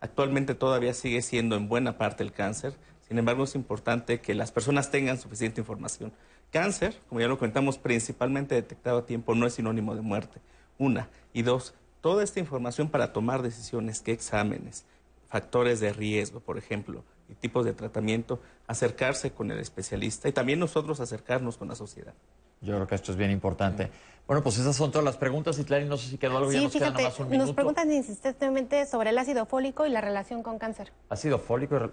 [0.00, 2.74] Actualmente todavía sigue siendo en buena parte el cáncer.
[3.08, 6.12] Sin embargo, es importante que las personas tengan suficiente información.
[6.52, 10.40] Cáncer, como ya lo comentamos, principalmente detectado a tiempo, no es sinónimo de muerte.
[10.78, 11.08] Una.
[11.32, 14.84] Y dos, toda esta información para tomar decisiones, qué exámenes,
[15.28, 20.58] factores de riesgo, por ejemplo, y tipos de tratamiento, acercarse con el especialista y también
[20.58, 22.12] nosotros acercarnos con la sociedad.
[22.60, 23.90] Yo creo que esto es bien importante.
[24.26, 25.58] Bueno, pues esas son todas las preguntas.
[25.58, 27.24] Y Clary, no sé si quedó algo, ya Sí, nos queda fíjate, nada más un
[27.24, 27.54] nos minuto.
[27.54, 30.92] preguntan insistentemente sobre el ácido fólico y la relación con cáncer.
[31.08, 31.90] ¿Ácido fólico?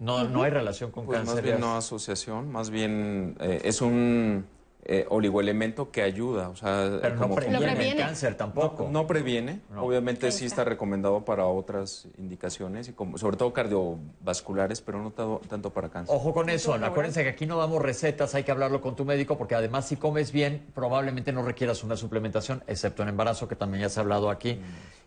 [0.00, 1.34] No, no hay relación con Pues cáncer.
[1.36, 4.44] más bien no asociación, más bien eh, es un
[4.84, 8.84] eh, oligoelemento que ayuda, o sea, Pero no previene, el cáncer tampoco.
[8.84, 9.84] No, no previene, No.
[9.84, 10.64] obviamente sí está.
[10.64, 16.14] recomendado para otras indicaciones, y como, sobre todo cardiovasculares, pero no tanto, tanto para cáncer.
[16.16, 19.38] Ojo con eso, acuérdense que aquí no damos recetas, hay que hablarlo con tu médico
[19.38, 23.82] porque además si comes bien probablemente no requieras una suplementación, excepto en embarazo que también
[23.82, 24.58] ya se ha hablado aquí.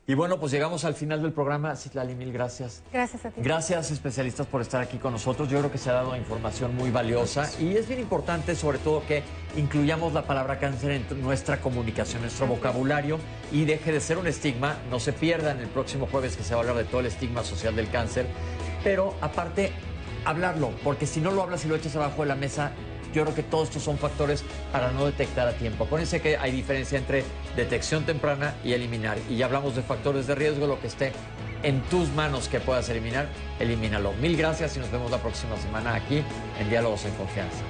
[0.07, 1.75] Y bueno, pues llegamos al final del programa.
[1.75, 2.83] Citlali, mil gracias.
[2.93, 3.41] Gracias a ti.
[3.41, 5.49] Gracias especialistas por estar aquí con nosotros.
[5.49, 9.03] Yo creo que se ha dado información muy valiosa y es bien importante sobre todo
[9.07, 9.23] que
[9.57, 13.17] incluyamos la palabra cáncer en nuestra comunicación, nuestro vocabulario
[13.51, 14.77] y deje de ser un estigma.
[14.91, 17.43] No se pierdan el próximo jueves que se va a hablar de todo el estigma
[17.43, 18.27] social del cáncer.
[18.83, 19.71] Pero aparte,
[20.23, 22.73] hablarlo, porque si no lo hablas y lo echas abajo de la mesa,
[23.15, 25.85] yo creo que todos estos son factores para no detectar a tiempo.
[25.85, 27.23] Acuérdense que hay diferencia entre
[27.55, 29.17] detección temprana y eliminar.
[29.29, 31.13] Y ya hablamos de factores de riesgo, lo que esté
[31.63, 33.27] en tus manos que puedas eliminar,
[33.59, 34.13] elimínalo.
[34.13, 36.21] Mil gracias y nos vemos la próxima semana aquí
[36.59, 37.63] en Diálogos en Confianza.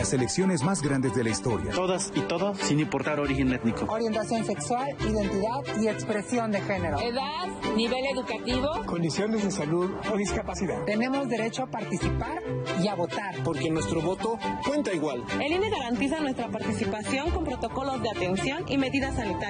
[0.00, 1.72] Las elecciones más grandes de la historia.
[1.72, 3.84] Todas y todos, sin importar origen étnico.
[3.84, 6.98] Orientación sexual, identidad y expresión de género.
[6.98, 10.82] Edad, nivel educativo, condiciones de salud o discapacidad.
[10.86, 12.42] Tenemos derecho a participar
[12.82, 13.42] y a votar.
[13.44, 15.22] Porque nuestro voto cuenta igual.
[15.38, 19.40] El INE garantiza nuestra participación con protocolos de atención y medidas sanitarias.